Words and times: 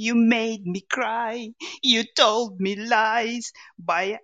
You 0.00 0.14
made 0.14 0.64
me 0.64 0.80
cry, 0.80 1.54
you 1.82 2.04
told 2.04 2.60
me 2.60 2.76
lies, 2.76 3.52
but, 3.76 4.20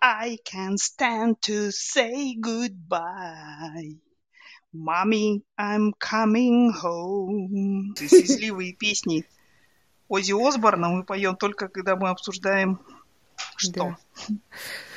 I 0.00 0.38
can't 0.44 0.78
stand 0.78 1.42
to 1.42 1.72
say 1.72 2.36
goodbye. 2.36 3.96
Mommy, 4.72 5.42
I'm 5.58 5.92
coming 5.98 6.70
home. 6.70 7.96
Счастливые 7.96 8.74
песни 8.74 9.24
Ози 10.08 10.32
Осборна 10.32 10.90
мы 10.90 11.02
поем 11.02 11.34
только, 11.34 11.66
когда 11.66 11.96
мы 11.96 12.10
обсуждаем 12.10 12.78
что. 13.56 13.72
Да. 13.72 13.98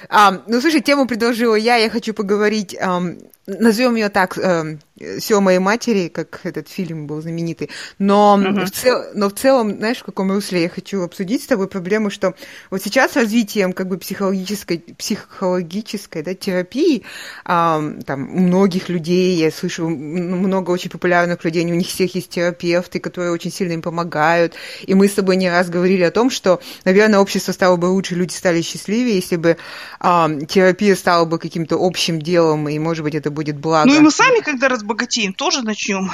А, 0.08 0.42
ну, 0.48 0.62
слушай, 0.62 0.82
тему 0.82 1.08
предложила 1.08 1.56
я, 1.56 1.76
я 1.76 1.90
хочу 1.90 2.14
поговорить, 2.14 2.74
um, 2.74 3.22
назовем 3.46 3.96
ее 3.96 4.10
так, 4.10 4.38
um, 4.38 4.80
все 5.20 5.40
моей 5.40 5.60
матери, 5.60 6.10
как 6.10 6.42
этот 6.44 6.68
фильм 6.68 7.08
был 7.08 7.22
знаменитый. 7.22 7.70
Но, 7.98 8.40
uh-huh. 8.40 8.66
в 8.66 8.72
цел, 8.72 9.04
но 9.14 9.30
в 9.30 9.34
целом, 9.34 9.78
знаешь, 9.78 10.00
в 10.00 10.04
каком 10.04 10.32
русле 10.32 10.64
я 10.64 10.70
хочу 10.70 11.02
обсудить 11.02 11.44
с 11.44 11.48
тобой 11.48 11.68
проблему, 11.68 12.10
что 12.10 12.36
вот 12.70 12.82
сейчас 12.82 13.16
развитием 13.16 13.74
как 13.74 13.88
бы 13.88 13.98
психологической, 13.98 14.80
психологической 14.98 16.22
да, 16.22 16.34
терапии 16.34 17.04
эм, 17.46 18.02
там, 18.02 18.36
у 18.36 18.40
многих 18.40 18.90
людей, 18.90 19.38
я 19.38 19.52
слышу 19.52 19.88
много 19.88 20.72
очень 20.72 20.90
популярных 20.90 21.44
людей, 21.44 21.66
у 21.66 21.76
них 21.76 21.88
всех 21.88 22.16
есть 22.16 22.30
терапевты, 22.30 23.00
которые 23.00 23.32
очень 23.32 23.52
сильно 23.52 23.74
им 23.74 23.82
помогают. 23.82 24.54
И 24.86 24.94
мы 24.96 25.08
с 25.08 25.14
тобой 25.14 25.38
не 25.38 25.50
раз 25.50 25.70
говорили 25.70 26.04
о 26.04 26.12
том, 26.12 26.30
что, 26.30 26.62
наверное, 26.84 27.20
общество 27.20 27.52
стало 27.52 27.78
бы 27.78 27.86
лучше, 27.86 28.16
люди 28.16 28.34
стали 28.34 28.62
счастливее, 28.62 29.09
если 29.16 29.36
бы 29.36 29.58
эм, 30.00 30.46
терапия 30.46 30.96
стала 30.96 31.26
бы 31.26 31.40
каким-то 31.40 31.78
общим 31.80 32.22
делом, 32.22 32.70
и, 32.70 32.78
может 32.80 33.04
быть, 33.04 33.16
это 33.16 33.32
будет 33.32 33.58
благо. 33.58 33.88
Ну 33.90 33.96
и 33.96 34.00
мы 34.00 34.12
сами, 34.12 34.42
когда 34.42 34.70
разбогатеем, 34.70 35.34
тоже 35.34 35.62
начнем. 35.62 36.12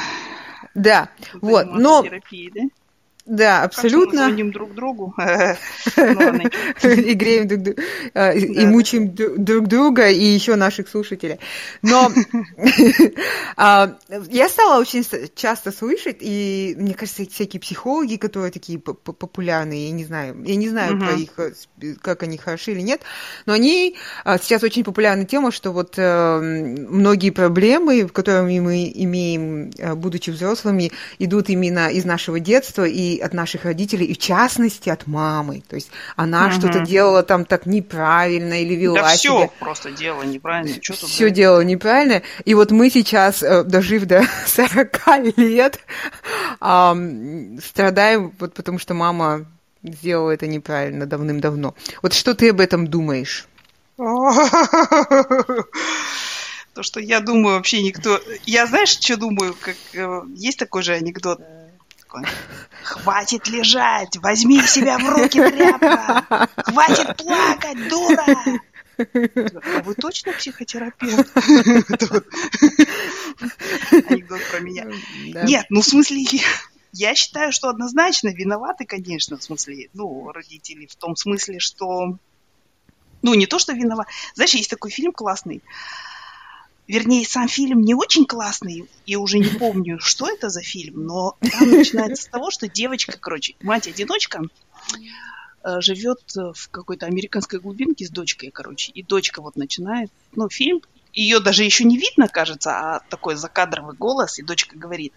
Да, 0.73 1.09
вот, 1.41 1.67
но... 1.67 2.03
Терапией, 2.03 2.51
да? 2.53 2.61
Да, 3.25 3.63
абсолютно. 3.63 4.19
Как 4.19 4.27
звоним 4.27 4.51
друг 4.51 4.75
другу. 4.75 5.15
И 6.83 7.13
греем 7.13 7.47
друг 7.47 7.61
друга, 7.61 7.81
э, 8.13 8.37
и 8.37 8.65
мучаем 8.65 9.15
друг 9.15 9.67
друга, 9.67 10.09
и 10.09 10.23
еще 10.23 10.55
наших 10.55 10.87
слушателей. 10.87 11.39
Но 11.81 12.11
а, 13.57 13.95
я 14.29 14.47
стала 14.47 14.79
очень 14.79 15.03
часто 15.35 15.71
слышать, 15.71 16.17
и 16.19 16.75
мне 16.77 16.93
кажется, 16.93 17.25
всякие 17.25 17.59
психологи, 17.59 18.17
которые 18.17 18.51
такие 18.51 18.77
популярные, 18.79 19.87
я 19.87 19.91
не 19.91 20.05
знаю, 20.05 20.43
я 20.45 20.55
не 20.55 20.69
знаю 20.69 20.99
про 20.99 21.13
их, 21.13 21.31
э, 21.39 21.95
как 22.01 22.23
они 22.23 22.37
хороши 22.37 22.71
или 22.71 22.81
нет, 22.81 23.01
но 23.47 23.53
они 23.53 23.95
а, 24.23 24.37
сейчас 24.37 24.61
очень 24.63 24.83
популярна 24.83 25.25
тема, 25.25 25.51
что 25.51 25.71
вот 25.71 25.95
э, 25.97 26.39
многие 26.39 27.31
проблемы, 27.31 28.07
которыми 28.07 28.59
мы 28.59 28.91
имеем, 28.93 29.71
будучи 29.95 30.29
взрослыми, 30.29 30.91
идут 31.17 31.49
именно 31.49 31.89
из 31.89 32.05
нашего 32.05 32.39
детства, 32.39 32.85
и 32.85 33.14
от 33.17 33.33
наших 33.33 33.65
родителей, 33.65 34.05
и 34.05 34.13
в 34.13 34.17
частности 34.17 34.89
от 34.89 35.07
мамы. 35.07 35.63
То 35.67 35.75
есть 35.75 35.89
она 36.15 36.47
угу. 36.47 36.53
что-то 36.53 36.79
делала 36.81 37.23
там 37.23 37.45
так 37.45 37.65
неправильно 37.65 38.61
или 38.61 38.75
вела 38.75 39.01
да 39.01 39.07
все 39.09 39.39
себя... 39.39 39.49
просто 39.59 39.91
делала 39.91 40.23
неправильно. 40.23 40.75
Что 40.81 40.93
все 40.93 41.29
делала 41.29 41.61
неправильно. 41.61 42.21
И 42.45 42.53
вот 42.53 42.71
мы 42.71 42.89
сейчас, 42.89 43.43
э, 43.43 43.63
дожив 43.63 44.05
до 44.05 44.23
40 44.45 45.37
лет, 45.37 45.79
страдаем, 46.59 48.33
вот 48.39 48.53
потому 48.53 48.79
что 48.79 48.93
мама 48.93 49.45
сделала 49.83 50.31
это 50.31 50.47
неправильно 50.47 51.05
давным-давно. 51.05 51.75
Вот 52.01 52.13
что 52.13 52.33
ты 52.33 52.49
об 52.49 52.59
этом 52.59 52.87
думаешь? 52.87 53.47
То, 56.73 56.83
что 56.83 56.99
я 56.99 57.21
думаю, 57.21 57.55
вообще 57.55 57.81
никто... 57.81 58.19
Я 58.45 58.67
знаешь, 58.67 58.89
что 58.89 59.15
думаю? 59.15 59.55
Как... 59.59 59.77
Э, 59.93 60.23
есть 60.35 60.59
такой 60.59 60.83
же 60.83 60.93
анекдот 60.93 61.39
такой. 62.05 62.23
Хватит 62.83 63.47
лежать, 63.47 64.17
возьми 64.17 64.61
себя 64.61 64.97
в 64.97 65.09
руки, 65.09 65.39
тряпка! 65.39 66.49
Хватит 66.57 67.17
плакать, 67.17 67.89
дура! 67.89 68.25
А 68.97 69.81
вы 69.83 69.93
точно 69.95 70.31
психотерапевт? 70.33 71.35
Анекдот 74.09 74.41
про 74.51 74.59
меня. 74.59 74.85
Нет, 75.43 75.65
ну 75.69 75.81
в 75.81 75.85
смысле, 75.85 76.23
я 76.93 77.15
считаю, 77.15 77.51
что 77.51 77.69
однозначно 77.69 78.29
виноваты, 78.29 78.85
конечно, 78.85 79.37
в 79.37 79.43
смысле, 79.43 79.89
ну, 79.93 80.31
родители, 80.31 80.85
в 80.85 80.95
том 80.95 81.17
смысле, 81.17 81.59
что, 81.59 82.17
ну, 83.21 83.33
не 83.33 83.47
то, 83.47 83.59
что 83.59 83.73
виноват. 83.73 84.07
Знаешь, 84.35 84.53
есть 84.53 84.69
такой 84.69 84.91
фильм 84.91 85.11
классный, 85.11 85.61
Вернее, 86.87 87.25
сам 87.25 87.47
фильм 87.47 87.81
не 87.81 87.95
очень 87.95 88.25
классный, 88.25 88.87
и 89.05 89.15
уже 89.15 89.39
не 89.39 89.49
помню, 89.57 89.99
что 90.01 90.29
это 90.29 90.49
за 90.49 90.61
фильм, 90.61 91.05
но 91.05 91.35
там 91.39 91.71
начинается 91.71 92.23
с 92.23 92.27
того, 92.27 92.51
что 92.51 92.67
девочка, 92.67 93.17
короче, 93.19 93.55
мать-одиночка, 93.61 94.43
э, 95.63 95.81
живет 95.81 96.19
в 96.35 96.69
какой-то 96.69 97.07
американской 97.07 97.59
глубинке 97.59 98.05
с 98.05 98.09
дочкой, 98.09 98.51
короче, 98.51 98.91
и 98.91 99.01
дочка 99.01 99.41
вот 99.41 99.55
начинает, 99.55 100.11
ну, 100.35 100.47
фильм, 100.49 100.81
ее 101.11 101.39
даже 101.39 101.63
еще 101.63 101.85
не 101.85 101.97
видно, 101.97 102.27
кажется, 102.27 102.71
а 102.71 102.99
такой 103.09 103.35
закадровый 103.35 103.95
голос, 103.95 104.37
и 104.37 104.43
дочка 104.43 104.77
говорит, 104.77 105.13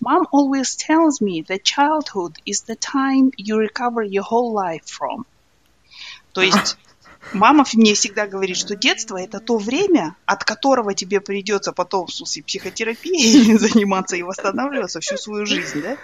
Mom 0.00 0.26
always 0.32 0.74
tells 0.74 1.20
me 1.20 1.42
that 1.42 1.62
childhood 1.62 2.38
is 2.44 2.62
the 2.62 2.74
time 2.74 3.30
you 3.36 3.56
recover 3.56 4.02
your 4.02 4.24
whole 4.24 4.52
life 4.52 4.84
from. 4.86 5.26
То 6.32 6.40
есть 6.40 6.76
Мама 7.32 7.64
мне 7.74 7.94
всегда 7.94 8.26
говорит, 8.26 8.56
что 8.56 8.76
детство 8.76 9.16
это 9.16 9.40
то 9.40 9.56
время, 9.56 10.16
от 10.26 10.44
которого 10.44 10.94
тебе 10.94 11.20
придется 11.20 11.72
потом, 11.72 12.06
в 12.06 12.12
смысле, 12.12 12.42
психотерапией 12.42 13.56
заниматься 13.58 14.16
и 14.16 14.22
восстанавливаться 14.22 15.00
всю 15.00 15.16
свою 15.16 15.46
жизнь, 15.46 15.80
да? 15.80 15.96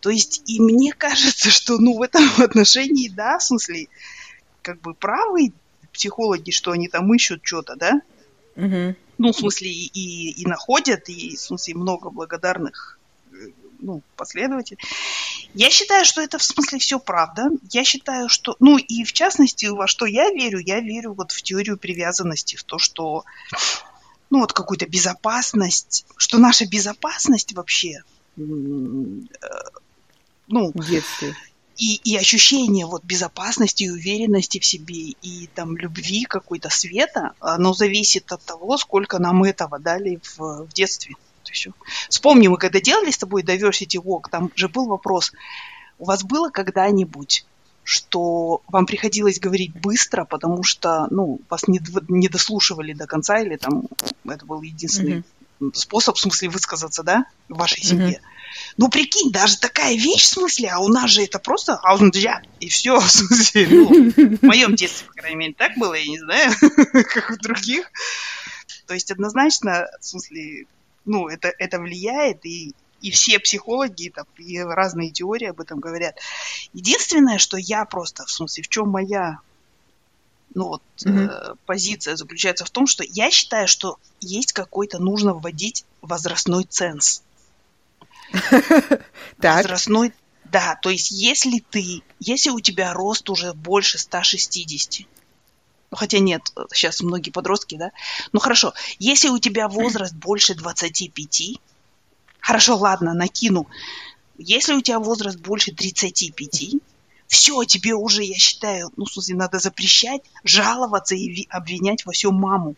То 0.00 0.10
есть, 0.10 0.42
и 0.46 0.60
мне 0.60 0.92
кажется, 0.92 1.50
что, 1.50 1.78
ну, 1.78 1.96
в 1.96 2.02
этом 2.02 2.22
отношении, 2.38 3.08
да, 3.08 3.38
в 3.38 3.42
смысле, 3.42 3.88
как 4.62 4.80
бы 4.80 4.94
правы 4.94 5.52
психологи, 5.92 6.50
что 6.50 6.72
они 6.72 6.88
там 6.88 7.12
ищут 7.14 7.40
что-то, 7.42 7.74
да? 7.76 8.02
Угу. 8.56 8.96
Ну, 9.18 9.32
в 9.32 9.36
смысле, 9.36 9.70
и, 9.70 9.86
и, 9.86 10.42
и 10.42 10.46
находят, 10.46 11.08
и, 11.08 11.36
в 11.36 11.40
смысле, 11.40 11.74
много 11.74 12.10
благодарных 12.10 12.93
ну, 13.80 14.02
последователь. 14.16 14.78
Я 15.54 15.70
считаю, 15.70 16.04
что 16.04 16.20
это 16.20 16.38
в 16.38 16.42
смысле 16.42 16.78
все 16.78 16.98
правда. 16.98 17.48
Я 17.70 17.84
считаю, 17.84 18.28
что, 18.28 18.56
ну 18.60 18.78
и 18.78 19.04
в 19.04 19.12
частности, 19.12 19.66
во 19.66 19.86
что 19.86 20.06
я 20.06 20.30
верю, 20.30 20.58
я 20.58 20.80
верю 20.80 21.14
вот 21.14 21.32
в 21.32 21.42
теорию 21.42 21.76
привязанности, 21.76 22.56
в 22.56 22.64
то, 22.64 22.78
что, 22.78 23.24
ну 24.30 24.40
вот 24.40 24.52
какую-то 24.52 24.86
безопасность, 24.86 26.06
что 26.16 26.38
наша 26.38 26.66
безопасность 26.66 27.52
вообще, 27.54 28.02
э, 28.36 28.40
ну, 28.40 29.28
в 30.48 30.86
детстве. 30.88 31.34
И, 31.76 31.96
и 32.04 32.16
ощущение 32.16 32.86
вот 32.86 33.02
безопасности 33.02 33.82
и 33.82 33.90
уверенности 33.90 34.60
в 34.60 34.64
себе 34.64 35.10
и 35.22 35.48
там 35.54 35.76
любви 35.76 36.24
какой-то 36.24 36.70
света, 36.70 37.32
оно 37.40 37.74
зависит 37.74 38.30
от 38.30 38.44
того, 38.44 38.76
сколько 38.78 39.18
нам 39.18 39.42
этого 39.42 39.80
дали 39.80 40.20
в, 40.22 40.66
в 40.66 40.72
детстве 40.72 41.16
все. 41.52 41.72
Вспомни, 42.08 42.48
мы 42.48 42.56
когда 42.56 42.80
делали 42.80 43.10
с 43.10 43.18
тобой 43.18 43.42
Diversity 43.42 44.02
Walk, 44.02 44.30
там 44.30 44.50
же 44.54 44.68
был 44.68 44.86
вопрос, 44.86 45.32
у 45.98 46.06
вас 46.06 46.24
было 46.24 46.50
когда-нибудь 46.50 47.44
что 47.84 48.62
вам 48.66 48.86
приходилось 48.86 49.38
говорить 49.38 49.74
быстро, 49.74 50.24
потому 50.24 50.62
что, 50.62 51.06
ну, 51.10 51.40
вас 51.50 51.68
не, 51.68 51.80
не 52.08 52.28
дослушивали 52.28 52.94
до 52.94 53.06
конца, 53.06 53.38
или 53.40 53.56
там 53.56 53.84
это 54.24 54.46
был 54.46 54.62
единственный 54.62 55.22
mm-hmm. 55.60 55.74
способ, 55.74 56.16
в 56.16 56.20
смысле, 56.20 56.48
высказаться, 56.48 57.02
да, 57.02 57.26
в 57.50 57.58
вашей 57.58 57.82
mm-hmm. 57.82 57.86
семье. 57.86 58.20
Ну, 58.78 58.88
прикинь, 58.88 59.30
даже 59.30 59.58
такая 59.58 59.94
вещь, 59.96 60.22
в 60.22 60.28
смысле, 60.28 60.70
а 60.70 60.78
у 60.78 60.88
нас 60.88 61.10
же 61.10 61.22
это 61.22 61.38
просто 61.38 61.74
аузндя, 61.74 62.42
и 62.60 62.68
все, 62.68 62.98
в 62.98 63.10
смысле, 63.10 63.68
ну, 63.68 64.10
в 64.10 64.42
моем 64.42 64.74
детстве, 64.74 65.06
по 65.08 65.14
крайней 65.14 65.36
мере, 65.36 65.54
так 65.54 65.76
было, 65.76 65.94
я 65.94 66.06
не 66.06 66.18
знаю, 66.18 66.52
как 67.12 67.30
у 67.30 67.36
других. 67.36 67.90
То 68.86 68.94
есть 68.94 69.10
однозначно, 69.10 69.86
в 70.00 70.04
смысле, 70.04 70.66
ну, 71.04 71.28
это, 71.28 71.52
это 71.58 71.78
влияет, 71.78 72.44
и, 72.46 72.74
и 73.00 73.10
все 73.10 73.38
психологи, 73.38 74.12
там, 74.14 74.26
и 74.38 74.58
разные 74.58 75.10
теории 75.10 75.48
об 75.48 75.60
этом 75.60 75.80
говорят. 75.80 76.16
Единственное, 76.72 77.38
что 77.38 77.56
я 77.56 77.84
просто, 77.84 78.24
в 78.24 78.30
смысле, 78.30 78.64
в 78.64 78.68
чем 78.68 78.88
моя 78.88 79.40
ну, 80.54 80.68
вот, 80.68 80.82
mm-hmm. 81.04 81.28
э, 81.28 81.54
позиция 81.66 82.16
заключается 82.16 82.64
в 82.64 82.70
том, 82.70 82.86
что 82.86 83.04
я 83.04 83.30
считаю, 83.30 83.66
что 83.66 83.98
есть 84.20 84.52
какой-то, 84.52 85.00
нужно 85.00 85.34
вводить 85.34 85.84
возрастной 86.00 86.64
ценз. 86.64 87.22
Возрастной, 89.38 90.12
да, 90.44 90.78
то 90.80 90.90
есть 90.90 91.10
если 91.10 91.58
ты, 91.58 92.02
если 92.20 92.50
у 92.50 92.60
тебя 92.60 92.92
рост 92.92 93.28
уже 93.30 93.52
больше 93.52 93.98
160, 93.98 95.06
ну, 95.94 95.96
хотя 95.96 96.18
нет, 96.18 96.52
сейчас 96.72 97.02
многие 97.02 97.30
подростки, 97.30 97.76
да. 97.76 97.92
Ну 98.32 98.40
хорошо, 98.40 98.74
если 98.98 99.28
у 99.28 99.38
тебя 99.38 99.68
возраст 99.68 100.12
больше 100.12 100.56
25, 100.56 101.60
хорошо, 102.40 102.76
ладно, 102.76 103.14
накину. 103.14 103.68
Если 104.36 104.74
у 104.74 104.80
тебя 104.80 104.98
возраст 104.98 105.38
больше 105.38 105.72
35, 105.72 106.82
все, 107.28 107.62
тебе 107.62 107.94
уже, 107.94 108.24
я 108.24 108.34
считаю, 108.34 108.90
ну, 108.96 109.04
в 109.04 109.12
смысле, 109.12 109.36
надо 109.36 109.60
запрещать, 109.60 110.22
жаловаться 110.42 111.14
и 111.14 111.46
обвинять 111.48 112.04
во 112.06 112.10
всем 112.10 112.34
маму. 112.34 112.74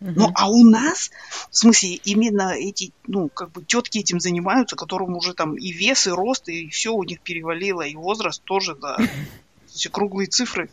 Uh-huh. 0.00 0.12
Ну, 0.14 0.30
а 0.36 0.48
у 0.48 0.62
нас, 0.62 1.10
в 1.50 1.56
смысле, 1.56 1.94
именно 2.04 2.52
эти, 2.52 2.92
ну, 3.08 3.28
как 3.28 3.50
бы 3.50 3.64
тетки 3.64 3.98
этим 3.98 4.20
занимаются, 4.20 4.76
которым 4.76 5.16
уже 5.16 5.34
там 5.34 5.56
и 5.56 5.72
вес, 5.72 6.06
и 6.06 6.10
рост, 6.10 6.48
и 6.48 6.68
все 6.68 6.92
у 6.92 7.02
них 7.02 7.22
перевалило, 7.22 7.82
и 7.82 7.96
возраст 7.96 8.40
тоже, 8.44 8.76
да, 8.76 8.98
все 9.66 9.90
круглые 9.90 10.28
цифры. 10.28 10.70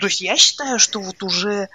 То 0.00 0.06
есть 0.06 0.20
я 0.20 0.36
считаю, 0.36 0.78
что 0.78 1.00
вот 1.00 1.22
уже... 1.22 1.68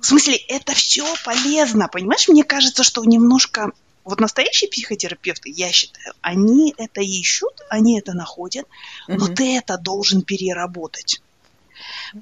В 0.00 0.06
смысле, 0.06 0.36
это 0.36 0.74
все 0.74 1.04
полезно, 1.24 1.88
понимаешь? 1.88 2.28
Мне 2.28 2.44
кажется, 2.44 2.82
что 2.82 3.04
немножко... 3.04 3.72
Вот 4.04 4.20
настоящие 4.20 4.70
психотерапевты, 4.70 5.50
я 5.54 5.70
считаю, 5.70 6.14
они 6.22 6.74
это 6.78 7.02
ищут, 7.02 7.60
они 7.68 7.98
это 7.98 8.14
находят, 8.14 8.66
но 9.06 9.26
mm-hmm. 9.26 9.34
ты 9.34 9.58
это 9.58 9.76
должен 9.76 10.22
переработать. 10.22 11.20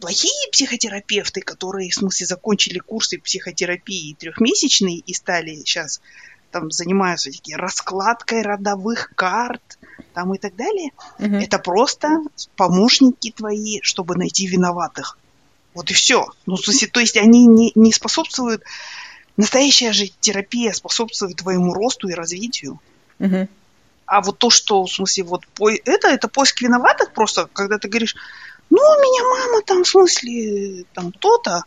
Плохие 0.00 0.50
психотерапевты, 0.50 1.42
которые, 1.42 1.90
в 1.90 1.94
смысле, 1.94 2.26
закончили 2.26 2.78
курсы 2.78 3.18
психотерапии 3.18 4.14
трехмесячные 4.14 4.98
и 4.98 5.14
стали 5.14 5.54
сейчас 5.56 6.00
там 6.56 6.70
занимаются 6.70 7.30
такие 7.30 7.58
раскладкой 7.58 8.40
родовых 8.40 9.12
карт 9.14 9.78
там 10.14 10.34
и 10.34 10.38
так 10.38 10.56
далее, 10.56 10.90
угу. 11.18 11.36
это 11.36 11.58
просто 11.58 12.08
помощники 12.56 13.30
твои, 13.30 13.80
чтобы 13.82 14.16
найти 14.16 14.46
виноватых. 14.46 15.18
Вот 15.74 15.90
и 15.90 15.94
все. 15.94 16.28
Ну, 16.46 16.56
в 16.56 16.60
смысле, 16.60 16.88
то 16.88 17.00
есть 17.00 17.18
они 17.18 17.46
не, 17.46 17.72
не 17.74 17.92
способствуют... 17.92 18.62
Настоящая 19.36 19.92
же 19.92 20.06
терапия 20.20 20.72
способствует 20.72 21.36
твоему 21.36 21.74
росту 21.74 22.08
и 22.08 22.14
развитию. 22.14 22.80
Угу. 23.18 23.48
А 24.06 24.22
вот 24.22 24.38
то, 24.38 24.48
что, 24.48 24.84
в 24.84 24.90
смысле, 24.90 25.24
вот 25.24 25.46
по... 25.48 25.70
это, 25.70 26.08
это 26.08 26.28
поиск 26.28 26.62
виноватых 26.62 27.12
просто, 27.12 27.50
когда 27.52 27.76
ты 27.76 27.88
говоришь, 27.88 28.16
ну, 28.70 28.78
у 28.78 29.00
меня 29.02 29.46
мама 29.46 29.62
там, 29.62 29.84
в 29.84 29.88
смысле, 29.88 30.86
там 30.94 31.12
то-то, 31.12 31.64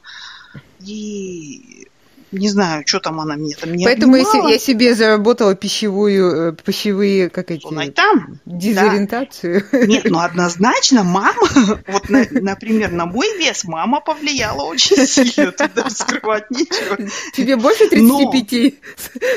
и 0.80 1.88
не 2.32 2.50
знаю, 2.50 2.84
что 2.86 3.00
там 3.00 3.20
она 3.20 3.36
мне 3.36 3.56
там 3.56 3.74
не 3.74 3.86
Поэтому 3.86 4.16
обнимала. 4.16 4.50
я 4.50 4.60
себе 4.60 4.94
заработала 4.94 5.56
пищевую, 5.56 6.52
э, 6.52 6.56
пищевые, 6.56 7.30
как 7.30 7.52
эти... 7.52 7.66
Ну, 7.70 7.92
там. 7.92 8.40
Дезориентацию. 8.46 9.64
Да. 9.72 9.86
Нет, 9.86 10.06
ну 10.06 10.20
однозначно 10.20 11.04
мама, 11.04 11.48
вот, 11.88 12.10
на, 12.10 12.26
например, 12.30 12.92
на 12.92 13.06
мой 13.06 13.28
вес 13.38 13.64
мама 13.64 14.00
повлияла 14.02 14.64
очень 14.64 14.98
сильно, 15.08 15.52
туда 15.52 15.90
скрывать 15.90 16.50
нечего. 16.52 16.98
Тебе 17.34 17.56
больше 17.56 17.90
35? 17.90 18.74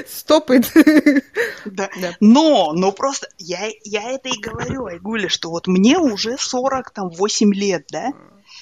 Стопы. 0.09 0.61
Да. 1.65 1.89
да. 2.01 2.17
Но, 2.21 2.73
но 2.75 2.93
просто 2.93 3.29
я, 3.39 3.71
я 3.85 4.11
это 4.13 4.29
и 4.29 4.41
говорю, 4.41 4.87
Айгуля, 4.87 5.29
что 5.29 5.51
вот 5.51 5.67
мне 5.67 5.99
уже 5.99 6.37
40, 6.39 6.91
там, 6.91 7.09
8 7.09 7.55
лет, 7.55 7.87
да? 7.91 8.13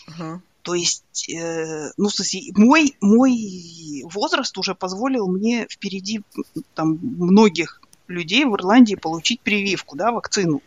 Ага. 0.07 0.43
То 0.71 0.75
есть, 0.75 1.29
э, 1.29 1.91
ну, 1.97 2.07
в 2.07 2.15
смысле, 2.15 2.53
мой, 2.55 2.97
мой 3.01 4.05
возраст 4.05 4.57
уже 4.57 4.77
позволил 4.77 5.27
мне 5.27 5.67
впереди 5.69 6.21
там, 6.77 6.97
многих 7.03 7.83
людей 8.07 8.45
в 8.45 8.55
Ирландии 8.55 8.95
получить 8.95 9.41
прививку, 9.41 9.97
да, 9.97 10.13
вакцину. 10.13 10.63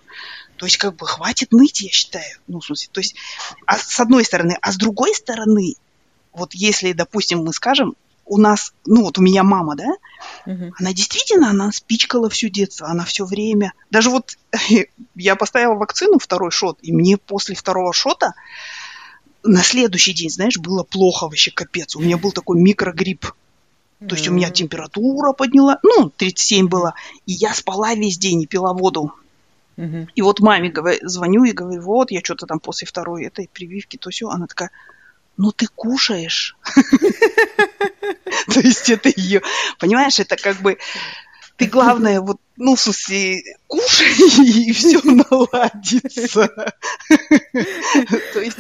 То 0.58 0.66
есть, 0.66 0.76
как 0.76 0.98
бы, 0.98 1.08
хватит 1.08 1.54
ныть, 1.54 1.80
я 1.80 1.90
считаю. 1.90 2.38
Ну, 2.48 2.60
в 2.60 2.66
смысле, 2.66 2.90
то 2.92 3.00
есть, 3.00 3.16
а, 3.66 3.78
с 3.78 3.98
одной 3.98 4.26
стороны. 4.26 4.58
А 4.62 4.74
с 4.74 4.76
другой 4.76 5.16
стороны, 5.16 5.76
вот 6.34 6.54
если, 6.54 6.92
допустим, 6.92 7.46
мы 7.46 7.54
скажем, 7.54 7.96
у 8.26 8.38
нас, 8.38 8.74
ну, 8.86 9.04
вот 9.04 9.18
у 9.18 9.22
меня 9.22 9.44
мама, 9.44 9.78
да, 9.78 9.88
угу. 10.46 10.74
она 10.78 10.92
действительно, 10.92 11.50
она 11.50 11.72
спичкала 11.72 12.30
все 12.30 12.50
детство, 12.50 12.90
она 12.90 13.06
все 13.06 13.24
время. 13.24 13.72
Даже 13.90 14.10
вот 14.10 14.38
я 15.16 15.38
поставила 15.38 15.76
вакцину, 15.76 16.20
второй 16.20 16.52
шот, 16.52 16.80
и 16.82 16.92
мне 16.92 17.16
после 17.16 17.56
второго 17.56 17.94
шота 17.94 18.34
на 19.44 19.62
следующий 19.64 20.14
день, 20.14 20.30
знаешь, 20.30 20.58
было 20.58 20.84
плохо 20.84 21.26
вообще, 21.26 21.52
капец. 21.52 21.96
У 21.96 22.02
меня 22.02 22.18
был 22.18 22.32
такой 22.32 22.60
микрогрипп. 22.60 23.34
То 24.08 24.16
есть 24.16 24.28
у 24.28 24.34
меня 24.34 24.50
температура 24.50 25.32
подняла, 25.32 25.80
ну, 25.82 26.10
37 26.10 26.68
было, 26.68 26.94
и 27.26 27.32
я 27.32 27.54
спала 27.54 27.94
весь 27.94 28.18
день 28.18 28.42
и 28.42 28.48
пила 28.48 28.74
воду. 28.74 29.14
Uh-huh. 29.78 30.08
И 30.14 30.22
вот 30.22 30.42
маме 30.42 30.70
говорю, 30.70 31.00
звоню 31.08 31.46
и 31.46 31.54
говорю, 31.54 31.82
вот, 31.82 32.12
я 32.12 32.20
что-то 32.22 32.46
там 32.46 32.60
после 32.60 32.86
второй 32.86 33.24
этой 33.24 33.50
прививки, 33.52 33.96
то 33.96 34.10
все. 34.10 34.28
Она 34.28 34.48
такая, 34.48 34.72
ну 35.38 35.52
ты 35.52 35.68
кушаешь. 35.68 36.58
То 38.54 38.60
есть 38.60 38.90
это 38.90 39.10
ее, 39.16 39.42
понимаешь, 39.80 40.20
это 40.20 40.36
как 40.36 40.58
бы 40.58 40.78
ты 41.58 41.66
главное 41.66 42.20
вот, 42.20 42.38
ну, 42.58 42.76
в 42.76 42.80
смысле, 42.80 43.44
кушай, 43.68 44.14
и 44.68 44.72
все 44.74 45.00
наладится. 45.04 46.48
То 48.34 48.40
есть 48.40 48.58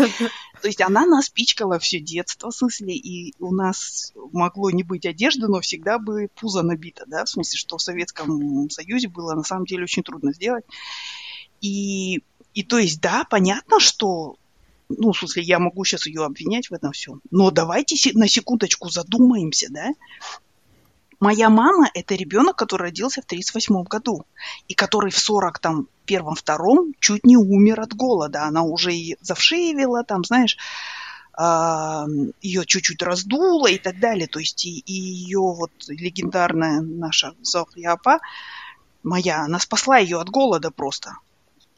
то 0.63 0.67
есть 0.67 0.79
она 0.79 1.05
нас 1.05 1.27
пичкала 1.27 1.77
все 1.77 1.99
детство, 1.99 2.49
в 2.49 2.55
смысле, 2.55 2.95
и 2.95 3.33
у 3.39 3.53
нас 3.53 4.13
могло 4.31 4.71
не 4.71 4.83
быть 4.83 5.05
одежды, 5.05 5.49
но 5.49 5.59
всегда 5.59 5.99
бы 5.99 6.29
пузо 6.35 6.61
набито, 6.61 7.03
да, 7.05 7.25
в 7.25 7.29
смысле, 7.29 7.57
что 7.57 7.77
в 7.77 7.81
Советском 7.81 8.69
Союзе 8.69 9.09
было 9.09 9.33
на 9.33 9.43
самом 9.43 9.65
деле 9.65 9.83
очень 9.83 10.03
трудно 10.03 10.31
сделать. 10.31 10.63
И, 11.59 12.23
и 12.53 12.63
то 12.63 12.77
есть, 12.77 13.01
да, 13.01 13.25
понятно, 13.29 13.81
что 13.81 14.37
ну, 14.87 15.11
в 15.11 15.17
смысле, 15.17 15.43
я 15.43 15.59
могу 15.59 15.83
сейчас 15.83 16.07
ее 16.07 16.23
обвинять 16.23 16.69
в 16.69 16.73
этом 16.73 16.93
всем. 16.93 17.19
Но 17.29 17.51
давайте 17.51 17.97
на 18.13 18.29
секундочку 18.29 18.87
задумаемся, 18.87 19.67
да, 19.69 19.89
Моя 21.23 21.49
мама– 21.49 21.89
это 21.93 22.15
ребенок, 22.15 22.57
который 22.57 22.81
родился 22.81 23.21
в 23.21 23.25
1938 23.25 23.83
году, 23.83 24.25
и 24.67 24.73
который 24.73 25.09
в 25.09 25.17
40 25.17 25.57
там 25.59 25.87
первом, 26.03 26.35
втором 26.35 26.93
чуть 26.99 27.23
не 27.23 27.37
умер 27.37 27.79
от 27.79 27.93
голода. 27.93 28.43
Она 28.43 28.63
уже 28.63 28.93
и 28.93 29.15
завшивела, 29.21 30.03
там, 30.03 30.25
знаешь, 30.25 30.57
ее 32.41 32.65
чуть-чуть 32.65 33.01
раздуло 33.01 33.67
и 33.67 33.77
так 33.77 34.01
далее. 34.01 34.27
То 34.27 34.39
есть 34.39 34.65
и, 34.65 34.79
и 34.79 34.91
ее 34.91 35.39
вот 35.39 35.71
легендарная 35.87 36.81
наша 36.81 37.33
Зохьяпа, 37.41 38.19
моя, 39.01 39.43
она 39.45 39.59
спасла 39.59 39.99
ее 39.99 40.19
от 40.19 40.29
голода 40.29 40.71
просто. 40.71 41.13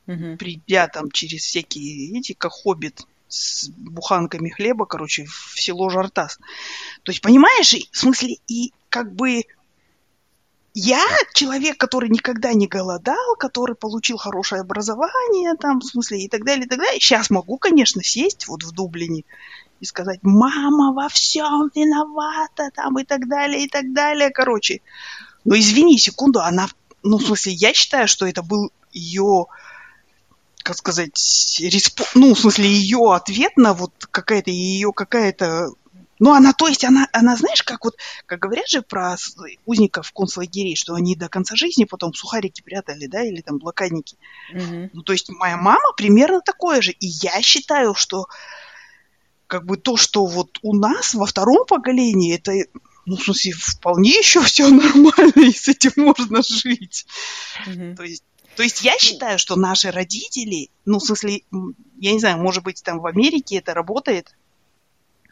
Угу. 0.07 0.37
Придя 0.39 0.87
там 0.87 1.11
через 1.11 1.43
всякие, 1.43 2.17
эти, 2.17 2.33
как 2.33 2.51
хоббит, 2.51 3.03
с 3.27 3.69
буханками 3.69 4.49
хлеба, 4.49 4.85
короче, 4.85 5.25
в 5.25 5.59
село 5.59 5.89
Жартас. 5.89 6.37
То 7.03 7.11
есть, 7.11 7.21
понимаешь, 7.21 7.73
в 7.91 7.97
смысле, 7.97 8.37
и 8.47 8.73
как 8.89 9.13
бы 9.13 9.43
я 10.73 11.01
человек, 11.33 11.77
который 11.77 12.09
никогда 12.09 12.53
не 12.53 12.67
голодал, 12.67 13.35
который 13.39 13.75
получил 13.75 14.17
хорошее 14.17 14.61
образование, 14.61 15.55
там, 15.55 15.79
в 15.79 15.85
смысле, 15.85 16.23
и 16.23 16.27
так 16.27 16.43
далее, 16.43 16.65
и 16.65 16.67
так 16.67 16.79
далее. 16.79 16.99
Сейчас 16.99 17.29
могу, 17.29 17.57
конечно, 17.57 18.03
сесть 18.03 18.47
вот 18.47 18.63
в 18.63 18.71
Дублине 18.73 19.23
и 19.79 19.85
сказать, 19.85 20.19
мама 20.21 20.93
во 20.93 21.07
всем 21.09 21.71
виновата, 21.73 22.71
там, 22.73 22.99
и 22.99 23.05
так 23.05 23.27
далее, 23.27 23.63
и 23.65 23.69
так 23.69 23.93
далее, 23.93 24.29
короче. 24.31 24.81
Но 25.45 25.57
извини, 25.57 25.97
секунду, 25.97 26.41
она, 26.41 26.67
ну, 27.03 27.17
в 27.17 27.25
смысле, 27.25 27.53
я 27.53 27.73
считаю, 27.73 28.07
что 28.07 28.25
это 28.25 28.43
был 28.43 28.71
ее, 28.91 29.45
как 30.65 30.77
сказать, 30.77 31.59
респо... 31.59 32.03
ну, 32.15 32.33
в 32.33 32.39
смысле, 32.39 32.67
ее 32.67 33.13
ответ 33.13 33.55
на 33.55 33.75
вот 33.75 33.93
какая-то 34.09 34.49
ее 34.49 34.91
какая-то 34.93 35.69
ну, 36.17 36.33
она, 36.33 36.53
то 36.53 36.67
есть, 36.67 36.83
она, 36.83 37.07
она, 37.11 37.35
знаешь, 37.35 37.61
как 37.61 37.83
вот, 37.83 37.97
как 38.25 38.39
говорят 38.39 38.67
же 38.69 38.81
про 38.81 39.17
узников 39.65 40.11
концлагерей, 40.13 40.75
что 40.75 40.95
они 40.95 41.15
до 41.15 41.27
конца 41.27 41.55
жизни 41.55 41.83
потом 41.83 42.13
сухарики 42.13 42.61
прятали, 42.61 43.05
да, 43.05 43.21
или 43.21 43.41
там 43.41 43.57
блокадники. 43.57 44.15
Mm-hmm. 44.53 44.91
Ну, 44.93 45.03
то 45.03 45.11
есть, 45.11 45.29
моя 45.29 45.57
мама 45.57 45.93
примерно 45.97 46.39
такое 46.39 46.81
же. 46.81 46.91
И 46.91 47.05
я 47.05 47.41
считаю, 47.41 47.93
что 47.93 48.27
как 49.47 49.65
бы 49.65 49.75
то, 49.75 49.97
что 49.97 50.25
вот 50.25 50.57
у 50.61 50.73
нас 50.73 51.13
во 51.13 51.25
втором 51.25 51.65
поколении, 51.67 52.33
это, 52.33 52.53
ну, 53.05 53.17
в 53.17 53.21
смысле, 53.21 53.51
вполне 53.51 54.17
еще 54.17 54.41
все 54.41 54.67
нормально, 54.69 55.47
и 55.47 55.51
с 55.51 55.67
этим 55.67 55.91
можно 55.97 56.41
жить. 56.41 57.05
Mm-hmm. 57.67 57.95
То 57.97 58.03
есть, 58.03 58.23
то 58.55 58.63
есть 58.63 58.81
я 58.83 58.97
считаю, 58.97 59.39
что 59.39 59.55
наши 59.55 59.91
родители, 59.91 60.69
ну, 60.85 60.99
в 60.99 61.03
смысле, 61.03 61.41
я 61.97 62.13
не 62.13 62.19
знаю, 62.19 62.37
может 62.37 62.63
быть, 62.63 62.81
там 62.83 62.99
в 62.99 63.05
Америке 63.05 63.57
это 63.57 63.73
работает, 63.73 64.35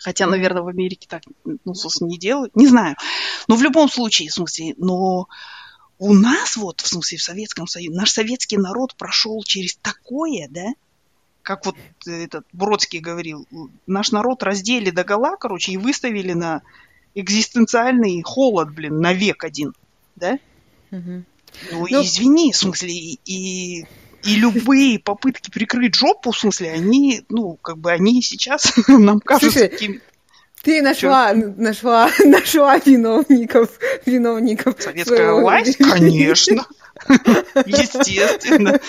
Хотя, 0.04 0.28
наверное, 0.28 0.64
в 0.64 0.68
Америке 0.68 1.08
так, 1.10 1.24
ну, 1.64 1.74
собственно, 1.74 2.10
не 2.10 2.18
делают. 2.18 2.54
Не 2.58 2.68
знаю. 2.68 2.98
Но 3.48 3.56
в 3.56 3.62
любом 3.62 3.90
случае, 3.90 4.30
в 4.30 4.34
смысле, 4.34 4.74
но 4.78 5.30
у 5.98 6.14
нас 6.14 6.58
вот, 6.58 6.82
в 6.82 6.88
смысле, 6.88 7.18
в 7.18 7.24
Советском 7.24 7.68
Союзе, 7.68 7.96
наш 7.96 8.12
советский 8.12 8.58
народ 8.58 8.96
прошел 8.96 9.42
через 9.44 9.78
такое, 9.78 10.50
да, 10.50 10.74
как 11.42 11.66
вот 11.66 11.76
этот 12.06 12.46
Бродский 12.52 13.00
говорил, 13.00 13.48
наш 13.88 14.12
народ 14.12 14.44
раздели 14.44 14.90
до 14.90 15.06
гола, 15.06 15.38
короче, 15.38 15.72
и 15.72 15.78
выставили 15.78 16.34
на 16.34 16.64
экзистенциальный 17.16 18.22
холод, 18.24 18.74
блин, 18.74 19.00
на 19.00 19.14
век 19.14 19.44
один, 19.46 19.74
да? 20.18 20.40
Угу. 20.92 21.24
Ну, 21.72 21.88
ну, 21.90 22.02
извини, 22.04 22.52
в 22.52 22.58
смысле, 22.58 22.92
и 22.94 23.86
и 24.24 24.36
любые 24.36 25.00
попытки 25.00 25.52
прикрыть 25.52 25.96
жопу, 25.96 26.32
в 26.32 26.40
смысле, 26.40 26.72
они, 26.72 27.24
ну, 27.30 27.58
как 27.62 27.78
бы 27.78 27.92
они 27.92 28.22
сейчас 28.22 28.74
нам 28.88 29.20
кажутся 29.20 29.60
Слушай, 29.60 29.70
такими... 29.70 30.02
Ты 30.64 30.82
нашла, 30.82 31.34
нашла, 31.34 32.10
нашла 32.24 32.78
виновников, 32.78 33.70
виновников. 34.06 34.76
Советская 34.80 35.34
власть? 35.34 35.78
Конечно. 35.78 36.66
Естественно. 37.66 38.80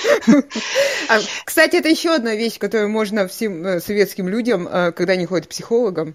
А, 1.09 1.21
кстати, 1.45 1.77
это 1.77 1.89
еще 1.89 2.15
одна 2.15 2.37
вещь, 2.37 2.59
которую 2.59 2.91
можно 2.91 3.27
всем 3.27 3.67
э, 3.67 3.81
советским 3.81 4.29
людям, 4.29 4.69
э, 4.69 4.93
когда 4.93 5.15
они 5.15 5.27
ходят 5.27 5.47
к 5.47 5.51
психологам, 5.51 6.15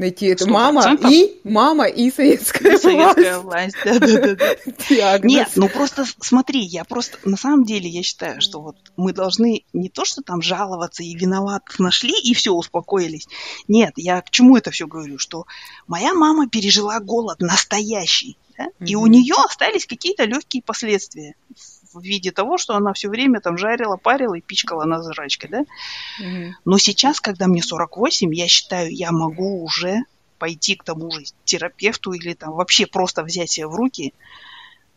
найти. 0.00 0.26
Это 0.26 0.48
мама 0.48 0.98
и 1.08 1.38
мама 1.44 1.86
и 1.86 2.10
советская, 2.10 2.74
и 2.74 2.78
советская 2.78 3.38
власть. 3.38 3.76
власть. 3.84 4.00
Да, 4.00 4.06
да, 4.06 4.34
да. 4.34 5.18
Нет, 5.22 5.50
ну 5.54 5.68
просто 5.68 6.04
смотри, 6.20 6.60
я 6.60 6.84
просто 6.84 7.18
на 7.24 7.36
самом 7.36 7.64
деле 7.64 7.88
я 7.88 8.02
считаю, 8.02 8.40
что 8.40 8.60
вот 8.60 8.76
мы 8.96 9.12
должны 9.12 9.64
не 9.72 9.88
то, 9.88 10.04
что 10.04 10.22
там 10.22 10.42
жаловаться 10.42 11.02
и 11.02 11.14
виноватых 11.14 11.78
нашли 11.78 12.14
и 12.18 12.34
все 12.34 12.52
успокоились. 12.52 13.28
Нет, 13.68 13.92
я 13.96 14.20
к 14.22 14.30
чему 14.30 14.56
это 14.56 14.70
все 14.70 14.86
говорю, 14.86 15.18
что 15.18 15.46
моя 15.86 16.14
мама 16.14 16.48
пережила 16.48 16.98
голод 16.98 17.40
настоящий, 17.40 18.36
да? 18.56 18.66
mm-hmm. 18.66 18.86
и 18.86 18.94
у 18.96 19.06
нее 19.06 19.34
остались 19.46 19.86
какие-то 19.86 20.24
легкие 20.24 20.62
последствия 20.62 21.36
в 21.92 22.02
виде 22.02 22.30
того, 22.30 22.58
что 22.58 22.74
она 22.74 22.92
все 22.92 23.08
время 23.08 23.40
там 23.40 23.58
жарила, 23.58 23.96
парила 23.96 24.34
и 24.34 24.40
пичкала 24.40 24.84
нас 24.84 25.06
жрачкой, 25.12 25.50
да? 25.50 25.64
Mm-hmm. 26.22 26.50
Но 26.64 26.78
сейчас, 26.78 27.20
когда 27.20 27.46
мне 27.46 27.62
48, 27.62 28.34
я 28.34 28.48
считаю, 28.48 28.94
я 28.94 29.12
могу 29.12 29.62
уже 29.62 30.04
пойти 30.38 30.74
к 30.74 30.84
тому 30.84 31.10
же 31.10 31.24
терапевту 31.44 32.12
или 32.12 32.34
там 32.34 32.52
вообще 32.52 32.86
просто 32.86 33.22
взять 33.22 33.50
себя 33.50 33.68
в 33.68 33.74
руки, 33.74 34.14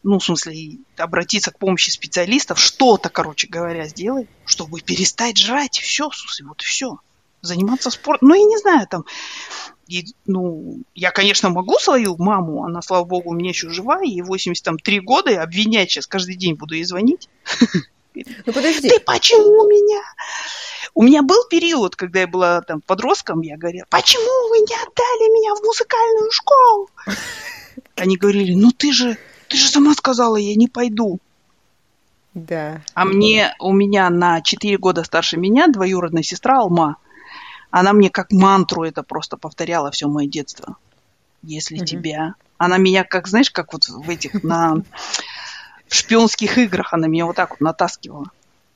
ну, 0.03 0.19
в 0.19 0.23
смысле, 0.23 0.77
обратиться 0.97 1.51
к 1.51 1.59
помощи 1.59 1.89
специалистов, 1.89 2.59
что-то, 2.59 3.09
короче 3.09 3.47
говоря, 3.47 3.85
сделать, 3.85 4.27
чтобы 4.45 4.81
перестать 4.81 5.37
жрать. 5.37 5.79
Все, 5.79 6.09
слушай, 6.11 6.45
вот 6.45 6.61
все. 6.61 6.99
Заниматься 7.41 7.89
спортом. 7.89 8.29
Ну, 8.29 8.35
я 8.35 8.45
не 8.45 8.57
знаю, 8.57 8.87
там, 8.87 9.05
и, 9.93 10.15
ну, 10.25 10.79
я, 10.95 11.11
конечно, 11.11 11.49
могу 11.49 11.77
свою 11.77 12.17
маму, 12.17 12.65
она, 12.65 12.81
слава 12.81 13.03
богу, 13.03 13.29
у 13.29 13.33
меня 13.33 13.49
еще 13.49 13.69
жива, 13.69 14.01
ей 14.01 14.23
83 14.23 14.99
года, 15.01 15.29
и 15.31 15.35
обвинять 15.35 15.91
сейчас 15.91 16.07
каждый 16.07 16.35
день 16.35 16.55
буду 16.55 16.73
ей 16.73 16.83
звонить. 16.83 17.29
Ну, 18.15 18.53
подожди. 18.53 18.89
Ты 18.89 18.99
почему 18.99 19.67
меня? 19.67 20.01
У 20.95 21.03
меня 21.03 21.21
был 21.21 21.47
период, 21.49 21.95
когда 21.95 22.21
я 22.21 22.27
была 22.27 22.61
там 22.61 22.81
подростком, 22.81 23.41
я 23.41 23.57
говорила, 23.57 23.85
почему 23.89 24.49
вы 24.49 24.59
не 24.59 24.75
отдали 24.75 25.29
меня 25.33 25.55
в 25.55 25.63
музыкальную 25.63 26.31
школу? 26.31 26.89
Они 27.95 28.17
говорили, 28.17 28.53
ну 28.53 28.71
ты 28.71 28.91
же, 28.91 29.17
ты 29.47 29.57
же 29.57 29.67
сама 29.67 29.93
сказала, 29.93 30.37
я 30.37 30.55
не 30.55 30.67
пойду. 30.67 31.19
Да. 32.33 32.81
А 32.95 33.05
мне, 33.05 33.55
у 33.59 33.73
меня 33.73 34.09
на 34.09 34.41
4 34.41 34.77
года 34.77 35.03
старше 35.03 35.37
меня 35.37 35.67
двоюродная 35.67 36.23
сестра 36.23 36.59
Алма 36.59 36.97
она 37.73 37.91
мне 37.93 38.11
как 38.11 38.31
мантру 38.31 38.83
это 38.83 39.01
просто 39.01 39.35
повторяла 39.35 39.89
все 39.89 40.07
мое 40.07 40.27
детство. 40.27 40.77
Если 41.41 41.79
mm-hmm. 41.79 41.85
тебя... 41.85 42.35
Она 42.59 42.77
меня, 42.77 43.03
как, 43.03 43.27
знаешь, 43.27 43.49
как 43.49 43.73
вот 43.73 43.89
в 43.89 44.07
этих, 44.11 44.43
на... 44.43 44.83
В 45.87 45.95
шпионских 45.95 46.59
играх 46.59 46.93
она 46.93 47.07
меня 47.07 47.25
вот 47.25 47.35
так 47.35 47.49
вот 47.49 47.61
натаскивала. 47.61 48.29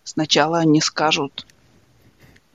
Сначала 0.03 0.57
они 0.57 0.81
скажут, 0.81 1.45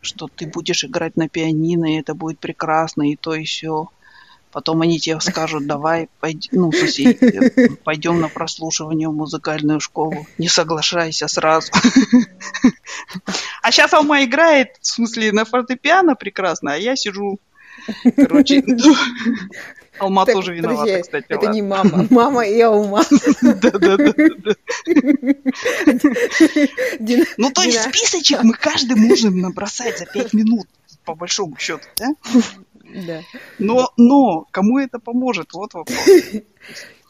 что 0.01 0.27
ты 0.27 0.49
будешь 0.49 0.85
играть 0.85 1.17
на 1.17 1.29
пианино, 1.29 1.95
и 1.95 2.01
это 2.01 2.13
будет 2.13 2.41
прекрасно, 2.41 3.09
и 3.09 3.15
то, 3.15 3.37
и 3.37 3.45
все. 3.45 3.89
Потом 4.53 4.83
они 4.83 5.01
тебе 5.01 5.19
скажут, 5.21 5.67
давай, 5.67 6.09
пойдем, 6.21 6.51
ну, 6.53 6.73
соседи, 6.73 7.75
пойдем 7.85 8.21
на 8.21 8.29
прослушивание 8.29 9.09
в 9.09 9.15
музыкальную 9.15 9.81
школу. 9.81 10.27
Не 10.39 10.49
соглашайся 10.49 11.27
сразу. 11.27 11.73
А 13.63 13.71
сейчас 13.71 13.93
Алма 13.93 14.25
играет, 14.25 14.77
в 14.81 14.87
смысле, 14.87 15.31
на 15.31 15.45
фортепиано 15.45 16.17
прекрасно, 16.17 16.75
а 16.75 16.77
я 16.77 16.97
сижу, 16.97 17.39
короче, 18.17 18.65
Алма 19.99 20.27
так, 20.27 20.35
тоже 20.35 20.55
виновата, 20.55 20.81
подожди, 20.81 21.03
кстати. 21.03 21.27
Это 21.29 21.47
ладно. 21.47 21.55
не 21.55 21.63
мама. 21.63 22.07
Мама 22.11 22.47
и 22.47 22.61
Алма. 22.61 23.05
Да-да-да. 23.41 24.13
Ну, 27.37 27.51
то 27.51 27.63
есть 27.63 27.83
списочек 27.83 28.43
мы 28.43 28.55
каждый 28.55 28.97
можем 28.97 29.39
набросать 29.39 29.99
за 29.99 30.07
пять 30.07 30.33
минут, 30.33 30.67
по 31.05 31.15
большому 31.15 31.57
счету, 31.59 31.85
да? 31.97 32.09
Да. 32.95 33.23
Но, 33.59 33.91
но 33.97 34.47
кому 34.51 34.79
это 34.79 34.99
поможет? 34.99 35.53
Вот 35.53 35.75
вопрос. 35.75 35.99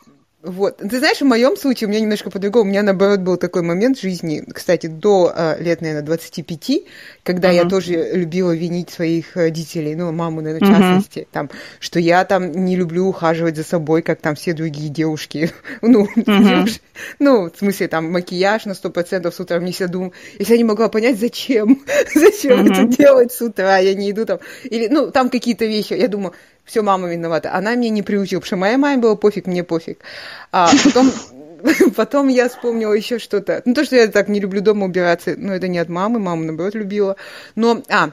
Вот. 0.43 0.79
Ты 0.79 0.99
знаешь, 0.99 1.19
в 1.19 1.25
моем 1.25 1.57
случае 1.57 1.87
у 1.87 1.91
меня 1.91 2.01
немножко 2.01 2.29
по-другому. 2.29 2.65
У 2.65 2.69
меня, 2.69 2.83
наоборот, 2.83 3.21
был 3.21 3.37
такой 3.37 3.63
момент 3.63 3.99
в 3.99 4.03
жизни, 4.03 4.43
кстати, 4.53 4.89
до 4.89 5.33
э, 5.35 5.63
лет, 5.63 5.81
наверное, 5.81 6.03
25, 6.03 6.83
когда 7.23 7.51
uh-huh. 7.51 7.55
я 7.55 7.65
тоже 7.65 8.11
любила 8.13 8.51
винить 8.51 8.91
своих 8.91 9.37
родителей, 9.37 9.95
ну, 9.95 10.11
маму, 10.11 10.41
наверное, 10.41 10.69
в 10.69 10.73
частности, 10.73 11.21
uh-huh. 11.21 11.29
там, 11.31 11.51
что 11.79 12.01
я 12.01 12.25
там 12.25 12.51
не 12.51 12.75
люблю 12.75 13.07
ухаживать 13.07 13.57
за 13.57 13.63
собой, 13.63 14.03
как 14.03 14.21
там 14.21 14.35
все 14.35 14.53
другие 14.53 14.89
девушки. 14.89 15.53
ну, 15.81 16.09
uh-huh. 16.17 16.81
ну, 17.21 17.49
в 17.49 17.57
смысле, 17.57 17.87
там, 17.87 18.11
макияж 18.11 18.65
на 18.65 18.73
100% 18.73 19.31
с 19.31 19.39
утра. 19.39 19.61
Мне 19.61 19.71
всегда 19.71 19.93
думала, 19.93 20.13
если 20.41 20.55
я 20.55 20.59
не 20.59 20.65
могла 20.65 20.89
понять, 20.89 21.21
зачем, 21.21 21.85
зачем 22.15 22.67
uh-huh. 22.67 22.73
это 22.73 22.97
делать 22.97 23.33
с 23.33 23.41
утра, 23.41 23.79
я 23.79 23.95
не 23.95 24.11
иду 24.11 24.27
там. 24.27 24.41
Или, 24.65 24.89
ну, 24.89 25.13
там 25.13 25.31
какие-то 25.31 25.67
вещи. 25.67 25.93
Я 25.93 26.09
думаю, 26.09 26.35
все 26.65 26.83
мама 26.83 27.09
виновата. 27.09 27.55
Она 27.55 27.75
меня 27.75 27.91
не 27.91 28.03
приучила, 28.03 28.41
потому 28.41 28.47
что 28.47 28.57
моей 28.57 28.77
маме 28.77 29.01
было 29.01 29.15
пофиг, 29.15 29.47
мне 29.47 29.65
пофиг. 29.65 30.01
А 30.53 30.71
потом, 30.85 31.13
потом 31.97 32.29
я 32.29 32.49
вспомнила 32.49 32.93
еще 32.93 33.19
что-то. 33.19 33.63
Ну, 33.65 33.75
то, 33.75 33.85
что 33.85 33.97
я 33.97 34.09
так 34.09 34.29
не 34.29 34.41
люблю 34.41 34.61
дома 34.61 34.87
убираться, 34.87 35.35
но 35.37 35.53
это 35.55 35.69
не 35.69 35.79
от 35.79 35.89
мамы, 35.89 36.19
мама, 36.19 36.45
наоборот, 36.45 36.75
любила. 36.75 37.17
Но, 37.55 37.83
а, 37.89 38.11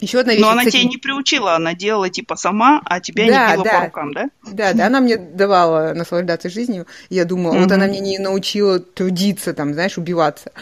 еще 0.00 0.20
одна 0.20 0.32
вещь. 0.32 0.42
Но 0.42 0.50
она 0.50 0.60
кстати... 0.60 0.78
тебя 0.78 0.90
не 0.90 0.96
приучила, 0.96 1.56
она 1.56 1.74
делала 1.74 2.08
типа 2.08 2.36
сама, 2.36 2.80
а 2.84 3.00
тебя 3.00 3.26
да, 3.26 3.48
не 3.48 3.52
била 3.54 3.64
да. 3.64 3.78
по 3.78 3.84
рукам, 3.86 4.12
да? 4.14 4.30
Да, 4.50 4.72
да, 4.72 4.86
она 4.86 5.00
мне 5.00 5.16
давала 5.16 5.92
наслаждаться 5.94 6.48
жизнью. 6.48 6.86
Я 7.10 7.24
думала, 7.24 7.54
mm-hmm. 7.54 7.62
вот 7.62 7.72
она 7.72 7.86
мне 7.86 8.00
не 8.00 8.18
научила 8.18 8.80
трудиться, 8.80 9.52
там, 9.52 9.74
знаешь, 9.74 9.98
убиваться. 9.98 10.52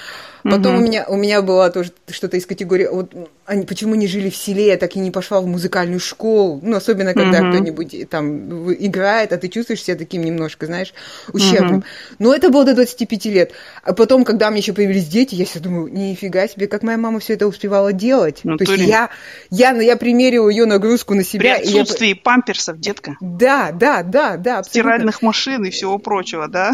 Потом 0.42 0.75
угу. 0.75 0.83
у, 0.83 0.85
меня, 0.85 1.04
у 1.09 1.16
меня 1.16 1.42
было 1.42 1.71
тоже 1.71 1.92
что-то 2.11 2.37
из 2.37 2.47
категории, 2.47 2.87
вот 2.90 3.12
они 3.47 3.64
почему 3.64 3.95
не 3.95 4.07
жили 4.07 4.30
в 4.30 4.37
селе, 4.37 4.68
я 4.68 4.76
так 4.76 4.95
и 4.97 4.99
не 4.99 5.11
пошла 5.11 5.40
в 5.40 5.47
музыкальную 5.47 6.00
школу, 6.00 6.61
ну, 6.62 6.76
особенно 6.76 7.14
когда 7.14 7.40
угу. 7.40 7.49
кто-нибудь 7.49 8.09
там 8.11 8.73
играет, 8.73 9.33
а 9.33 9.38
ты 9.38 9.49
чувствуешь 9.49 9.83
себя 9.83 9.97
таким 9.97 10.23
немножко, 10.23 10.66
знаешь, 10.66 10.92
ущербным. 11.33 11.78
Угу. 11.78 11.85
Но 12.18 12.35
это 12.35 12.50
было 12.50 12.64
до 12.64 12.75
25 12.75 13.25
лет. 13.26 13.52
А 13.83 13.95
потом, 13.95 14.25
когда 14.25 14.49
у 14.49 14.50
меня 14.50 14.59
еще 14.59 14.73
появились 14.73 15.09
дети, 15.09 15.35
я 15.35 15.45
все 15.45 15.61
думаю, 15.61 15.92
нифига 15.92 16.47
себе, 16.47 16.66
как 16.66 16.83
моя 16.83 16.99
мама 16.99 17.21
все 17.21 17.35
это 17.35 17.47
успевала 17.47 17.92
делать. 17.92 18.40
Ну, 18.45 18.57
То 18.57 18.64
есть 18.64 18.87
я, 18.87 19.11
я, 19.50 19.73
я 19.80 19.97
примерила 19.97 20.49
ее 20.49 20.66
нагрузку 20.66 21.14
на 21.14 21.25
себя. 21.25 21.57
При 21.57 21.62
отсутствии 21.62 22.09
я... 22.09 22.16
памперсов, 22.16 22.78
детка. 22.78 23.16
Да, 23.21 23.71
да, 23.73 24.02
да, 24.02 24.37
да. 24.37 24.59
Абсолютно. 24.59 24.68
Стиральных 24.68 25.23
машин 25.23 25.64
и 25.64 25.71
всего 25.71 25.99
прочего, 25.99 26.49
да? 26.49 26.73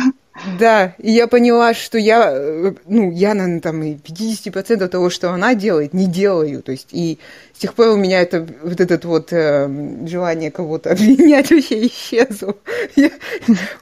Да, 0.58 0.94
и 0.98 1.12
я 1.12 1.28
поняла, 1.28 1.74
что 1.74 1.96
я, 1.96 2.32
э, 2.34 2.72
ну, 2.86 3.12
я, 3.12 3.34
наверное, 3.34 3.60
там 3.60 3.82
и 3.84 3.94
50% 3.94 4.88
того, 4.88 5.08
что 5.08 5.30
она 5.30 5.54
делает, 5.54 5.94
не 5.94 6.06
делаю. 6.06 6.60
То 6.62 6.72
есть, 6.72 6.88
и 6.90 7.20
с 7.54 7.60
тех 7.60 7.74
пор 7.74 7.90
у 7.90 7.96
меня 7.96 8.20
это, 8.20 8.46
вот 8.62 8.80
этот 8.80 9.04
вот 9.04 9.32
э, 9.32 9.68
желание 10.06 10.50
кого-то 10.50 10.90
обвинять 10.92 11.50
вообще 11.50 11.86
исчезло. 11.86 12.56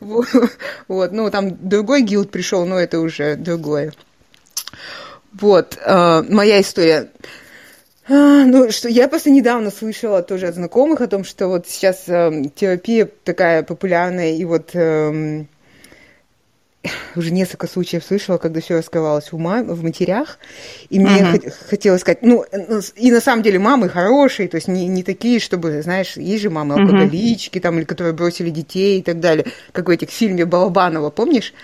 вот, 0.00 1.12
ну, 1.12 1.30
там 1.30 1.56
другой 1.66 2.02
гилд 2.02 2.30
пришел, 2.30 2.66
но 2.66 2.78
это 2.78 3.00
уже 3.00 3.36
другое. 3.36 3.92
Вот, 5.32 5.78
э, 5.82 6.22
моя 6.28 6.60
история. 6.60 7.08
А, 8.08 8.44
ну, 8.44 8.70
что 8.70 8.90
я 8.90 9.08
просто 9.08 9.30
недавно 9.30 9.70
слышала 9.70 10.22
тоже 10.22 10.48
от 10.48 10.56
знакомых 10.56 11.00
о 11.00 11.06
том, 11.06 11.24
что 11.24 11.48
вот 11.48 11.66
сейчас 11.66 12.02
э, 12.08 12.42
терапия 12.54 13.08
такая 13.24 13.62
популярная, 13.62 14.32
и 14.32 14.44
вот 14.44 14.70
э, 14.74 15.44
уже 17.16 17.30
несколько 17.30 17.66
случаев 17.66 18.04
слышала, 18.04 18.38
когда 18.38 18.60
все 18.60 18.74
раскрывалось 18.74 19.32
в, 19.32 19.38
мам, 19.38 19.66
в 19.66 19.82
матерях, 19.82 20.38
и 20.90 20.98
мне 20.98 21.20
uh-huh. 21.20 21.52
хотелось 21.68 22.00
сказать, 22.00 22.22
ну, 22.22 22.44
ну, 22.52 22.80
и 22.96 23.10
на 23.10 23.20
самом 23.20 23.42
деле 23.42 23.58
мамы 23.58 23.88
хорошие, 23.88 24.48
то 24.48 24.56
есть 24.56 24.68
не, 24.68 24.88
не 24.88 25.02
такие, 25.02 25.38
чтобы, 25.38 25.82
знаешь, 25.82 26.16
есть 26.16 26.42
же 26.42 26.50
мамы 26.50 26.74
алкоголички, 26.74 27.58
uh-huh. 27.58 27.62
там, 27.62 27.78
или 27.78 27.84
которые 27.84 28.12
бросили 28.12 28.50
детей 28.50 29.00
и 29.00 29.02
так 29.02 29.20
далее, 29.20 29.46
как 29.72 29.86
в 29.86 29.90
этих 29.90 30.10
фильме 30.10 30.44
Балабанова, 30.44 31.10
помнишь? 31.10 31.54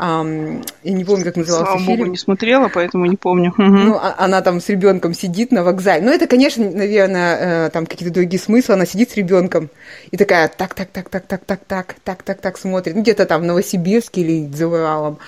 Я 0.00 0.92
не 0.92 1.04
помню, 1.04 1.24
как 1.24 1.36
назывался 1.36 1.72
Слава 1.72 1.80
фильм. 1.80 1.98
Богу, 1.98 2.10
не 2.10 2.16
смотрела, 2.16 2.70
поэтому 2.72 3.04
не 3.04 3.16
помню. 3.16 3.50
Угу. 3.50 3.62
Ну, 3.62 3.96
а, 3.96 4.14
она 4.18 4.40
там 4.40 4.60
с 4.60 4.68
ребенком 4.70 5.12
сидит 5.12 5.52
на 5.52 5.62
вокзале. 5.62 6.02
Ну, 6.02 6.10
это, 6.10 6.26
конечно, 6.26 6.70
наверное, 6.70 7.66
э, 7.66 7.70
там 7.70 7.86
какие-то 7.86 8.14
другие 8.14 8.40
смыслы. 8.40 8.74
Она 8.74 8.86
сидит 8.86 9.10
с 9.10 9.16
ребенком 9.16 9.68
и 10.10 10.16
такая 10.16 10.48
так, 10.48 10.74
так, 10.74 10.88
так, 10.88 11.08
так, 11.10 11.26
так, 11.26 11.44
так, 11.44 11.60
так, 11.66 11.94
так, 12.02 12.22
так, 12.22 12.40
так 12.40 12.58
смотрит. 12.58 12.94
Ну, 12.96 13.02
где-то 13.02 13.26
там 13.26 13.42
в 13.42 13.44
Новосибирске 13.44 14.22
или 14.22 14.50
за 14.52 14.68
Уралом. 14.68 15.18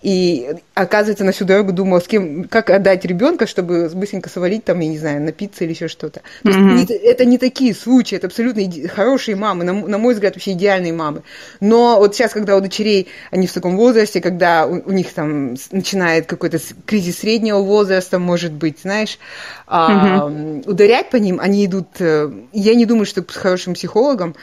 И 0.00 0.54
оказывается, 0.74 1.24
на 1.24 1.32
всю 1.32 1.44
дорогу 1.44 1.72
думала, 1.72 1.98
с 1.98 2.06
кем, 2.06 2.44
как 2.44 2.70
отдать 2.70 3.04
ребенка, 3.04 3.48
чтобы 3.48 3.90
быстренько 3.92 4.28
свалить 4.28 4.64
там, 4.64 4.78
я 4.78 4.88
не 4.88 4.98
знаю, 4.98 5.20
напиться 5.22 5.64
или 5.64 5.72
еще 5.72 5.88
что-то. 5.88 6.20
То 6.44 6.50
mm-hmm. 6.50 6.76
есть, 6.76 6.90
это 6.90 7.24
не 7.24 7.36
такие 7.36 7.74
случаи, 7.74 8.14
это 8.14 8.28
абсолютно 8.28 8.62
хорошие 8.88 9.34
мамы, 9.34 9.64
на, 9.64 9.72
на 9.72 9.98
мой 9.98 10.14
взгляд, 10.14 10.36
вообще 10.36 10.52
идеальные 10.52 10.92
мамы. 10.92 11.22
Но 11.60 11.98
вот 11.98 12.14
сейчас, 12.14 12.32
когда 12.32 12.56
у 12.56 12.60
дочерей, 12.60 13.08
они 13.32 13.48
в 13.48 13.52
таком 13.52 13.76
возрасте, 13.76 14.20
когда 14.20 14.66
у, 14.66 14.80
у 14.88 14.92
них 14.92 15.12
там 15.12 15.56
начинает 15.72 16.26
какой-то 16.26 16.60
кризис 16.86 17.18
среднего 17.18 17.58
возраста, 17.58 18.20
может 18.20 18.52
быть, 18.52 18.78
знаешь, 18.82 19.18
mm-hmm. 19.66 20.62
а, 20.64 20.70
ударять 20.70 21.10
по 21.10 21.16
ним, 21.16 21.40
они 21.40 21.66
идут, 21.66 21.88
э, 21.98 22.30
я 22.52 22.74
не 22.76 22.86
думаю, 22.86 23.04
что 23.04 23.24
с 23.28 23.34
хорошим 23.34 23.74
психологом, 23.74 24.36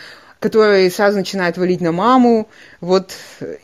которые 0.45 0.91
сразу 0.91 1.17
начинают 1.17 1.57
валить 1.57 1.81
на 1.81 1.91
маму, 1.91 2.47
вот, 2.79 3.13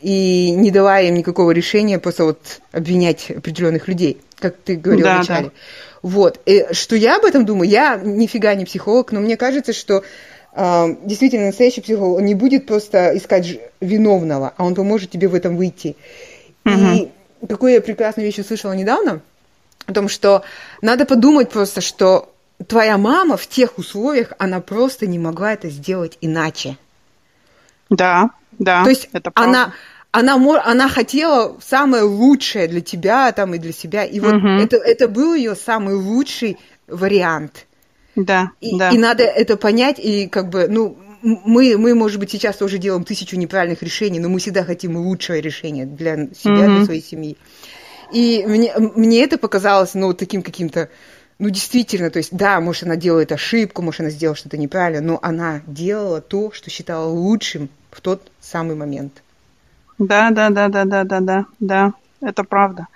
и 0.00 0.50
не 0.50 0.72
давая 0.72 1.06
им 1.06 1.14
никакого 1.14 1.52
решения, 1.52 2.00
просто 2.00 2.24
вот 2.24 2.60
обвинять 2.72 3.30
определенных 3.30 3.86
людей, 3.86 4.20
как 4.40 4.56
ты 4.56 4.74
говорил 4.74 5.04
да, 5.04 5.14
вначале. 5.18 5.46
Да. 5.46 5.52
Вот. 6.02 6.40
И 6.44 6.66
что 6.72 6.96
я 6.96 7.18
об 7.18 7.24
этом 7.24 7.46
думаю? 7.46 7.70
Я 7.70 8.00
нифига 8.02 8.56
не 8.56 8.64
психолог, 8.64 9.12
но 9.12 9.20
мне 9.20 9.36
кажется, 9.36 9.72
что 9.72 10.02
э, 10.56 10.96
действительно 11.04 11.46
настоящий 11.46 11.82
психолог, 11.82 12.20
не 12.20 12.34
будет 12.34 12.66
просто 12.66 13.16
искать 13.16 13.60
виновного, 13.80 14.52
а 14.56 14.64
он 14.64 14.74
поможет 14.74 15.12
тебе 15.12 15.28
в 15.28 15.36
этом 15.36 15.56
выйти. 15.56 15.94
Угу. 16.64 17.10
И 17.42 17.46
такую 17.46 17.74
я 17.74 17.80
прекрасную 17.80 18.26
вещь 18.26 18.40
услышала 18.40 18.72
недавно, 18.72 19.20
о 19.86 19.92
том, 19.92 20.08
что 20.08 20.42
надо 20.80 21.06
подумать 21.06 21.48
просто, 21.50 21.80
что 21.80 22.31
твоя 22.68 22.98
мама 22.98 23.36
в 23.36 23.46
тех 23.46 23.78
условиях, 23.78 24.32
она 24.38 24.60
просто 24.60 25.06
не 25.06 25.18
могла 25.18 25.52
это 25.52 25.68
сделать 25.70 26.18
иначе. 26.20 26.76
Да, 27.90 28.30
да. 28.58 28.84
То 28.84 28.90
есть 28.90 29.08
это 29.12 29.30
она, 29.34 29.72
она, 30.10 30.34
она 30.64 30.88
хотела 30.88 31.56
самое 31.64 32.02
лучшее 32.02 32.68
для 32.68 32.80
тебя 32.80 33.30
там 33.32 33.54
и 33.54 33.58
для 33.58 33.72
себя, 33.72 34.04
и 34.04 34.20
вот 34.20 34.34
угу. 34.34 34.46
это, 34.46 34.76
это 34.76 35.08
был 35.08 35.34
ее 35.34 35.54
самый 35.54 35.94
лучший 35.94 36.58
вариант. 36.86 37.66
Да, 38.14 38.50
и, 38.60 38.76
да. 38.76 38.90
И 38.90 38.98
надо 38.98 39.24
это 39.24 39.56
понять, 39.56 39.98
и 39.98 40.26
как 40.26 40.50
бы, 40.50 40.68
ну, 40.68 40.98
мы, 41.22 41.78
мы, 41.78 41.94
может 41.94 42.18
быть, 42.18 42.30
сейчас 42.30 42.56
тоже 42.56 42.78
делаем 42.78 43.04
тысячу 43.04 43.36
неправильных 43.36 43.82
решений, 43.82 44.20
но 44.20 44.28
мы 44.28 44.38
всегда 44.38 44.64
хотим 44.64 44.96
лучшее 44.96 45.40
решение 45.40 45.86
для 45.86 46.28
себя, 46.34 46.66
mm-hmm. 46.66 46.76
для 46.76 46.84
своей 46.84 47.02
семьи. 47.02 47.36
И 48.12 48.44
мне, 48.46 48.74
мне 48.76 49.22
это 49.22 49.38
показалось, 49.38 49.94
ну, 49.94 50.12
таким 50.12 50.42
каким-то, 50.42 50.90
ну, 51.42 51.50
действительно, 51.50 52.08
то 52.08 52.18
есть, 52.18 52.32
да, 52.32 52.60
может, 52.60 52.84
она 52.84 52.94
делает 52.94 53.32
ошибку, 53.32 53.82
может, 53.82 54.02
она 54.02 54.10
сделала 54.10 54.36
что-то 54.36 54.56
неправильно, 54.56 55.00
но 55.00 55.18
она 55.22 55.60
делала 55.66 56.20
то, 56.20 56.52
что 56.52 56.70
считала 56.70 57.08
лучшим 57.08 57.68
в 57.90 58.00
тот 58.00 58.30
самый 58.40 58.76
момент. 58.76 59.24
Да, 59.98 60.30
да, 60.30 60.50
да, 60.50 60.68
да, 60.68 60.84
да, 60.84 61.02
да, 61.02 61.18
да, 61.20 61.46
да, 61.58 61.94
это 62.20 62.44
правда. 62.44 62.86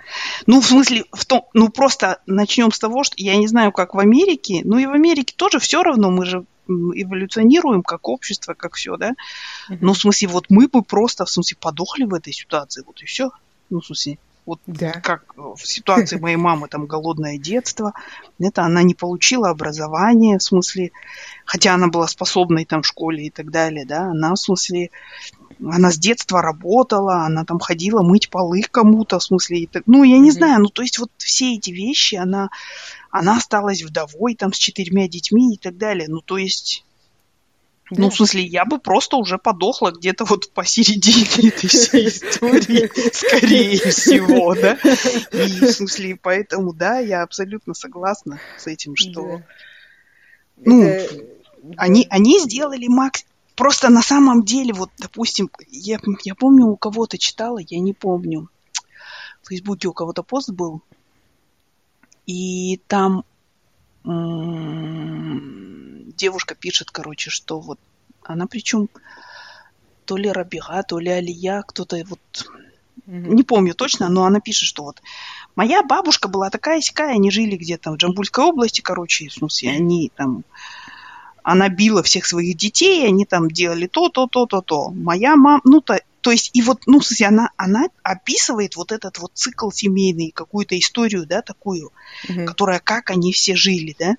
Ну, 0.45 0.61
в 0.61 0.65
смысле, 0.65 1.03
в 1.11 1.25
том, 1.25 1.43
ну, 1.53 1.67
просто 1.67 2.21
начнем 2.25 2.71
с 2.71 2.79
того, 2.79 3.03
что 3.03 3.15
я 3.17 3.35
не 3.35 3.47
знаю, 3.47 3.73
как 3.73 3.93
в 3.93 3.99
Америке, 3.99 4.61
ну, 4.63 4.77
и 4.77 4.85
в 4.85 4.93
Америке 4.93 5.33
тоже 5.35 5.59
все 5.59 5.83
равно, 5.83 6.09
мы 6.09 6.25
же 6.25 6.45
эволюционируем 6.69 7.83
как 7.83 8.07
общество, 8.07 8.53
как 8.53 8.75
все, 8.75 8.95
да. 8.95 9.11
Но 9.67 9.91
в 9.91 9.97
смысле, 9.97 10.29
вот 10.29 10.45
мы 10.47 10.69
бы 10.69 10.83
просто, 10.83 11.25
в 11.25 11.29
смысле, 11.29 11.57
подохли 11.59 12.05
в 12.05 12.13
этой 12.13 12.31
ситуации, 12.31 12.81
вот 12.87 13.01
и 13.01 13.05
все. 13.05 13.29
Ну, 13.69 13.81
в 13.81 13.85
смысле, 13.85 14.19
вот 14.47 14.59
да. 14.65 14.93
как 14.93 15.35
в 15.35 15.59
ситуации 15.63 16.17
моей 16.17 16.37
мамы, 16.37 16.67
там, 16.67 16.87
голодное 16.87 17.37
детство, 17.37 17.93
это 18.39 18.63
она 18.63 18.81
не 18.81 18.95
получила 18.95 19.49
образование, 19.49 20.39
в 20.39 20.43
смысле, 20.43 20.91
хотя 21.45 21.75
она 21.75 21.89
была 21.89 22.07
способной 22.07 22.65
там 22.65 22.81
в 22.81 22.87
школе 22.87 23.27
и 23.27 23.29
так 23.29 23.51
далее, 23.51 23.85
да, 23.85 24.05
она, 24.05 24.33
в 24.33 24.39
смысле, 24.39 24.89
она 25.63 25.91
с 25.91 25.97
детства 25.97 26.41
работала, 26.41 27.25
она 27.25 27.45
там 27.45 27.59
ходила 27.59 28.01
мыть 28.01 28.29
полы 28.29 28.63
кому-то, 28.71 29.19
в 29.19 29.23
смысле, 29.23 29.59
и 29.59 29.67
так, 29.67 29.83
ну, 29.85 30.03
я 30.03 30.17
не 30.17 30.29
mm-hmm. 30.29 30.33
знаю, 30.33 30.61
ну, 30.61 30.69
то 30.69 30.81
есть 30.81 30.97
вот 30.97 31.11
все 31.17 31.55
эти 31.55 31.69
вещи, 31.71 32.15
она 32.15 32.49
она 33.09 33.37
осталась 33.37 33.81
вдовой 33.81 34.35
там 34.35 34.53
с 34.53 34.57
четырьмя 34.57 35.07
детьми 35.07 35.55
и 35.55 35.57
так 35.57 35.77
далее. 35.77 36.07
Ну, 36.07 36.21
то 36.21 36.37
есть... 36.37 36.83
Да. 37.89 38.01
Ну, 38.01 38.09
в 38.09 38.15
смысле, 38.15 38.43
я 38.43 38.65
бы 38.65 38.79
просто 38.79 39.15
уже 39.15 39.37
подохла 39.37 39.91
где-то 39.91 40.25
вот 40.25 40.51
посередине 40.51 41.49
этой 41.49 41.67
всей 41.67 42.07
истории, 42.09 42.91
скорее 43.13 43.77
всего, 43.91 44.53
да. 44.55 44.73
И, 45.31 45.59
в 45.61 45.71
смысле, 45.71 46.19
поэтому, 46.21 46.73
да, 46.73 46.99
я 46.99 47.23
абсолютно 47.23 47.73
согласна 47.73 48.39
с 48.57 48.67
этим, 48.67 48.95
что... 48.95 49.41
Ну, 50.57 50.99
они, 51.77 52.07
они 52.09 52.39
сделали 52.39 52.87
макс... 52.87 53.25
Просто 53.55 53.89
на 53.89 54.01
самом 54.01 54.43
деле, 54.43 54.73
вот, 54.73 54.91
допустим, 54.99 55.49
я, 55.69 55.99
я 56.23 56.35
помню, 56.35 56.65
у 56.65 56.77
кого-то 56.77 57.17
читала, 57.17 57.57
я 57.57 57.79
не 57.79 57.93
помню. 57.93 58.49
В 59.41 59.47
Фейсбуке 59.47 59.87
у 59.87 59.93
кого-то 59.93 60.23
пост 60.23 60.51
был, 60.51 60.81
и 62.27 62.81
там 62.87 63.23
девушка 66.17 66.55
пишет, 66.55 66.91
короче, 66.91 67.29
что 67.29 67.59
вот 67.59 67.79
она 68.23 68.47
причем 68.47 68.89
то 70.05 70.17
ли 70.17 70.29
Рабига, 70.31 70.83
то 70.83 70.99
ли 70.99 71.09
Алия, 71.09 71.63
кто-то 71.65 71.97
вот 72.07 72.19
mm-hmm. 73.07 73.33
не 73.33 73.43
помню 73.43 73.73
точно, 73.73 74.09
но 74.09 74.25
она 74.25 74.39
пишет, 74.39 74.67
что 74.67 74.83
вот 74.83 75.01
моя 75.55 75.83
бабушка 75.83 76.27
была 76.27 76.49
такая 76.49 76.81
сякая, 76.81 77.13
они 77.13 77.31
жили 77.31 77.55
где-то 77.55 77.91
в 77.91 77.95
Джамбульской 77.95 78.43
области, 78.43 78.81
короче, 78.81 79.29
в 79.29 79.33
смысле, 79.33 79.71
они 79.71 80.11
там 80.15 80.43
она 81.43 81.69
била 81.69 82.03
всех 82.03 82.25
своих 82.25 82.57
детей, 82.57 83.07
они 83.07 83.23
там 83.23 83.49
делали 83.49 83.87
то, 83.87 84.09
то, 84.09 84.27
то, 84.27 84.45
то, 84.45 84.59
то. 84.59 84.89
Моя 84.89 85.37
мама, 85.37 85.61
ну, 85.63 85.79
то, 85.79 85.97
то 86.19 86.31
есть, 86.31 86.49
и 86.53 86.61
вот, 86.61 86.81
ну, 86.87 86.99
в 86.99 87.21
она, 87.21 87.51
она 87.55 87.85
описывает 88.03 88.75
вот 88.75 88.91
этот 88.91 89.17
вот 89.17 89.31
цикл 89.33 89.69
семейный, 89.71 90.31
какую-то 90.31 90.77
историю, 90.77 91.25
да, 91.25 91.41
такую, 91.41 91.93
угу. 92.27 92.45
которая, 92.45 92.81
как 92.81 93.11
они 93.11 93.31
все 93.31 93.55
жили, 93.55 93.95
да. 93.97 94.15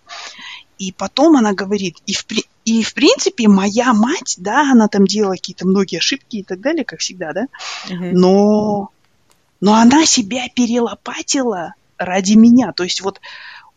И 0.79 0.93
потом 0.93 1.37
она 1.37 1.53
говорит, 1.53 1.97
и 2.07 2.12
в, 2.12 2.25
и 2.64 2.83
в 2.83 2.95
принципе 2.95 3.49
моя 3.49 3.93
мать, 3.93 4.37
да, 4.38 4.71
она 4.71 4.88
там 4.88 5.07
делала 5.07 5.33
какие-то 5.33 5.67
многие 5.67 5.99
ошибки 5.99 6.37
и 6.37 6.43
так 6.43 6.61
далее, 6.61 6.85
как 6.85 7.01
всегда, 7.01 7.33
да, 7.33 7.47
угу. 7.87 8.05
но, 8.12 8.91
но 9.61 9.75
она 9.75 10.07
себя 10.07 10.49
перелопатила 10.55 11.75
ради 11.97 12.35
меня. 12.35 12.73
То 12.73 12.85
есть 12.85 13.01
вот 13.01 13.21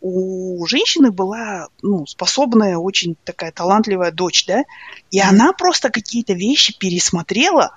у 0.00 0.64
женщины 0.66 1.10
была 1.10 1.68
ну, 1.80 2.06
способная, 2.06 2.76
очень 2.76 3.16
такая 3.24 3.52
талантливая 3.52 4.10
дочь, 4.10 4.46
да, 4.46 4.64
и 5.10 5.20
она 5.20 5.52
просто 5.52 5.90
какие-то 5.90 6.32
вещи 6.32 6.76
пересмотрела, 6.76 7.76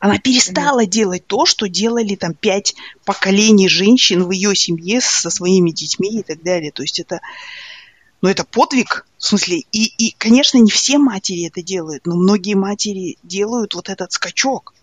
она 0.00 0.18
перестала 0.18 0.84
mm 0.84 0.86
делать 0.86 1.26
то, 1.26 1.46
что 1.46 1.68
делали 1.68 2.16
там 2.16 2.34
пять 2.34 2.74
поколений 3.04 3.68
женщин 3.68 4.24
в 4.24 4.30
ее 4.30 4.56
семье 4.56 5.00
со 5.00 5.30
своими 5.30 5.70
детьми 5.70 6.18
и 6.18 6.22
так 6.22 6.42
далее. 6.42 6.72
То 6.72 6.82
есть 6.82 6.98
это, 6.98 7.20
ну, 8.22 8.28
это 8.28 8.44
подвиг, 8.44 9.06
в 9.18 9.24
смысле, 9.24 9.64
и, 9.72 9.84
и, 9.84 10.14
конечно, 10.16 10.58
не 10.58 10.70
все 10.70 10.98
матери 10.98 11.46
это 11.46 11.62
делают, 11.62 12.06
но 12.06 12.14
многие 12.14 12.54
матери 12.54 13.18
делают 13.22 13.74
вот 13.74 13.88
этот 13.88 14.12
скачок. 14.12 14.74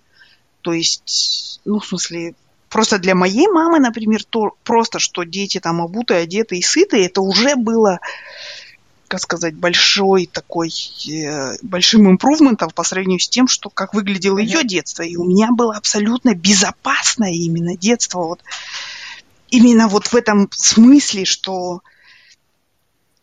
То 0.61 0.73
есть, 0.73 1.61
ну, 1.65 1.79
в 1.79 1.85
смысле, 1.85 2.35
Просто 2.69 2.99
для 2.99 3.15
моей 3.15 3.47
мамы, 3.47 3.79
например, 3.79 4.23
то 4.23 4.51
просто, 4.63 4.99
что 4.99 5.23
дети 5.23 5.59
там 5.59 5.81
обуты, 5.81 6.13
одеты 6.13 6.57
и 6.57 6.61
сыты, 6.61 7.03
это 7.03 7.21
уже 7.21 7.55
было, 7.55 7.99
как 9.07 9.21
сказать, 9.21 9.55
большой 9.55 10.27
такой, 10.27 10.71
э, 11.11 11.55
большим 11.63 12.11
импрувментом 12.11 12.69
по 12.69 12.83
сравнению 12.83 13.19
с 13.19 13.27
тем, 13.27 13.47
что 13.47 13.71
как 13.71 13.95
выглядело 13.95 14.37
ее 14.37 14.63
детство. 14.63 15.01
И 15.01 15.15
у 15.15 15.23
меня 15.23 15.49
было 15.51 15.75
абсолютно 15.75 16.35
безопасное 16.35 17.31
именно 17.31 17.75
детство. 17.75 18.19
Вот 18.19 18.43
именно 19.49 19.87
вот 19.87 20.05
в 20.05 20.15
этом 20.15 20.47
смысле, 20.51 21.25
что 21.25 21.81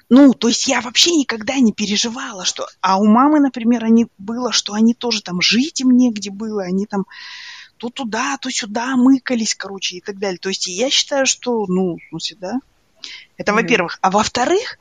ну, 0.08 0.32
то 0.32 0.48
есть 0.48 0.68
я 0.68 0.80
вообще 0.80 1.10
никогда 1.16 1.56
не 1.56 1.72
переживала, 1.72 2.44
что... 2.44 2.66
А 2.80 2.98
у 2.98 3.06
мамы, 3.06 3.40
например, 3.40 3.84
они 3.84 4.06
было, 4.18 4.52
что 4.52 4.72
они 4.72 4.94
тоже 4.94 5.22
там 5.22 5.40
жить 5.40 5.80
им 5.80 5.90
негде 5.90 6.30
было, 6.30 6.62
они 6.62 6.86
там 6.86 7.06
то 7.76 7.90
туда, 7.90 8.38
то 8.40 8.50
сюда 8.50 8.96
мыкались, 8.96 9.54
короче, 9.54 9.96
и 9.96 10.00
так 10.00 10.18
далее. 10.18 10.38
То 10.38 10.48
есть 10.48 10.66
я 10.66 10.90
считаю, 10.90 11.26
что, 11.26 11.66
ну, 11.66 11.96
в 11.96 12.08
смысле, 12.10 12.36
да. 12.40 12.54
Это 13.36 13.52
mm-hmm. 13.52 13.54
во-первых. 13.54 13.98
А 14.00 14.10
во-вторых, 14.10 14.78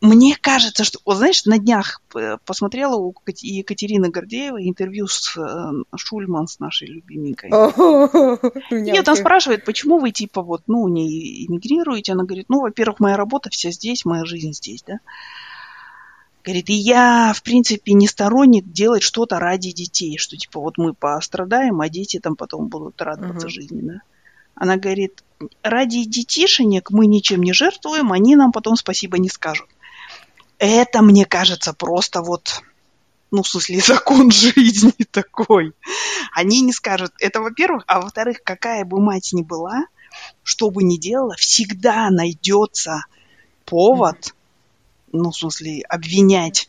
мне 0.00 0.36
кажется, 0.40 0.84
что, 0.84 1.00
вот 1.04 1.16
знаешь, 1.16 1.44
на 1.44 1.58
днях 1.58 2.00
посмотрела 2.44 2.96
у 2.96 3.14
Екатерины 3.26 4.10
Гордеевой 4.10 4.68
интервью 4.68 5.08
с 5.08 5.36
э, 5.36 5.96
Шульман, 5.96 6.46
с 6.46 6.60
нашей 6.60 6.86
любименькой. 6.86 7.50
Нет, 8.70 9.08
он 9.08 9.16
спрашивает, 9.16 9.64
почему 9.64 9.98
вы, 9.98 10.12
типа, 10.12 10.42
вот, 10.42 10.62
ну, 10.68 10.86
не 10.86 11.46
эмигрируете? 11.46 12.12
Она 12.12 12.24
говорит, 12.24 12.46
ну, 12.48 12.60
во-первых, 12.60 13.00
моя 13.00 13.16
работа 13.16 13.50
вся 13.50 13.72
здесь, 13.72 14.04
моя 14.04 14.24
жизнь 14.24 14.52
здесь, 14.52 14.84
да. 14.86 15.00
Говорит, 16.44 16.70
и 16.70 16.74
я, 16.74 17.32
в 17.34 17.42
принципе, 17.42 17.92
не 17.92 18.06
сторонник 18.06 18.70
делать 18.70 19.02
что-то 19.02 19.40
ради 19.40 19.72
детей, 19.72 20.16
что 20.16 20.36
типа 20.36 20.60
вот 20.60 20.78
мы 20.78 20.94
пострадаем, 20.94 21.80
а 21.80 21.88
дети 21.88 22.20
там 22.20 22.36
потом 22.36 22.68
будут 22.68 23.02
радоваться 23.02 23.48
жизни, 23.48 23.80
да. 23.82 24.00
Она 24.54 24.76
говорит, 24.76 25.22
ради 25.62 26.04
детишенек 26.04 26.90
мы 26.90 27.06
ничем 27.06 27.42
не 27.42 27.52
жертвуем, 27.52 28.12
они 28.12 28.34
нам 28.34 28.52
потом 28.52 28.76
спасибо 28.76 29.18
не 29.18 29.28
скажут. 29.28 29.68
Это, 30.58 31.02
мне 31.02 31.24
кажется, 31.24 31.72
просто 31.72 32.22
вот, 32.22 32.62
ну, 33.30 33.42
в 33.42 33.48
смысле, 33.48 33.80
закон 33.86 34.30
жизни 34.30 35.04
такой. 35.10 35.72
Они 36.32 36.60
не 36.60 36.72
скажут. 36.72 37.12
Это, 37.20 37.40
во-первых. 37.40 37.84
А 37.86 38.00
во-вторых, 38.00 38.38
какая 38.44 38.84
бы 38.84 39.00
мать 39.00 39.30
ни 39.32 39.42
была, 39.42 39.84
что 40.42 40.70
бы 40.70 40.82
ни 40.82 40.96
делала, 40.96 41.36
всегда 41.36 42.10
найдется 42.10 43.04
повод 43.64 44.34
ну, 45.12 45.30
в 45.30 45.36
смысле, 45.36 45.82
обвинять 45.88 46.68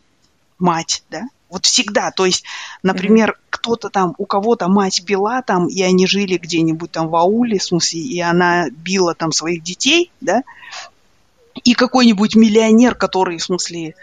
мать, 0.57 1.03
да, 1.09 1.23
вот 1.49 1.65
всегда. 1.65 2.11
То 2.11 2.25
есть, 2.25 2.43
например, 2.83 3.31
mm-hmm. 3.31 3.47
кто-то 3.49 3.89
там, 3.89 4.15
у 4.17 4.25
кого-то 4.25 4.67
мать 4.67 5.03
пила 5.05 5.41
там, 5.41 5.67
и 5.67 5.81
они 5.81 6.07
жили 6.07 6.37
где-нибудь 6.37 6.91
там 6.91 7.09
в 7.09 7.15
ауле, 7.15 7.59
в 7.59 7.63
смысле, 7.63 8.01
и 8.01 8.19
она 8.19 8.69
била 8.69 9.15
там 9.15 9.31
своих 9.31 9.63
детей, 9.63 10.11
да, 10.21 10.43
и 11.63 11.73
какой-нибудь 11.73 12.35
миллионер, 12.35 12.95
который, 12.95 13.37
в 13.37 13.43
смысле, 13.43 13.95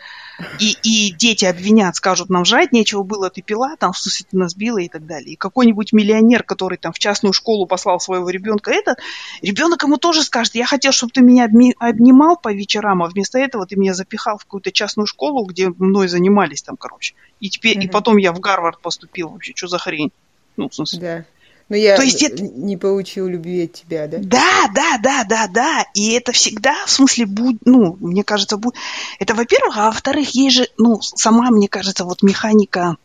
и, 0.58 0.76
и 0.82 1.12
дети 1.12 1.46
обвинят, 1.46 1.96
скажут, 1.96 2.28
нам 2.28 2.44
жрать 2.44 2.72
нечего 2.72 3.02
было, 3.02 3.30
ты 3.30 3.40
пила, 3.40 3.76
там, 3.76 3.92
в 3.92 3.98
смысле, 3.98 4.26
ты 4.30 4.36
нас 4.36 4.54
била 4.54 4.78
и 4.78 4.88
так 4.88 5.06
далее. 5.06 5.32
И 5.32 5.36
какой-нибудь 5.36 5.92
миллионер, 5.92 6.42
который 6.42 6.76
там 6.76 6.92
в 6.92 6.98
частную 6.98 7.32
школу 7.32 7.66
послал 7.66 8.00
своего 8.00 8.28
ребенка, 8.28 8.70
это, 8.70 8.96
ребенок 9.40 9.82
ему 9.82 9.96
тоже 9.96 10.22
скажет, 10.22 10.54
я 10.54 10.66
хотел, 10.66 10.92
чтобы 10.92 11.12
ты 11.12 11.22
меня 11.22 11.48
обнимал 11.78 12.36
по 12.36 12.52
вечерам, 12.52 13.02
а 13.02 13.08
вместо 13.08 13.38
этого 13.38 13.66
ты 13.66 13.76
меня 13.76 13.94
запихал 13.94 14.36
в 14.36 14.44
какую-то 14.44 14.72
частную 14.72 15.06
школу, 15.06 15.44
где 15.46 15.70
мной 15.70 16.08
занимались 16.08 16.62
там, 16.62 16.76
короче. 16.76 17.14
И 17.40 17.48
теперь, 17.48 17.78
mm-hmm. 17.78 17.84
и 17.84 17.88
потом 17.88 18.16
я 18.18 18.32
в 18.32 18.40
Гарвард 18.40 18.80
поступил 18.80 19.30
вообще, 19.30 19.52
что 19.54 19.68
за 19.68 19.78
хрень? 19.78 20.12
Ну, 20.56 20.68
в 20.68 20.74
смысле. 20.74 21.00
Да. 21.00 21.24
Но 21.68 21.76
я 21.76 21.96
То 21.96 22.02
есть 22.02 22.22
это... 22.22 22.42
не 22.42 22.76
получил 22.76 23.26
любви 23.26 23.64
от 23.64 23.72
тебя, 23.72 24.06
да? 24.06 24.18
Да, 24.20 24.70
да, 24.72 24.98
да, 25.02 25.24
да, 25.24 25.46
да. 25.48 25.84
И 25.94 26.12
это 26.12 26.30
всегда, 26.30 26.86
в 26.86 26.90
смысле, 26.90 27.26
будь, 27.26 27.58
ну, 27.64 27.96
мне 28.00 28.22
кажется, 28.22 28.56
будет... 28.56 28.76
Это, 29.18 29.34
во-первых, 29.34 29.76
а 29.76 29.86
во-вторых, 29.86 30.28
есть 30.30 30.56
же, 30.56 30.68
ну, 30.78 31.00
сама, 31.02 31.50
мне 31.50 31.66
кажется, 31.68 32.04
вот 32.04 32.22
механика, 32.22 32.96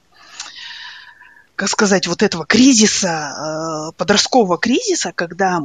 как 1.55 1.69
сказать, 1.69 2.05
вот 2.07 2.21
этого 2.21 2.45
кризиса, 2.45 3.89
э, 3.89 3.97
подросткового 3.97 4.59
кризиса, 4.59 5.11
когда, 5.15 5.59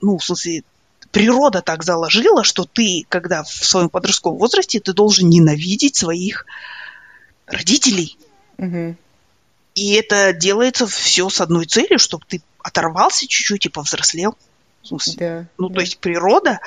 ну, 0.00 0.18
в 0.18 0.24
смысле, 0.24 0.64
природа 1.12 1.62
так 1.62 1.84
заложила, 1.84 2.42
что 2.42 2.64
ты, 2.64 3.06
когда 3.08 3.44
в 3.44 3.48
своем 3.48 3.88
подростковом 3.88 4.38
возрасте, 4.38 4.80
ты 4.80 4.92
должен 4.92 5.28
ненавидеть 5.28 5.94
своих 5.94 6.46
родителей. 7.46 8.18
Угу. 8.58 8.96
И 9.74 9.94
это 9.94 10.32
делается 10.32 10.86
все 10.86 11.28
с 11.28 11.40
одной 11.40 11.66
целью, 11.66 11.98
чтобы 11.98 12.24
ты 12.28 12.42
оторвался 12.62 13.26
чуть-чуть 13.26 13.66
и 13.66 13.70
повзрослел. 13.70 14.36
В 14.82 14.88
смысле, 14.88 15.14
да, 15.18 15.48
ну, 15.58 15.68
да. 15.68 15.76
то 15.76 15.80
есть 15.80 15.98
природа 15.98 16.60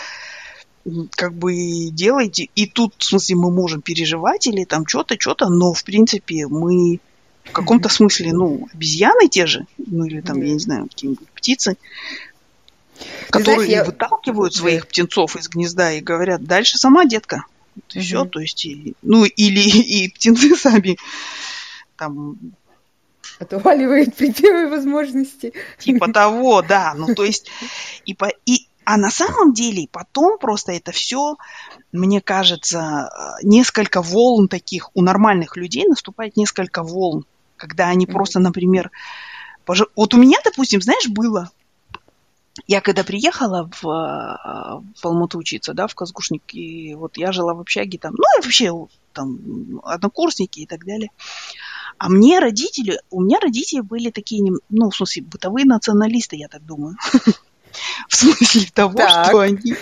как 1.12 1.34
бы 1.34 1.90
делайте. 1.92 2.50
И 2.56 2.66
тут, 2.66 2.94
в 2.98 3.04
смысле, 3.04 3.36
мы 3.36 3.52
можем 3.52 3.82
переживать 3.82 4.48
или 4.48 4.64
там 4.64 4.88
что-то, 4.88 5.16
что-то, 5.20 5.50
но, 5.50 5.74
в 5.74 5.84
принципе, 5.84 6.48
мы 6.48 7.00
в 7.44 7.52
каком-то 7.52 7.90
смысле, 7.90 8.34
ну, 8.34 8.68
обезьяны 8.74 9.28
те 9.30 9.46
же, 9.46 9.66
ну, 9.78 10.06
или 10.06 10.22
там, 10.22 10.42
я 10.42 10.54
не 10.54 10.60
знаю, 10.60 10.88
какие-нибудь 10.88 11.30
птицы, 11.30 11.78
которые 13.30 13.68
знаешь, 13.68 13.72
я... 13.72 13.84
выталкивают 13.86 14.54
своих 14.54 14.88
птенцов 14.88 15.36
из 15.36 15.48
гнезда 15.48 15.94
и 15.94 16.02
говорят, 16.02 16.44
дальше 16.44 16.78
сама, 16.78 17.06
детка. 17.06 17.46
И 17.94 18.00
все, 18.00 18.26
то 18.26 18.40
есть, 18.40 18.68
ну, 19.02 19.24
или 19.24 19.60
и 19.62 20.10
птенцы 20.10 20.56
сами 20.56 20.98
там 21.96 22.38
отваливает 23.40 24.16
при 24.16 24.32
первой 24.34 24.70
возможности. 24.70 25.54
Типа 25.80 26.12
того, 26.12 26.62
да. 26.62 26.94
Ну, 26.96 27.14
то 27.16 27.24
есть, 27.24 27.50
и, 28.06 28.14
по, 28.14 28.32
и, 28.46 28.68
а 28.84 28.98
на 28.98 29.10
самом 29.10 29.54
деле 29.54 29.88
потом 29.92 30.38
просто 30.40 30.72
это 30.72 30.92
все, 30.92 31.36
мне 31.92 32.22
кажется, 32.22 33.10
несколько 33.44 34.02
волн 34.02 34.48
таких 34.48 34.90
у 34.96 35.02
нормальных 35.02 35.58
людей 35.58 35.86
наступает 35.88 36.38
несколько 36.38 36.84
волн, 36.84 37.26
когда 37.58 37.88
они 37.88 38.06
просто, 38.06 38.40
например, 38.40 38.92
пож... 39.66 39.84
вот 39.96 40.14
у 40.14 40.18
меня, 40.18 40.38
допустим, 40.44 40.82
знаешь, 40.82 41.08
было, 41.10 41.52
я 42.66 42.82
когда 42.82 43.04
приехала 43.04 43.70
в, 43.82 43.84
в 43.84 45.06
Алмату 45.06 45.38
учиться, 45.38 45.74
да, 45.74 45.88
в 45.88 45.96
Казгушник, 45.96 46.44
и 46.54 46.96
вот 46.96 47.18
я 47.18 47.32
жила 47.32 47.54
в 47.54 47.60
общаге 47.60 48.00
там, 48.00 48.14
ну 48.18 48.24
и 48.40 48.44
вообще 48.44 48.72
там 49.14 49.82
однокурсники 49.84 50.62
и 50.62 50.66
так 50.66 50.86
далее. 50.86 51.10
А 51.98 52.10
мне 52.10 52.40
родители, 52.40 53.00
у 53.10 53.22
меня 53.22 53.40
родители 53.40 53.82
были 53.82 54.12
такие, 54.12 54.44
ну, 54.70 54.90
в 54.90 54.96
смысле, 54.96 55.24
бытовые 55.24 55.66
националисты, 55.66 56.36
я 56.36 56.48
так 56.48 56.66
думаю. 56.66 56.96
В 58.08 58.16
смысле 58.16 58.68
того, 58.74 58.98
что 58.98 59.40
они... 59.40 59.76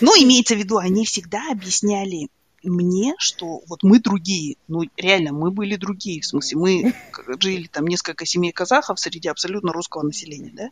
Ну, 0.00 0.12
имеется 0.22 0.54
в 0.54 0.58
виду, 0.58 0.78
они 0.78 1.04
всегда 1.04 1.50
объясняли 1.50 2.28
мне, 2.62 3.14
что 3.18 3.62
вот 3.68 3.82
мы 3.82 4.00
другие. 4.00 4.56
Ну, 4.68 4.82
реально, 4.96 5.32
мы 5.32 5.50
были 5.50 5.76
другие. 5.76 6.20
В 6.20 6.26
смысле, 6.26 6.58
мы 6.58 6.94
жили 7.40 7.66
там 7.66 7.86
несколько 7.86 8.24
семей 8.24 8.52
казахов 8.52 8.98
среди 8.98 9.28
абсолютно 9.28 9.72
русского 9.72 10.02
населения, 10.02 10.52
да? 10.54 10.70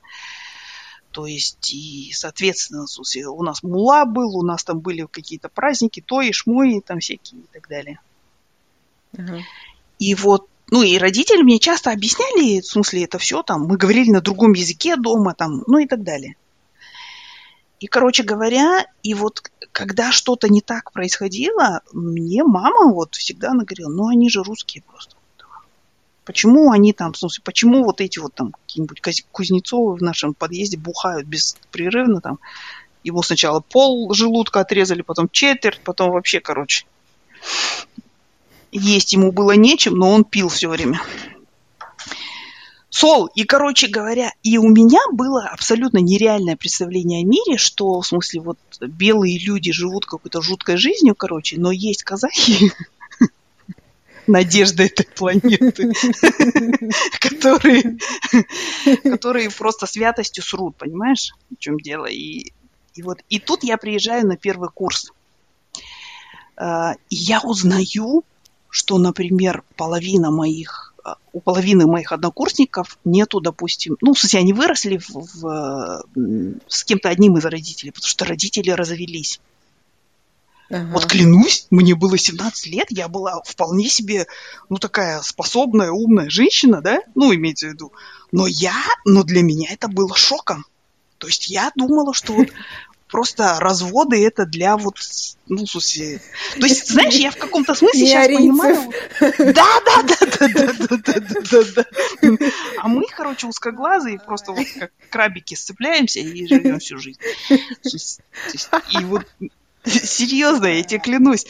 То 1.10 1.26
есть, 1.26 1.74
и, 1.74 2.10
соответственно, 2.14 2.86
у 3.30 3.42
нас 3.42 3.62
мула 3.62 4.06
был, 4.06 4.36
у 4.36 4.42
нас 4.42 4.64
там 4.64 4.80
были 4.80 5.06
какие-то 5.10 5.50
праздники, 5.50 6.00
то 6.00 6.22
и 6.22 6.32
шмои 6.32 6.80
там 6.80 7.00
всякие 7.00 7.42
и 7.42 7.46
так 7.52 7.68
далее. 7.68 8.00
Uh-huh. 9.14 9.42
И 10.02 10.16
вот, 10.16 10.48
ну 10.68 10.82
и 10.82 10.98
родители 10.98 11.42
мне 11.42 11.60
часто 11.60 11.92
объясняли, 11.92 12.60
в 12.60 12.66
смысле, 12.66 13.04
это 13.04 13.18
все 13.18 13.44
там, 13.44 13.68
мы 13.68 13.76
говорили 13.76 14.10
на 14.10 14.20
другом 14.20 14.52
языке 14.52 14.96
дома, 14.96 15.32
там, 15.32 15.62
ну 15.68 15.78
и 15.78 15.86
так 15.86 16.02
далее. 16.02 16.34
И, 17.78 17.86
короче 17.86 18.24
говоря, 18.24 18.84
и 19.04 19.14
вот 19.14 19.48
когда 19.70 20.10
что-то 20.10 20.48
не 20.48 20.60
так 20.60 20.90
происходило, 20.90 21.82
мне 21.92 22.42
мама 22.42 22.92
вот 22.92 23.14
всегда 23.14 23.52
она 23.52 23.62
говорила, 23.62 23.90
ну 23.90 24.08
они 24.08 24.28
же 24.28 24.42
русские 24.42 24.82
просто. 24.82 25.14
Почему 26.24 26.72
они 26.72 26.92
там, 26.92 27.12
в 27.12 27.18
смысле, 27.18 27.42
почему 27.44 27.84
вот 27.84 28.00
эти 28.00 28.18
вот 28.18 28.34
там 28.34 28.50
какие-нибудь 28.50 29.00
Кузнецовы 29.30 29.94
в 29.94 30.02
нашем 30.02 30.34
подъезде 30.34 30.78
бухают 30.78 31.28
беспрерывно 31.28 32.20
там? 32.20 32.40
Ему 33.04 33.22
сначала 33.22 33.60
пол 33.60 34.12
желудка 34.14 34.58
отрезали, 34.58 35.02
потом 35.02 35.28
четверть, 35.28 35.80
потом 35.84 36.10
вообще, 36.10 36.40
короче 36.40 36.86
есть 38.72 39.12
ему 39.12 39.32
было 39.32 39.52
нечем, 39.52 39.94
но 39.94 40.10
он 40.10 40.24
пил 40.24 40.48
все 40.48 40.68
время. 40.68 41.00
Сол. 42.88 43.26
И, 43.34 43.44
короче 43.44 43.88
говоря, 43.88 44.32
и 44.42 44.58
у 44.58 44.68
меня 44.68 45.00
было 45.12 45.48
абсолютно 45.48 45.98
нереальное 45.98 46.56
представление 46.56 47.22
о 47.22 47.26
мире, 47.26 47.56
что, 47.56 48.00
в 48.00 48.06
смысле, 48.06 48.40
вот 48.40 48.58
белые 48.80 49.38
люди 49.38 49.72
живут 49.72 50.04
какой-то 50.04 50.42
жуткой 50.42 50.76
жизнью, 50.76 51.14
короче, 51.14 51.58
но 51.58 51.70
есть 51.70 52.02
казахи, 52.02 52.70
надежда 54.26 54.84
этой 54.84 55.06
планеты, 55.06 55.92
которые, 57.20 57.98
которые 59.02 59.50
просто 59.50 59.86
святостью 59.86 60.44
срут, 60.44 60.76
понимаешь, 60.76 61.32
в 61.50 61.58
чем 61.58 61.78
дело? 61.78 62.06
И, 62.06 62.52
и 62.94 63.02
вот, 63.02 63.20
и 63.30 63.38
тут 63.38 63.64
я 63.64 63.78
приезжаю 63.78 64.26
на 64.26 64.36
первый 64.36 64.68
курс. 64.68 65.12
А, 66.56 66.94
и 67.08 67.16
я 67.16 67.40
узнаю 67.40 68.24
что, 68.72 68.96
например, 68.96 69.62
половина 69.76 70.30
моих, 70.30 70.94
э, 71.04 71.10
у 71.34 71.40
половины 71.40 71.86
моих 71.86 72.10
однокурсников 72.10 72.98
нету, 73.04 73.38
допустим, 73.40 73.98
ну, 74.00 74.14
в 74.14 74.18
смысле, 74.18 74.40
они 74.40 74.54
выросли 74.54 74.96
в, 74.96 75.10
в, 75.10 76.04
с 76.68 76.82
кем-то 76.82 77.10
одним 77.10 77.36
из 77.36 77.44
родителей, 77.44 77.92
потому 77.92 78.08
что 78.08 78.24
родители 78.24 78.70
развелись. 78.70 79.40
Ага. 80.70 80.88
Вот 80.90 81.04
клянусь, 81.04 81.66
мне 81.70 81.94
было 81.94 82.16
17 82.16 82.66
лет, 82.68 82.86
я 82.88 83.08
была 83.08 83.42
вполне 83.44 83.90
себе, 83.90 84.26
ну, 84.70 84.78
такая 84.78 85.20
способная, 85.20 85.90
умная 85.90 86.30
женщина, 86.30 86.80
да, 86.80 87.02
ну, 87.14 87.34
имеется 87.34 87.66
в 87.66 87.72
виду. 87.72 87.92
Но 88.32 88.46
я, 88.46 88.82
но 89.04 89.22
для 89.22 89.42
меня 89.42 89.68
это 89.70 89.88
было 89.88 90.16
шоком. 90.16 90.64
То 91.18 91.26
есть 91.26 91.50
я 91.50 91.70
думала, 91.76 92.14
что 92.14 92.32
вот 92.32 92.48
просто 93.12 93.60
разводы 93.60 94.26
это 94.26 94.46
для 94.46 94.76
вот, 94.78 94.96
ну, 95.46 95.66
смысле... 95.66 96.20
То 96.58 96.66
есть, 96.66 96.88
знаешь, 96.88 97.14
я 97.14 97.30
в 97.30 97.36
каком-то 97.36 97.74
смысле 97.74 98.06
сейчас 98.06 98.26
понимаю... 98.26 98.90
Да, 99.20 99.80
да, 99.84 100.02
да, 100.02 100.16
да, 100.38 100.48
да, 100.48 100.72
да, 100.88 100.96
да, 100.96 101.40
да, 101.50 101.62
да. 101.76 102.46
А 102.78 102.88
мы, 102.88 103.04
короче, 103.14 103.46
узкоглазые, 103.46 104.18
просто 104.18 104.52
вот 104.52 104.66
как 104.78 104.92
крабики 105.10 105.54
сцепляемся 105.54 106.20
и 106.20 106.46
живем 106.46 106.80
всю 106.80 106.98
жизнь. 106.98 107.20
И 107.84 109.04
вот 109.04 109.26
серьезно, 109.84 110.66
я 110.66 110.82
тебе 110.82 111.00
клянусь. 111.00 111.46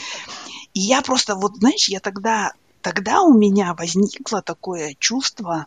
И 0.75 0.81
я 0.81 1.01
просто, 1.01 1.37
вот, 1.37 1.57
знаешь, 1.59 1.87
я 1.89 2.01
тогда, 2.01 2.55
тогда 2.81 3.23
у 3.23 3.39
меня 3.39 3.75
возникло 3.75 4.43
такое 4.43 4.97
чувство, 4.99 5.67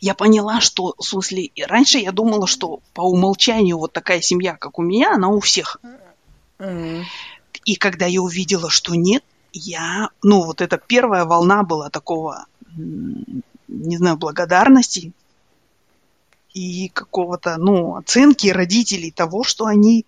я 0.00 0.14
поняла, 0.14 0.60
что, 0.60 0.94
в 0.98 1.02
смысле, 1.04 1.50
раньше 1.66 1.98
я 1.98 2.12
думала, 2.12 2.46
что 2.46 2.80
по 2.94 3.02
умолчанию 3.02 3.78
вот 3.78 3.92
такая 3.92 4.20
семья, 4.20 4.56
как 4.56 4.78
у 4.78 4.82
меня, 4.82 5.14
она 5.14 5.28
у 5.28 5.40
всех. 5.40 5.78
Mm-hmm. 6.58 7.04
И 7.66 7.74
когда 7.76 8.06
я 8.06 8.22
увидела, 8.22 8.70
что 8.70 8.94
нет, 8.94 9.22
я, 9.52 10.10
ну, 10.22 10.42
вот 10.44 10.62
эта 10.62 10.78
первая 10.78 11.24
волна 11.24 11.62
была 11.62 11.90
такого, 11.90 12.46
не 12.76 13.96
знаю, 13.96 14.16
благодарности 14.16 15.12
и 16.54 16.88
какого-то, 16.88 17.56
ну, 17.58 17.96
оценки 17.96 18.48
родителей 18.48 19.10
того, 19.10 19.44
что 19.44 19.66
они 19.66 20.06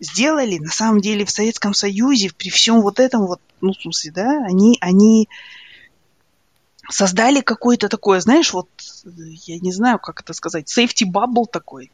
сделали 0.00 0.58
на 0.58 0.70
самом 0.70 1.00
деле 1.00 1.24
в 1.24 1.30
Советском 1.30 1.72
Союзе, 1.72 2.32
при 2.36 2.50
всем 2.50 2.82
вот 2.82 2.98
этом 2.98 3.26
вот, 3.26 3.40
ну, 3.60 3.72
в 3.72 3.80
смысле, 3.80 4.12
да, 4.12 4.44
они, 4.44 4.76
они 4.80 5.28
создали 6.90 7.40
какое-то 7.40 7.88
такое, 7.88 8.20
знаешь, 8.20 8.52
вот, 8.52 8.68
я 9.04 9.58
не 9.58 9.72
знаю, 9.72 9.98
как 9.98 10.20
это 10.20 10.32
сказать, 10.32 10.70
safety 10.70 11.06
bubble 11.10 11.46
такой, 11.50 11.90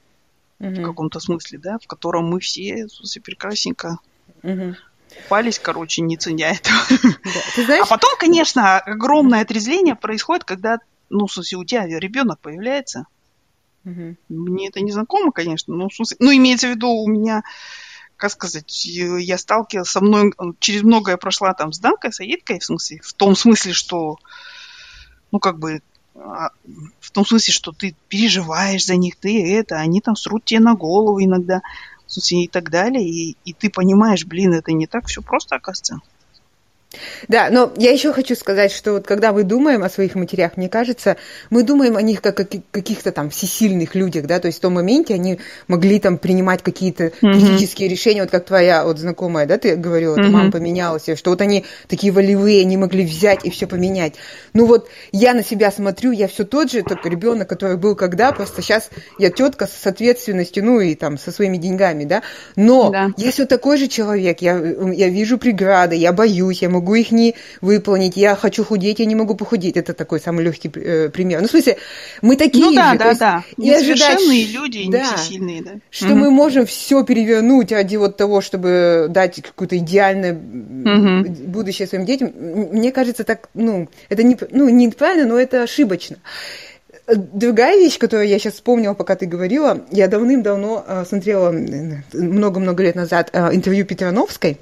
mm-hmm. 0.58 0.82
в 0.82 0.84
каком-то 0.84 1.20
смысле, 1.20 1.58
да, 1.58 1.78
в 1.78 1.86
котором 1.86 2.28
мы 2.28 2.40
все, 2.40 2.86
в 2.86 2.92
смысле, 2.92 3.22
прекрасненько 3.22 3.98
mm-hmm. 4.42 4.74
купались, 5.22 5.58
короче, 5.58 6.02
не 6.02 6.16
ценя 6.16 6.52
этого. 6.52 6.78
Да. 7.02 7.64
Знаешь... 7.64 7.84
А 7.84 7.86
потом, 7.86 8.10
конечно, 8.18 8.78
огромное 8.78 9.42
отрезление 9.42 9.94
происходит, 9.94 10.44
когда, 10.44 10.78
ну, 11.08 11.26
в 11.26 11.32
смысле, 11.32 11.58
у 11.58 11.64
тебя 11.64 11.86
ребенок 11.86 12.38
появляется. 12.40 13.06
Mm-hmm. 13.84 14.16
Мне 14.28 14.68
это 14.68 14.80
не 14.80 14.92
знакомо, 14.92 15.32
конечно, 15.32 15.74
но, 15.74 15.88
в 15.88 15.94
смысле, 15.94 16.16
ну, 16.20 16.34
имеется 16.34 16.66
в 16.66 16.70
виду, 16.70 16.88
у 16.88 17.08
меня 17.08 17.42
как 18.20 18.32
сказать, 18.32 18.84
я 18.84 19.38
сталкивалась 19.38 19.88
со 19.88 20.02
мной, 20.02 20.34
через 20.58 20.82
многое 20.82 21.16
прошла 21.16 21.54
там 21.54 21.72
с 21.72 21.78
Данкой, 21.78 22.12
с 22.12 22.20
Аидкой, 22.20 22.58
в 22.58 22.64
смысле, 22.64 23.00
в 23.02 23.14
том 23.14 23.34
смысле, 23.34 23.72
что, 23.72 24.18
ну, 25.32 25.38
как 25.38 25.58
бы, 25.58 25.82
а, 26.14 26.50
в 27.00 27.10
том 27.10 27.24
смысле, 27.24 27.52
что 27.52 27.72
ты 27.72 27.94
переживаешь 28.08 28.86
за 28.86 28.96
них, 28.96 29.16
ты 29.16 29.54
это, 29.54 29.76
они 29.76 30.00
там 30.00 30.16
срут 30.16 30.44
тебе 30.44 30.60
на 30.60 30.74
голову 30.74 31.22
иногда, 31.22 31.60
в 32.06 32.12
смысле, 32.12 32.44
и 32.44 32.48
так 32.48 32.70
далее, 32.70 33.06
и, 33.06 33.36
и 33.44 33.52
ты 33.52 33.70
понимаешь, 33.70 34.26
блин, 34.26 34.52
это 34.52 34.72
не 34.72 34.86
так 34.86 35.06
все 35.06 35.22
просто, 35.22 35.56
оказывается. 35.56 36.00
Да, 37.28 37.50
но 37.50 37.72
я 37.76 37.92
еще 37.92 38.12
хочу 38.12 38.34
сказать, 38.34 38.72
что 38.72 38.94
вот 38.94 39.06
когда 39.06 39.32
мы 39.32 39.44
думаем 39.44 39.84
о 39.84 39.88
своих 39.88 40.16
матерях, 40.16 40.56
мне 40.56 40.68
кажется, 40.68 41.16
мы 41.48 41.62
думаем 41.62 41.96
о 41.96 42.02
них 42.02 42.20
как 42.20 42.40
о 42.40 42.44
каких-то 42.44 43.12
там 43.12 43.30
всесильных 43.30 43.94
людях, 43.94 44.26
да, 44.26 44.40
то 44.40 44.46
есть 44.46 44.58
в 44.58 44.60
том 44.60 44.74
моменте 44.74 45.14
они 45.14 45.38
могли 45.68 46.00
там 46.00 46.18
принимать 46.18 46.62
какие-то 46.62 47.04
mm-hmm. 47.04 47.32
критические 47.32 47.88
решения, 47.88 48.22
вот 48.22 48.32
как 48.32 48.44
твоя 48.44 48.84
вот 48.84 48.98
знакомая, 48.98 49.46
да, 49.46 49.56
ты 49.56 49.76
говорила, 49.76 50.16
mm-hmm. 50.16 50.30
мама 50.30 50.50
поменялась, 50.50 51.04
что 51.14 51.30
вот 51.30 51.40
они 51.40 51.64
такие 51.86 52.12
волевые, 52.12 52.62
они 52.62 52.76
могли 52.76 53.04
взять 53.04 53.44
и 53.44 53.50
все 53.50 53.68
поменять. 53.68 54.14
Ну 54.52 54.66
вот 54.66 54.88
я 55.12 55.32
на 55.32 55.44
себя 55.44 55.70
смотрю, 55.70 56.10
я 56.10 56.26
все 56.26 56.44
тот 56.44 56.72
же, 56.72 56.82
только 56.82 57.08
ребенок, 57.08 57.48
который 57.48 57.76
был 57.76 57.94
когда, 57.94 58.32
просто 58.32 58.62
сейчас 58.62 58.90
я 59.16 59.30
тетка 59.30 59.68
с 59.68 59.86
ответственностью, 59.86 60.64
ну 60.64 60.80
и 60.80 60.96
там 60.96 61.18
со 61.18 61.30
своими 61.30 61.56
деньгами, 61.56 62.02
да, 62.02 62.22
но 62.56 62.90
да. 62.90 63.10
я 63.16 63.30
все 63.30 63.46
такой 63.46 63.78
же 63.78 63.86
человек, 63.86 64.42
я, 64.42 64.56
я 64.58 65.08
вижу 65.08 65.38
преграды, 65.38 65.94
я 65.94 66.12
боюсь, 66.12 66.62
я 66.62 66.68
могу 66.68 66.79
могу 66.80 66.94
их 66.94 67.12
не 67.12 67.34
выполнить, 67.60 68.16
я 68.16 68.34
хочу 68.34 68.64
худеть, 68.64 68.98
я 68.98 69.06
не 69.06 69.14
могу 69.14 69.34
похудеть. 69.34 69.76
Это 69.76 69.92
такой 69.92 70.20
самый 70.20 70.44
легкий 70.44 70.70
э, 70.74 71.10
пример. 71.10 71.40
Ну, 71.40 71.46
в 71.46 71.50
смысле, 71.50 71.76
мы 72.22 72.36
такие 72.36 72.64
ну, 72.64 72.74
да, 72.74 72.92
же. 72.92 72.98
Да, 72.98 73.14
да, 73.14 73.44
И 73.56 73.62
Несовершенные 73.62 74.44
ожидать, 74.44 74.54
люди, 74.54 74.90
да, 74.90 74.98
не 74.98 75.04
всесильные, 75.04 75.62
да. 75.62 75.70
Что 75.90 76.06
угу. 76.06 76.16
мы 76.16 76.30
можем 76.30 76.66
все 76.66 77.04
перевернуть 77.04 77.70
ради 77.72 77.96
вот 77.96 78.16
того, 78.16 78.40
чтобы 78.40 79.06
дать 79.10 79.42
какое-то 79.42 79.76
идеальное 79.76 80.32
угу. 80.34 81.30
будущее 81.46 81.86
своим 81.86 82.06
детям, 82.06 82.32
мне 82.34 82.92
кажется, 82.92 83.24
так, 83.24 83.48
ну, 83.54 83.88
это 84.08 84.22
не, 84.22 84.36
ну, 84.50 84.68
неправильно, 84.68 85.26
но 85.26 85.38
это 85.38 85.62
ошибочно. 85.62 86.16
Другая 87.06 87.76
вещь, 87.76 87.98
которую 87.98 88.28
я 88.28 88.38
сейчас 88.38 88.54
вспомнила, 88.54 88.94
пока 88.94 89.16
ты 89.16 89.26
говорила, 89.26 89.80
я 89.90 90.06
давным-давно 90.06 90.84
э, 90.86 91.04
смотрела 91.08 91.50
много-много 92.12 92.82
лет 92.84 92.94
назад 92.94 93.30
э, 93.32 93.54
интервью 93.54 93.84
Петрановской, 93.84 94.58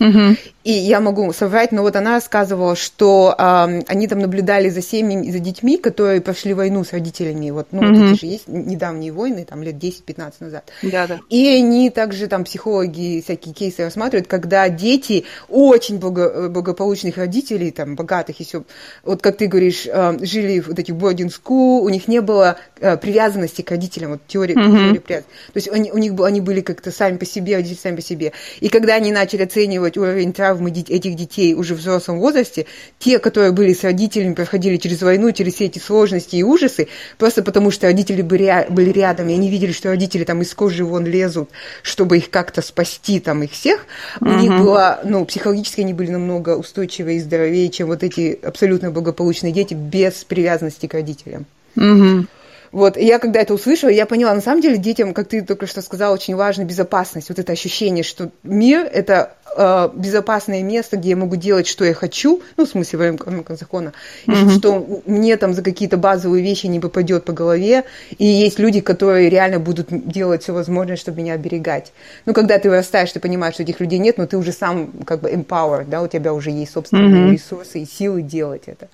Угу. 0.00 0.36
И 0.64 0.72
я 0.72 1.00
могу 1.00 1.32
соврать, 1.32 1.72
но 1.72 1.80
вот 1.80 1.96
она 1.96 2.12
рассказывала, 2.12 2.76
что 2.76 3.34
э, 3.38 3.82
они 3.86 4.06
там 4.06 4.18
наблюдали 4.18 4.68
за 4.68 4.82
семьями, 4.82 5.30
за 5.30 5.38
детьми, 5.38 5.78
которые 5.78 6.20
прошли 6.20 6.52
войну 6.52 6.84
с 6.84 6.92
родителями. 6.92 7.50
Вот, 7.50 7.68
ну, 7.70 7.80
угу. 7.80 7.94
вот 7.94 8.12
эти 8.12 8.20
же 8.20 8.26
есть 8.26 8.48
недавние 8.48 9.10
войны, 9.10 9.46
там 9.48 9.62
лет 9.62 9.76
10-15 9.76 10.32
назад. 10.40 10.70
Да, 10.82 11.06
да. 11.06 11.20
И 11.30 11.48
они 11.48 11.88
также 11.88 12.26
там 12.26 12.44
психологи 12.44 13.22
всякие 13.24 13.54
кейсы 13.54 13.82
рассматривают, 13.82 14.28
когда 14.28 14.68
дети 14.68 15.24
очень 15.48 15.98
благо, 15.98 16.50
благополучных 16.50 17.16
родителей, 17.16 17.70
там, 17.70 17.96
богатых 17.96 18.40
и 18.40 18.44
все, 18.44 18.64
вот 19.04 19.22
как 19.22 19.38
ты 19.38 19.46
говоришь, 19.46 19.86
э, 19.86 20.18
жили 20.20 20.60
в 20.60 20.68
вот 20.68 20.78
этих 20.78 20.94
boarding 20.94 21.32
school, 21.32 21.80
у 21.80 21.88
них 21.88 22.08
не 22.08 22.20
было 22.20 22.58
э, 22.78 22.98
привязанности 22.98 23.62
к 23.62 23.70
родителям, 23.70 24.12
вот 24.12 24.20
теория, 24.26 24.54
угу. 24.54 24.76
теория 24.76 25.00
привязанности. 25.00 25.30
То 25.52 25.56
есть 25.56 25.68
они, 25.68 25.90
у 25.92 25.98
них, 25.98 26.12
они 26.20 26.42
были 26.42 26.60
как-то 26.60 26.92
сами 26.92 27.16
по 27.16 27.24
себе, 27.24 27.56
родители 27.56 27.80
сами 27.80 27.96
по 27.96 28.02
себе. 28.02 28.32
И 28.60 28.68
когда 28.68 28.96
они 28.96 29.12
начали 29.12 29.44
оценивать 29.44 29.87
уровень 29.96 30.32
травм 30.32 30.58
травмы 30.58 30.70
этих 30.70 31.14
детей 31.14 31.54
уже 31.54 31.74
в 31.74 31.78
взрослом 31.78 32.18
возрасте, 32.18 32.66
те, 32.98 33.18
которые 33.18 33.52
были 33.52 33.72
с 33.72 33.84
родителями, 33.84 34.34
проходили 34.34 34.76
через 34.76 35.02
войну, 35.02 35.30
через 35.32 35.54
все 35.54 35.66
эти 35.66 35.78
сложности 35.78 36.36
и 36.36 36.42
ужасы, 36.42 36.88
просто 37.16 37.42
потому 37.42 37.70
что 37.70 37.86
родители 37.86 38.22
были 38.22 38.90
рядом, 38.90 39.28
и 39.28 39.34
они 39.34 39.50
видели, 39.50 39.72
что 39.72 39.88
родители 39.88 40.24
там 40.24 40.42
из 40.42 40.52
кожи 40.54 40.84
вон 40.84 41.06
лезут, 41.06 41.50
чтобы 41.82 42.18
их 42.18 42.30
как-то 42.30 42.62
спасти, 42.62 43.20
там, 43.20 43.42
их 43.42 43.52
всех, 43.52 43.86
у 44.20 44.26
них 44.26 44.50
было, 44.58 45.00
ну, 45.04 45.24
психологически 45.24 45.82
они 45.82 45.94
были 45.94 46.10
намного 46.10 46.56
устойчивее 46.56 47.18
и 47.18 47.20
здоровее, 47.20 47.68
чем 47.68 47.88
вот 47.88 48.02
эти 48.02 48.38
абсолютно 48.42 48.90
благополучные 48.90 49.52
дети 49.52 49.74
без 49.74 50.24
привязанности 50.24 50.86
к 50.86 50.94
родителям. 50.94 51.46
Угу. 51.76 52.26
Вот, 52.72 52.96
и 52.96 53.04
я 53.04 53.18
когда 53.18 53.40
это 53.40 53.54
услышала, 53.54 53.90
я 53.90 54.06
поняла, 54.06 54.34
на 54.34 54.40
самом 54.40 54.60
деле 54.60 54.76
детям, 54.76 55.14
как 55.14 55.28
ты 55.28 55.42
только 55.42 55.66
что 55.66 55.80
сказала, 55.80 56.14
очень 56.14 56.36
важна 56.36 56.64
безопасность, 56.64 57.28
вот 57.28 57.38
это 57.38 57.52
ощущение, 57.52 58.04
что 58.04 58.30
мир– 58.42 58.88
это 58.92 59.34
э, 59.56 59.90
безопасное 59.94 60.62
место, 60.62 60.96
где 60.96 61.10
я 61.10 61.16
могу 61.16 61.36
делать, 61.36 61.66
что 61.66 61.84
я 61.84 61.94
хочу, 61.94 62.42
ну, 62.56 62.66
в 62.66 62.68
смысле, 62.68 63.12
в 63.12 63.22
рамках 63.22 63.58
закона, 63.58 63.92
и 64.26 64.30
mm-hmm. 64.30 64.58
что 64.58 65.02
мне 65.06 65.36
там 65.36 65.54
за 65.54 65.62
какие-то 65.62 65.96
базовые 65.96 66.42
вещи 66.42 66.66
не 66.66 66.80
попадет 66.80 67.24
по 67.24 67.32
голове, 67.32 67.84
и 68.18 68.26
есть 68.26 68.58
люди, 68.58 68.80
которые 68.80 69.30
реально 69.30 69.58
будут 69.58 69.88
делать 69.90 70.42
все 70.42 70.52
возможное, 70.52 70.96
чтобы 70.96 71.18
меня 71.18 71.34
оберегать. 71.34 71.92
Ну, 72.26 72.34
когда 72.34 72.58
ты 72.58 72.68
вырастаешь, 72.68 73.12
ты 73.12 73.20
понимаешь, 73.20 73.54
что 73.54 73.62
этих 73.62 73.80
людей 73.80 73.98
нет, 73.98 74.18
но 74.18 74.26
ты 74.26 74.36
уже 74.36 74.52
сам 74.52 74.92
как 75.06 75.20
бы 75.20 75.30
empowered, 75.30 75.86
да, 75.86 76.02
у 76.02 76.08
тебя 76.08 76.34
уже 76.34 76.50
есть 76.50 76.72
собственные 76.72 77.28
mm-hmm. 77.28 77.32
ресурсы 77.32 77.80
и 77.80 77.86
силы 77.86 78.22
делать 78.22 78.64
это. 78.66 78.88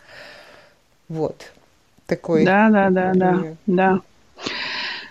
Вот 1.09 1.54
такой. 2.07 2.45
Да, 2.45 2.71
да, 2.71 2.91
да, 2.91 3.13
да, 3.15 3.57
да. 3.67 4.01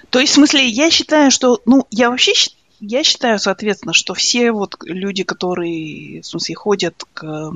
То 0.09 0.19
есть, 0.19 0.33
в 0.33 0.35
смысле, 0.35 0.67
я 0.67 0.91
считаю, 0.91 1.31
что, 1.31 1.59
ну, 1.65 1.87
я 1.89 2.09
вообще 2.09 2.33
я 2.85 3.03
считаю, 3.03 3.39
соответственно, 3.39 3.93
что 3.93 4.13
все 4.13 4.51
вот 4.51 4.75
люди, 4.83 5.23
которые, 5.23 6.21
в 6.21 6.25
смысле, 6.25 6.55
ходят 6.55 7.03
к... 7.13 7.51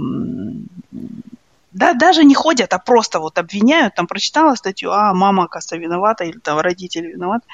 Да, 1.74 1.94
даже 1.94 2.24
не 2.24 2.34
ходят, 2.34 2.72
а 2.74 2.80
просто 2.80 3.20
вот 3.20 3.38
обвиняют, 3.38 3.94
там 3.96 4.08
прочитала 4.08 4.56
статью, 4.56 4.92
а, 4.92 5.14
мама, 5.14 5.44
оказывается, 5.44 5.78
виновата, 5.78 6.24
или 6.24 6.40
там 6.40 6.60
родители 6.60 7.08
виноваты. 7.08 7.46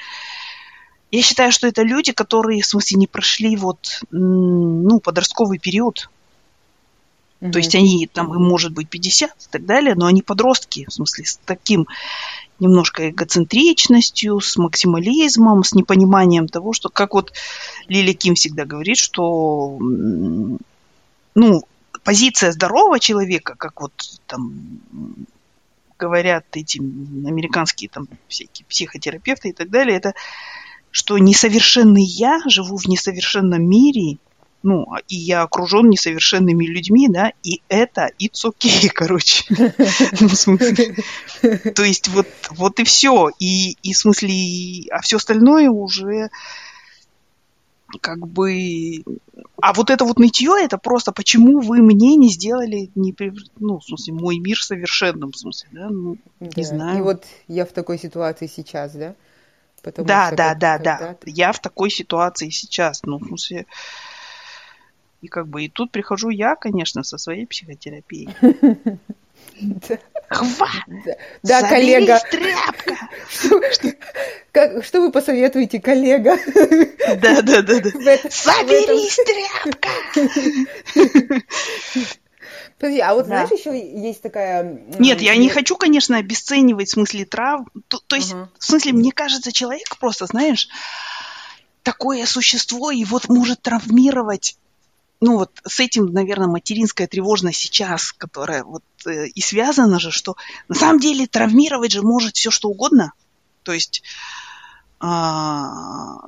Я 1.10 1.22
считаю, 1.22 1.52
что 1.52 1.66
это 1.66 1.82
люди, 1.82 2.12
которые, 2.12 2.62
в 2.62 2.66
смысле, 2.66 2.98
не 2.98 3.06
прошли 3.06 3.56
вот, 3.56 4.02
ну, 4.10 5.00
подростковый 5.00 5.58
период. 5.58 6.08
Mm-hmm. 7.40 7.50
То 7.50 7.58
есть 7.58 7.74
они, 7.74 8.06
там, 8.06 8.34
им 8.34 8.42
может 8.42 8.72
быть 8.72 8.88
50 8.88 9.30
и 9.30 9.34
так 9.50 9.66
далее, 9.66 9.94
но 9.94 10.06
они 10.06 10.22
подростки, 10.22 10.86
в 10.88 10.92
смысле, 10.92 11.24
с 11.24 11.38
таким 11.44 11.86
немножко 12.60 13.10
эгоцентричностью, 13.10 14.40
с 14.40 14.56
максимализмом, 14.56 15.64
с 15.64 15.74
непониманием 15.74 16.48
того, 16.48 16.72
что, 16.72 16.88
как 16.88 17.14
вот 17.14 17.32
Лили 17.88 18.12
Ким 18.12 18.34
всегда 18.36 18.64
говорит, 18.64 18.96
что, 18.96 19.76
ну, 21.34 21.64
позиция 22.04 22.52
здорового 22.52 23.00
человека, 23.00 23.54
как 23.58 23.80
вот 23.80 23.92
там 24.26 24.52
говорят 25.98 26.44
эти 26.52 26.78
американские 26.78 27.88
там 27.88 28.08
всякие 28.28 28.66
психотерапевты 28.66 29.50
и 29.50 29.52
так 29.52 29.70
далее, 29.70 29.96
это 29.96 30.14
что 30.90 31.18
несовершенный 31.18 32.04
я 32.04 32.40
живу 32.46 32.76
в 32.76 32.86
несовершенном 32.86 33.68
мире, 33.68 34.18
ну, 34.64 34.86
и 35.08 35.16
я 35.16 35.42
окружен 35.42 35.90
несовершенными 35.90 36.64
людьми, 36.64 37.06
да, 37.08 37.32
и 37.42 37.60
это 37.68 38.10
it's 38.18 38.44
okay, 38.44 38.88
короче. 38.92 39.44
Ну, 40.20 40.58
То 41.74 41.84
есть 41.84 42.08
вот, 42.08 42.26
вот 42.50 42.80
и 42.80 42.84
все. 42.84 43.30
И, 43.38 43.76
и 43.82 43.92
в 43.92 43.96
смысле, 43.96 44.88
а 44.90 45.02
все 45.02 45.18
остальное 45.18 45.68
уже 45.68 46.30
как 48.00 48.26
бы... 48.26 49.04
А 49.60 49.74
вот 49.74 49.90
это 49.90 50.06
вот 50.06 50.18
нытье, 50.18 50.56
это 50.62 50.78
просто 50.78 51.12
почему 51.12 51.60
вы 51.60 51.82
мне 51.82 52.16
не 52.16 52.30
сделали, 52.30 52.90
не, 52.94 53.14
ну, 53.58 53.78
в 53.78 53.84
смысле, 53.84 54.14
мой 54.14 54.38
мир 54.38 54.58
совершенным, 54.58 55.32
в 55.32 55.36
смысле, 55.36 55.68
да, 55.72 55.88
ну, 55.90 56.16
да. 56.40 56.48
не 56.56 56.64
знаю. 56.64 56.98
И 56.98 57.02
вот 57.02 57.26
я 57.48 57.66
в 57.66 57.72
такой 57.72 57.98
ситуации 57.98 58.46
сейчас, 58.46 58.92
да? 58.92 59.14
Потому 59.82 60.08
да, 60.08 60.30
да, 60.30 60.54
да, 60.54 60.78
да. 60.78 61.16
Я 61.26 61.52
в 61.52 61.60
такой 61.60 61.90
ситуации 61.90 62.48
сейчас, 62.48 63.02
ну, 63.02 63.18
в 63.18 63.26
смысле, 63.26 63.66
и 65.24 65.28
как 65.28 65.48
бы 65.48 65.64
и 65.64 65.68
тут 65.68 65.90
прихожу 65.90 66.28
я, 66.28 66.54
конечно, 66.54 67.02
со 67.02 67.16
своей 67.16 67.46
психотерапией. 67.46 68.28
Хватит! 70.28 71.18
Да, 71.42 71.62
коллега. 71.68 72.20
тряпка! 72.30 72.96
Что 74.82 75.00
вы 75.00 75.10
посоветуете, 75.10 75.80
коллега? 75.80 76.36
Да, 77.16 77.40
да, 77.42 77.62
да, 77.62 77.80
да. 77.80 77.90
Соберись, 78.30 79.18
тряпка! 79.24 79.88
Подожди, 82.78 83.00
а 83.00 83.14
вот 83.14 83.28
да. 83.28 83.46
знаешь, 83.46 83.50
еще 83.58 83.70
есть 84.02 84.20
такая... 84.20 84.82
Нет, 84.98 85.22
я 85.22 85.36
не 85.36 85.48
хочу, 85.48 85.76
конечно, 85.76 86.18
обесценивать 86.18 86.88
в 86.88 86.92
смысле 86.92 87.24
трав. 87.24 87.62
То, 87.88 87.98
то 87.98 88.16
есть, 88.16 88.32
uh-huh. 88.32 88.48
в 88.58 88.64
смысле, 88.64 88.92
мне 88.92 89.12
кажется, 89.12 89.52
человек 89.52 89.96
просто, 89.98 90.26
знаешь, 90.26 90.68
такое 91.82 92.26
существо, 92.26 92.90
и 92.90 93.04
вот 93.04 93.28
может 93.28 93.62
травмировать 93.62 94.58
ну 95.24 95.38
вот 95.38 95.62
с 95.66 95.80
этим, 95.80 96.12
наверное, 96.12 96.48
материнская 96.48 97.06
тревожность 97.06 97.58
сейчас, 97.58 98.12
которая 98.12 98.62
вот 98.62 98.84
э, 99.06 99.26
и 99.28 99.40
связана 99.40 99.98
же, 99.98 100.10
что 100.10 100.36
на 100.68 100.74
самом 100.74 101.00
деле 101.00 101.26
травмировать 101.26 101.92
же 101.92 102.02
может 102.02 102.36
все 102.36 102.50
что 102.50 102.68
угодно. 102.68 103.14
То 103.62 103.72
есть, 103.72 104.02
э, 105.00 105.06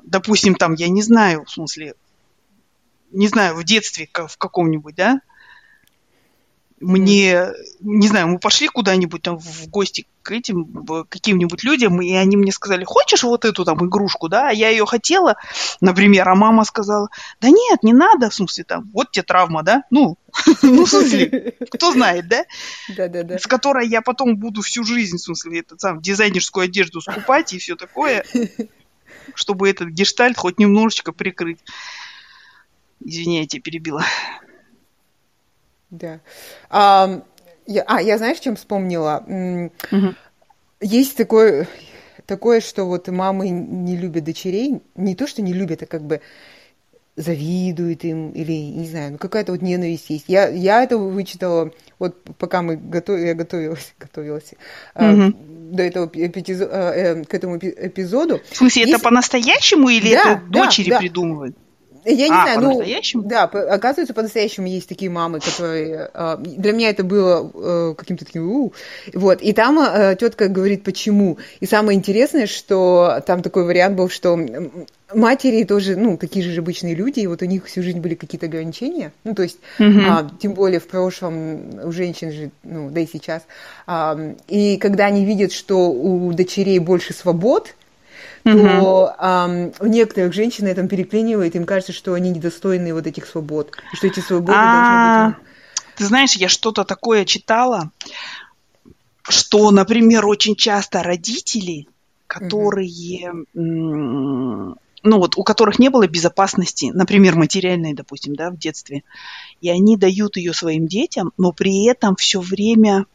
допустим, 0.03 0.55
там, 0.55 0.73
я 0.75 0.89
не 0.89 1.03
знаю, 1.03 1.45
в 1.45 1.51
смысле, 1.51 1.95
не 3.11 3.29
знаю, 3.29 3.55
в 3.55 3.65
детстве 3.65 4.09
в 4.15 4.39
каком-нибудь, 4.39 4.95
да, 4.95 5.21
мне, 6.81 7.53
не 7.81 8.09
знаю, 8.09 8.29
мы 8.29 8.39
пошли 8.39 8.69
куда-нибудь 8.69 9.23
там 9.23 9.39
в 9.39 9.69
гости 9.69 10.07
к 10.23 10.33
этим 10.33 10.85
каким-нибудь 11.09 11.65
людям, 11.65 12.03
и 12.03 12.13
они 12.13 12.37
мне 12.37 12.53
сказали, 12.53 12.85
хочешь 12.85 13.23
вот 13.23 13.45
эту 13.45 13.65
там 13.65 13.87
игрушку, 13.87 14.29
да, 14.29 14.51
а 14.51 14.53
я 14.53 14.69
ее 14.69 14.85
хотела, 14.85 15.37
например, 15.81 16.29
а 16.29 16.35
мама 16.35 16.65
сказала, 16.65 17.09
да 17.41 17.49
нет, 17.49 17.83
не 17.83 17.95
надо, 17.95 18.29
в 18.29 18.35
смысле 18.35 18.65
там, 18.65 18.91
вот 18.93 19.11
тебе 19.11 19.23
травма, 19.23 19.63
да, 19.63 19.85
ну, 19.91 20.19
ну, 20.63 20.85
в 20.85 20.89
смысле, 20.89 21.55
кто 21.71 21.93
знает, 21.93 22.29
да? 22.29 22.45
Да-да-да. 22.95 23.39
С 23.39 23.47
которой 23.47 23.89
я 23.89 24.03
потом 24.03 24.37
буду 24.37 24.61
всю 24.61 24.85
жизнь, 24.85 25.17
в 25.17 25.23
смысле, 25.23 25.61
это 25.61 25.79
сам 25.79 26.01
дизайнерскую 26.01 26.65
одежду 26.65 27.01
скупать 27.01 27.55
и 27.55 27.59
все 27.59 27.77
такое, 27.77 28.25
чтобы 29.35 29.71
этот 29.71 29.89
гештальт 29.89 30.37
хоть 30.37 30.59
немножечко 30.59 31.13
прикрыть. 31.13 31.61
Извиняйте, 33.01 33.61
перебила. 33.61 34.05
Да. 35.91 36.21
А, 36.71 37.23
я, 37.67 37.83
а, 37.87 38.01
я 38.01 38.19
знаешь, 38.19 38.41
чем 38.41 38.57
вспомнила? 38.57 39.25
Угу. 39.91 40.15
Есть 40.81 41.17
такое, 41.17 41.69
такое, 42.27 42.61
что 42.61 42.85
вот 42.85 43.09
мамы 43.09 43.49
не 43.49 43.97
любят 43.97 44.25
дочерей. 44.25 44.81
Не 44.95 45.15
то, 45.15 45.27
что 45.27 45.43
не 45.43 45.53
любят, 45.53 45.83
а 45.83 45.87
как 45.87 46.03
бы 46.03 46.21
завидуют 47.17 48.05
им 48.05 48.31
или, 48.33 48.53
не 48.53 48.87
знаю, 48.87 49.13
ну 49.13 49.19
какая-то 49.19 49.53
вот 49.53 49.63
ненависть 49.63 50.11
есть. 50.11 50.27
Я, 50.29 50.49
я 50.49 50.83
это 50.83 50.99
вычитала, 50.99 51.73
вот 51.99 52.23
пока 52.39 52.61
мы 52.61 52.77
готов, 52.77 53.19
я 53.19 53.35
готовилась, 53.35 53.95
готовилась 53.99 54.53
mm 54.95 55.53
до 55.67 55.83
этого 55.83 56.09
эпизо, 56.15 56.67
э, 56.67 57.25
к 57.25 57.35
этому 57.35 57.59
эпизоду. 57.59 58.41
В 58.53 58.57
смысле, 58.57 58.83
есть... 58.83 58.95
это 58.95 59.03
по-настоящему 59.03 59.89
или 59.89 60.13
да, 60.13 60.35
это 60.35 60.43
дочери 60.49 60.91
да. 60.91 61.01
придумывают? 61.01 61.57
Я 62.09 62.29
не 62.29 62.35
а, 62.35 62.43
знаю, 62.43 62.61
ну, 62.61 63.23
да, 63.25 63.45
оказывается, 63.45 64.15
по-настоящему 64.15 64.69
есть 64.69 64.89
такие 64.89 65.11
мамы, 65.11 65.41
которые... 65.41 66.09
А, 66.15 66.37
для 66.37 66.73
меня 66.73 66.91
это 66.91 67.03
было 67.03 67.51
э, 67.53 67.95
каким-то 67.99 68.25
таким... 68.25 68.49
У, 68.49 68.73
вот, 69.13 69.43
и 69.43 69.53
там 69.53 69.81
э, 69.81 70.17
тетка 70.19 70.47
говорит, 70.47 70.85
почему. 70.85 71.39
И 71.59 71.67
самое 71.67 71.99
интересное, 71.99 72.47
что 72.47 73.21
там 73.27 73.43
такой 73.43 73.65
вариант 73.65 73.97
был, 73.97 74.09
что 74.09 74.39
матери 75.13 75.65
тоже, 75.65 75.97
ну, 75.97 76.17
такие 76.17 76.45
же 76.49 76.61
обычные 76.61 76.95
люди, 76.95 77.21
и 77.21 77.27
вот 77.27 77.43
у 77.43 77.45
них 77.45 77.67
всю 77.67 77.83
жизнь 77.83 77.99
были 77.99 78.15
какие-то 78.15 78.47
ограничения, 78.47 79.13
ну, 79.25 79.35
то 79.35 79.43
есть, 79.43 79.59
mm-hmm. 79.79 80.05
а, 80.09 80.31
тем 80.41 80.55
более 80.55 80.79
в 80.79 80.87
прошлом 80.87 81.85
у 81.85 81.91
женщин 81.91 82.31
же, 82.31 82.51
ну, 82.63 82.91
да 82.91 83.01
и 83.01 83.07
сейчас, 83.07 83.43
а, 83.87 84.17
и 84.47 84.77
когда 84.77 85.07
они 85.07 85.25
видят, 85.25 85.53
что 85.53 85.91
у 85.91 86.33
дочерей 86.33 86.79
больше 86.79 87.13
свобод, 87.13 87.75
то 88.47 89.15
а, 89.19 89.49
у 89.81 89.87
некоторых 89.87 90.33
женщин 90.33 90.67
это 90.67 90.87
переклинивает, 90.87 91.57
им 91.57 91.65
кажется, 91.65 91.93
что 91.93 92.15
они 92.15 92.31
недостойны 92.31 92.95
вот 92.95 93.07
этих 93.07 93.27
свобод, 93.27 93.77
и 93.93 93.97
что 93.97 94.07
эти 94.07 94.21
свободы 94.21 94.53
должны 94.53 95.29
быть... 95.29 95.37
Ты 95.97 96.05
знаешь, 96.05 96.35
я 96.35 96.49
что-то 96.49 96.85
такое 96.85 97.25
читала, 97.25 97.91
что, 99.23 99.71
например, 99.71 100.27
очень 100.27 100.55
часто 100.55 101.03
родители, 101.03 101.89
которые, 102.27 103.33
ну 103.55 104.75
вот, 105.03 105.37
у 105.37 105.43
которых 105.43 105.79
не 105.79 105.89
было 105.89 106.07
безопасности, 106.07 106.91
например, 106.93 107.35
материальной, 107.37 107.95
допустим, 107.95 108.37
да, 108.37 108.51
в 108.51 108.59
детстве, 108.59 109.03
и 109.61 109.71
они 109.71 109.97
дают 109.97 110.37
ее 110.37 110.53
своим 110.53 110.87
детям, 110.87 111.33
но 111.39 111.53
при 111.53 111.87
этом 111.87 112.15
все 112.15 112.41
время 112.41 113.07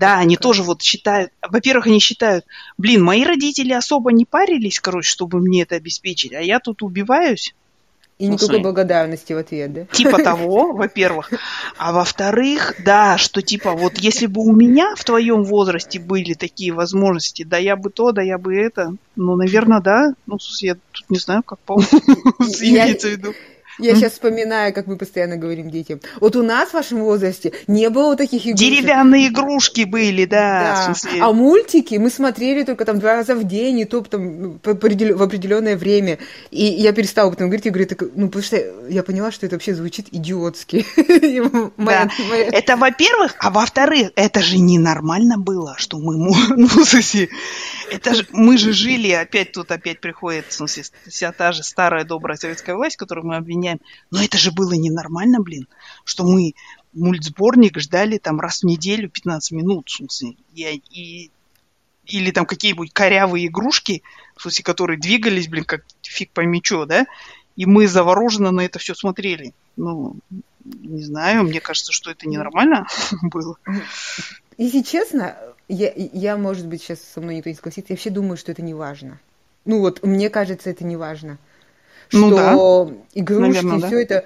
да, 0.00 0.18
они 0.18 0.36
как? 0.36 0.42
тоже 0.42 0.62
вот 0.62 0.82
считают, 0.82 1.30
во-первых, 1.46 1.86
они 1.86 2.00
считают, 2.00 2.46
блин, 2.78 3.04
мои 3.04 3.22
родители 3.22 3.72
особо 3.72 4.12
не 4.12 4.24
парились, 4.24 4.80
короче, 4.80 5.10
чтобы 5.10 5.40
мне 5.40 5.62
это 5.62 5.76
обеспечить, 5.76 6.32
а 6.32 6.40
я 6.40 6.58
тут 6.58 6.82
убиваюсь. 6.82 7.54
И 8.18 8.26
ну, 8.26 8.34
никакой 8.34 8.60
благодарности 8.60 9.32
в 9.32 9.38
ответ, 9.38 9.72
да? 9.72 9.84
Типа 9.86 10.18
того, 10.22 10.72
во-первых. 10.72 11.30
А 11.78 11.92
во-вторых, 11.92 12.74
да, 12.84 13.18
что 13.18 13.40
типа 13.42 13.72
вот 13.72 13.98
если 13.98 14.26
бы 14.26 14.42
у 14.42 14.52
меня 14.54 14.94
в 14.94 15.04
твоем 15.04 15.44
возрасте 15.44 15.98
были 15.98 16.34
такие 16.34 16.72
возможности, 16.72 17.44
да 17.44 17.56
я 17.56 17.76
бы 17.76 17.90
то, 17.90 18.12
да 18.12 18.20
я 18.20 18.36
бы 18.36 18.54
это. 18.56 18.94
Ну, 19.16 19.36
наверное, 19.36 19.80
да. 19.80 20.14
Ну, 20.26 20.38
я 20.60 20.74
тут 20.74 21.08
не 21.08 21.18
знаю, 21.18 21.42
как 21.42 21.58
по 21.60 21.76
имеется 21.76 23.08
в 23.08 23.10
виду. 23.10 23.34
Я 23.80 23.94
сейчас 23.94 24.12
вспоминаю, 24.12 24.72
как 24.72 24.86
мы 24.86 24.96
постоянно 24.96 25.36
говорим 25.36 25.70
детям. 25.70 26.00
Вот 26.20 26.36
у 26.36 26.42
нас 26.42 26.70
в 26.70 26.74
вашем 26.74 27.00
возрасте 27.00 27.52
не 27.66 27.88
было 27.90 28.16
таких 28.16 28.46
игрушек. 28.46 28.58
Деревянные 28.58 29.28
игрушки 29.28 29.84
были, 29.84 30.24
да. 30.24 30.94
да. 31.04 31.26
А 31.26 31.32
мультики 31.32 31.96
мы 31.96 32.10
смотрели 32.10 32.64
только 32.64 32.84
там 32.84 32.98
два 32.98 33.14
раза 33.14 33.34
в 33.34 33.44
день, 33.44 33.80
и 33.80 33.84
то 33.84 34.00
там 34.02 34.42
ну, 34.42 34.60
в 34.62 35.22
определенное 35.22 35.76
время. 35.76 36.18
И 36.50 36.64
я 36.64 36.92
перестала 36.92 37.28
об 37.28 37.34
этом 37.34 37.48
говорить, 37.48 37.66
и 37.66 37.70
говорю, 37.70 37.88
так, 37.88 38.02
ну, 38.14 38.26
потому 38.26 38.44
что 38.44 38.56
я 38.88 39.02
поняла, 39.02 39.30
что 39.32 39.46
это 39.46 39.56
вообще 39.56 39.74
звучит 39.74 40.08
идиотски. 40.10 40.86
Да. 41.76 42.08
Это 42.52 42.76
во-первых, 42.76 43.34
а 43.38 43.50
во-вторых, 43.50 44.10
это 44.14 44.40
же 44.40 44.58
ненормально 44.58 45.38
было, 45.38 45.74
что 45.76 45.98
мы, 45.98 46.14
ну, 46.56 46.68
это 47.90 48.14
же, 48.14 48.26
мы 48.30 48.58
же 48.58 48.72
жили, 48.72 49.10
опять 49.10 49.52
тут 49.52 49.70
опять 49.72 50.00
приходит, 50.00 50.46
в 50.48 50.52
смысле, 50.52 50.84
вся 51.08 51.32
та 51.32 51.52
же 51.52 51.62
старая 51.62 52.04
добрая 52.04 52.36
советская 52.36 52.76
власть, 52.76 52.96
которую 52.96 53.26
мы 53.26 53.36
обвиняем. 53.36 53.69
Но 54.10 54.22
это 54.22 54.38
же 54.38 54.52
было 54.52 54.72
ненормально, 54.72 55.40
блин, 55.40 55.68
что 56.04 56.24
мы 56.24 56.54
мультсборник 56.92 57.78
ждали 57.78 58.18
там 58.18 58.40
раз 58.40 58.60
в 58.60 58.64
неделю 58.64 59.08
15 59.08 59.52
минут, 59.52 59.88
в 59.88 59.96
смысле, 59.96 60.36
и, 60.54 60.82
и 60.90 61.30
или 62.06 62.30
там 62.32 62.46
какие-нибудь 62.46 62.92
корявые 62.92 63.46
игрушки, 63.46 64.02
в 64.36 64.42
смысле, 64.42 64.64
которые 64.64 64.98
двигались, 64.98 65.48
блин, 65.48 65.64
как 65.64 65.84
фиг 66.02 66.30
пойми 66.32 66.60
что, 66.62 66.84
да, 66.84 67.06
и 67.56 67.66
мы 67.66 67.86
завороженно 67.86 68.50
на 68.50 68.62
это 68.62 68.78
все 68.78 68.94
смотрели. 68.94 69.54
Ну, 69.76 70.16
не 70.64 71.02
знаю, 71.02 71.44
мне 71.44 71.60
кажется, 71.60 71.92
что 71.92 72.10
это 72.10 72.28
ненормально 72.28 72.86
было. 73.22 73.56
Если 74.58 74.82
честно, 74.82 75.36
я, 75.68 75.92
я, 75.94 76.36
может 76.36 76.66
быть, 76.66 76.82
сейчас 76.82 77.00
со 77.00 77.20
мной 77.20 77.36
никто 77.36 77.48
не 77.48 77.56
согласится, 77.56 77.92
я 77.92 77.96
вообще 77.96 78.10
думаю, 78.10 78.36
что 78.36 78.52
это 78.52 78.62
не 78.62 78.74
важно. 78.74 79.20
Ну 79.64 79.80
вот, 79.80 80.02
мне 80.02 80.30
кажется, 80.30 80.70
это 80.70 80.84
не 80.84 80.96
важно. 80.96 81.38
Ну 82.12 82.28
что 82.28 82.30
ну, 82.30 82.36
да. 82.90 83.20
игрушки, 83.20 83.62
Наверное, 83.62 83.78
все 83.78 83.96
да. 83.96 84.02
это 84.02 84.24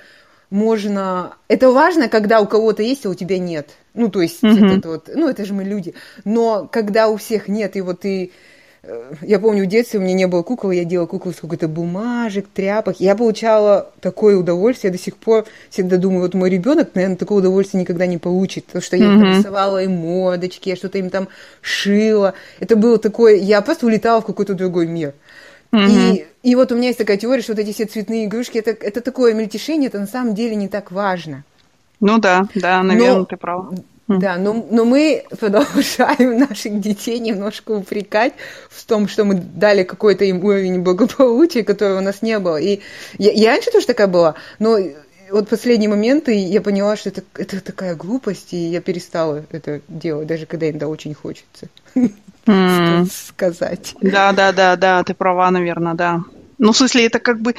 можно... 0.51 1.35
Это 1.49 1.70
важно, 1.73 2.09
когда 2.09 2.40
у 2.40 2.47
кого-то 2.47 2.83
есть, 2.83 3.05
а 3.07 3.11
у 3.11 3.14
тебя 3.14 3.38
нет. 3.38 3.70
Ну, 3.94 4.09
то 4.09 4.23
есть, 4.23 4.42
угу. 4.42 4.55
это 4.55 4.88
вот... 4.88 5.11
Ну, 5.12 5.29
это 5.29 5.44
же 5.44 5.55
мы 5.55 5.64
люди. 5.64 5.94
Но 6.25 6.68
когда 6.70 7.09
у 7.09 7.16
всех 7.16 7.49
нет, 7.49 7.77
и 7.77 7.81
вот 7.81 8.01
ты... 8.01 8.31
Э, 8.85 9.14
я 9.23 9.38
помню, 9.40 9.64
в 9.64 9.66
детстве 9.66 9.99
у 9.99 10.03
меня 10.03 10.14
не 10.14 10.27
было 10.27 10.42
кукол, 10.42 10.70
я 10.70 10.85
делала 10.85 11.07
куклу 11.07 11.33
с 11.33 11.40
какой-то 11.40 11.66
бумажек, 11.66 12.47
тряпок. 12.55 13.01
Я 13.01 13.16
получала 13.16 13.92
такое 14.01 14.37
удовольствие, 14.37 14.90
я 14.90 14.97
до 14.97 15.03
сих 15.03 15.16
пор 15.16 15.47
всегда 15.70 15.97
думаю, 15.97 16.23
вот 16.23 16.35
мой 16.35 16.51
ребенок, 16.51 16.90
наверное, 16.94 17.16
такого 17.16 17.38
удовольствия 17.38 17.81
никогда 17.81 18.07
не 18.07 18.18
получит, 18.18 18.66
потому 18.66 18.83
что 18.83 18.97
я 18.97 19.07
mm-hmm. 19.07 19.38
рисовала 19.38 19.83
им 19.83 19.92
мордочки, 19.92 20.68
я 20.68 20.77
что-то 20.77 20.99
им 20.99 21.11
там 21.11 21.29
шила. 21.62 22.35
Это 22.61 22.77
было 22.77 22.99
такое, 22.99 23.37
я 23.37 23.61
просто 23.61 23.87
улетала 23.87 24.20
в 24.20 24.27
какой-то 24.27 24.55
другой 24.55 24.87
мир. 24.87 25.14
Mm-hmm. 25.75 26.15
И, 26.15 26.27
и 26.51 26.55
вот 26.55 26.71
у 26.71 26.77
меня 26.77 26.89
есть 26.89 26.99
такая 26.99 27.17
теория, 27.17 27.43
что 27.43 27.53
вот 27.53 27.59
эти 27.59 27.73
все 27.73 27.87
цветные 27.87 28.27
игрушки, 28.27 28.59
это, 28.59 28.71
это 28.71 29.01
такое 29.01 29.35
мельтешение, 29.35 29.89
это 29.89 29.99
на 29.99 30.07
самом 30.07 30.35
деле 30.35 30.55
не 30.55 30.69
так 30.69 30.93
важно. 30.93 31.43
Ну 32.01 32.19
да, 32.19 32.47
да, 32.55 32.83
наверное, 32.83 33.19
Но, 33.19 33.25
ты 33.25 33.37
прав. 33.37 33.67
Да, 34.07 34.37
но, 34.37 34.67
но 34.71 34.85
мы 34.85 35.25
продолжаем 35.41 36.39
наших 36.49 36.81
детей 36.81 37.19
немножко 37.19 37.73
упрекать 37.73 38.35
в 38.69 38.85
том, 38.87 39.09
что 39.09 39.25
мы 39.25 39.35
дали 39.35 39.83
какой-то 39.83 40.25
им 40.25 40.45
уровень 40.45 40.83
благополучия, 40.83 41.65
которого 41.65 41.99
у 41.99 42.03
нас 42.03 42.23
не 42.23 42.39
было. 42.39 42.59
И 42.59 42.81
я, 43.19 43.33
я 43.33 43.51
раньше 43.51 43.73
тоже 43.73 43.87
такая 43.87 44.07
была, 44.07 44.37
но 44.61 44.79
вот 45.31 45.49
последние 45.49 45.89
моменты 45.89 46.35
я 46.35 46.61
поняла, 46.61 46.97
что 46.97 47.09
это, 47.09 47.23
это 47.35 47.61
такая 47.61 47.97
глупость, 47.97 48.53
и 48.53 48.57
я 48.57 48.81
перестала 48.81 49.45
это 49.51 49.81
делать, 49.89 50.29
даже 50.29 50.47
когда 50.47 50.69
иногда 50.69 50.87
очень 50.87 51.15
хочется 51.15 51.69
mm. 52.47 53.11
сказать. 53.11 53.95
Да, 54.01 54.33
да, 54.33 54.53
да, 54.53 54.77
да, 54.77 55.03
ты 55.05 55.15
права, 55.15 55.51
наверное, 55.51 55.95
да. 55.95 56.21
Ну, 56.59 56.73
в 56.73 56.77
смысле, 56.77 57.07
это 57.07 57.19
как 57.19 57.41
бы 57.41 57.55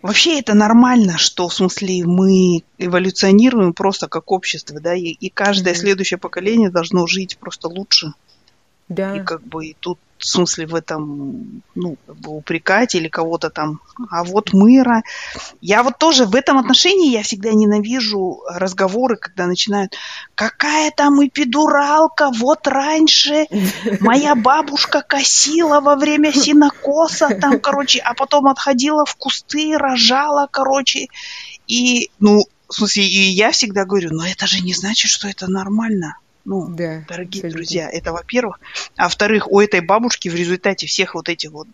Вообще 0.00 0.38
это 0.38 0.54
нормально, 0.54 1.18
что 1.18 1.48
в 1.48 1.54
смысле 1.54 2.04
мы 2.04 2.62
эволюционируем 2.78 3.72
просто 3.72 4.06
как 4.06 4.30
общество, 4.30 4.80
да, 4.80 4.94
и, 4.94 5.06
и 5.06 5.28
каждое 5.28 5.74
mm-hmm. 5.74 5.76
следующее 5.76 6.18
поколение 6.18 6.70
должно 6.70 7.06
жить 7.08 7.36
просто 7.38 7.66
лучше. 7.68 8.12
Да. 8.88 9.16
И 9.16 9.24
как 9.24 9.42
бы 9.42 9.66
и 9.66 9.76
тут 9.78 9.98
в 10.18 10.26
смысле 10.26 10.66
в 10.66 10.74
этом, 10.74 11.62
ну, 11.74 11.96
как 12.06 12.16
бы 12.16 12.36
упрекать 12.36 12.94
или 12.94 13.08
кого-то 13.08 13.50
там. 13.50 13.80
А 14.10 14.24
вот 14.24 14.52
мыра. 14.52 15.02
Я 15.60 15.82
вот 15.82 15.98
тоже 15.98 16.26
в 16.26 16.34
этом 16.34 16.58
отношении 16.58 17.12
я 17.12 17.22
всегда 17.22 17.52
ненавижу 17.52 18.42
разговоры, 18.48 19.16
когда 19.16 19.46
начинают, 19.46 19.94
какая 20.34 20.90
там 20.90 21.24
эпидуралка, 21.24 22.30
вот 22.36 22.66
раньше 22.66 23.46
моя 24.00 24.34
бабушка 24.34 25.02
косила 25.02 25.80
во 25.80 25.96
время 25.96 26.32
синокоса, 26.32 27.28
там, 27.40 27.60
короче, 27.60 28.00
а 28.00 28.14
потом 28.14 28.48
отходила 28.48 29.04
в 29.04 29.14
кусты, 29.16 29.76
рожала, 29.78 30.48
короче. 30.50 31.06
И, 31.68 32.10
ну, 32.18 32.42
в 32.68 32.74
смысле, 32.74 33.04
и 33.04 33.30
я 33.30 33.52
всегда 33.52 33.84
говорю, 33.84 34.10
но 34.12 34.26
это 34.26 34.46
же 34.46 34.60
не 34.60 34.74
значит, 34.74 35.10
что 35.10 35.28
это 35.28 35.48
нормально. 35.48 36.16
Ну, 36.48 36.66
да, 36.66 37.04
дорогие 37.06 37.40
абсолютно. 37.40 37.58
друзья, 37.58 37.90
это 37.90 38.10
во-первых. 38.10 38.58
А 38.96 39.04
во-вторых, 39.04 39.52
у 39.52 39.60
этой 39.60 39.82
бабушки 39.82 40.30
в 40.30 40.34
результате 40.34 40.86
всех 40.86 41.14
вот 41.14 41.28
этих 41.28 41.50
вот 41.50 41.68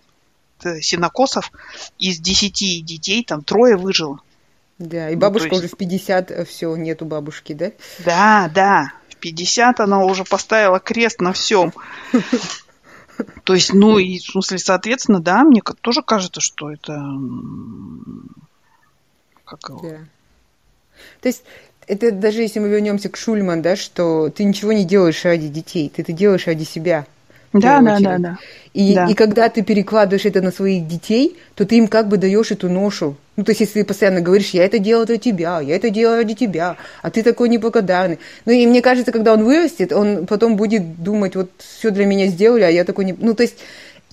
э, 0.64 0.80
синокосов 0.80 1.52
из 2.00 2.18
десяти 2.18 2.80
детей 2.80 3.22
там 3.22 3.44
трое 3.44 3.76
выжило. 3.76 4.18
Да, 4.80 5.10
и 5.10 5.14
бабушка 5.14 5.50
ну, 5.50 5.54
есть... 5.60 5.66
уже 5.66 5.76
в 5.76 5.78
50, 5.78 6.30
э, 6.32 6.44
все, 6.44 6.74
нету 6.74 7.04
бабушки, 7.04 7.52
да? 7.52 7.70
Да, 8.04 8.50
да, 8.52 8.92
в 9.10 9.16
50 9.18 9.78
она 9.78 10.04
уже 10.04 10.24
поставила 10.24 10.80
крест 10.80 11.20
на 11.20 11.32
всем. 11.32 11.72
То 13.44 13.54
есть, 13.54 13.72
ну, 13.72 13.98
и, 13.98 14.18
в 14.18 14.24
смысле, 14.24 14.58
соответственно, 14.58 15.20
да, 15.20 15.44
мне 15.44 15.62
тоже 15.82 16.02
кажется, 16.02 16.40
что 16.40 16.72
это... 16.72 17.00
Как 19.44 19.68
его? 19.68 19.80
Да. 19.82 19.98
То 21.20 21.28
есть, 21.28 21.44
это 21.86 22.12
даже 22.12 22.42
если 22.42 22.58
мы 22.58 22.68
вернемся 22.68 23.08
к 23.08 23.16
Шульман, 23.16 23.62
да, 23.62 23.76
что 23.76 24.30
ты 24.30 24.44
ничего 24.44 24.72
не 24.72 24.84
делаешь 24.84 25.24
ради 25.24 25.48
детей, 25.48 25.90
ты 25.94 26.02
это 26.02 26.12
делаешь 26.12 26.46
ради 26.46 26.64
себя. 26.64 27.06
Да, 27.52 27.80
да, 27.80 27.98
да, 28.00 28.18
да. 28.18 28.38
И, 28.72 28.94
да. 28.94 29.06
и 29.06 29.14
когда 29.14 29.48
ты 29.48 29.62
перекладываешь 29.62 30.24
это 30.24 30.42
на 30.42 30.50
своих 30.50 30.88
детей, 30.88 31.38
то 31.54 31.64
ты 31.64 31.76
им 31.76 31.86
как 31.86 32.08
бы 32.08 32.16
даешь 32.16 32.50
эту 32.50 32.68
ношу. 32.68 33.16
Ну, 33.36 33.44
то 33.44 33.50
есть, 33.50 33.60
если 33.60 33.80
ты 33.80 33.84
постоянно 33.84 34.20
говоришь, 34.20 34.50
я 34.50 34.64
это 34.64 34.80
делаю 34.80 35.06
ради 35.06 35.20
тебя, 35.20 35.60
я 35.60 35.76
это 35.76 35.90
делаю 35.90 36.18
ради 36.18 36.34
тебя, 36.34 36.76
а 37.02 37.10
ты 37.10 37.22
такой 37.22 37.48
неблагодарный. 37.48 38.18
Ну, 38.44 38.52
и 38.52 38.66
мне 38.66 38.82
кажется, 38.82 39.12
когда 39.12 39.32
он 39.32 39.44
вырастет, 39.44 39.92
он 39.92 40.26
потом 40.26 40.56
будет 40.56 41.02
думать, 41.02 41.36
вот 41.36 41.50
все 41.58 41.90
для 41.90 42.06
меня 42.06 42.26
сделали, 42.26 42.62
а 42.62 42.70
я 42.70 42.84
такой 42.84 43.04
не... 43.04 43.12
Ну, 43.16 43.34
то 43.34 43.44
есть, 43.44 43.56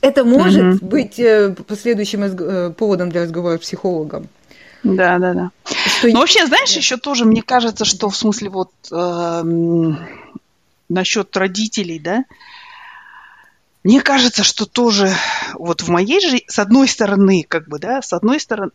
это 0.01 0.23
может 0.23 0.75
угу. 0.75 0.85
быть 0.85 1.19
э, 1.19 1.55
последующим 1.67 2.23
э, 2.23 2.71
поводом 2.77 3.09
для 3.09 3.23
разговора 3.23 3.57
с 3.57 3.61
психологом. 3.61 4.27
Да, 4.83 5.19
да, 5.19 5.33
да. 5.33 5.51
Что... 5.65 6.07
Ну, 6.07 6.19
вообще, 6.19 6.45
знаешь, 6.45 6.71
еще 6.71 6.97
тоже 6.97 7.25
мне 7.25 7.41
кажется, 7.41 7.85
что 7.85 8.09
в 8.09 8.15
смысле 8.15 8.49
вот 8.49 8.71
э, 8.91 9.43
насчет 10.89 11.37
родителей, 11.37 11.99
да, 11.99 12.25
мне 13.83 14.01
кажется, 14.01 14.43
что 14.43 14.65
тоже 14.65 15.11
вот 15.53 15.81
в 15.81 15.89
моей 15.89 16.19
жизни, 16.19 16.43
с 16.47 16.59
одной 16.59 16.87
стороны, 16.87 17.43
как 17.47 17.67
бы, 17.67 17.79
да, 17.79 18.01
с 18.01 18.13
одной 18.13 18.39
стороны, 18.39 18.71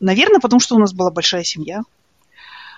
наверное, 0.00 0.40
потому 0.40 0.60
что 0.60 0.76
у 0.76 0.78
нас 0.78 0.92
была 0.92 1.10
большая 1.10 1.44
семья, 1.44 1.82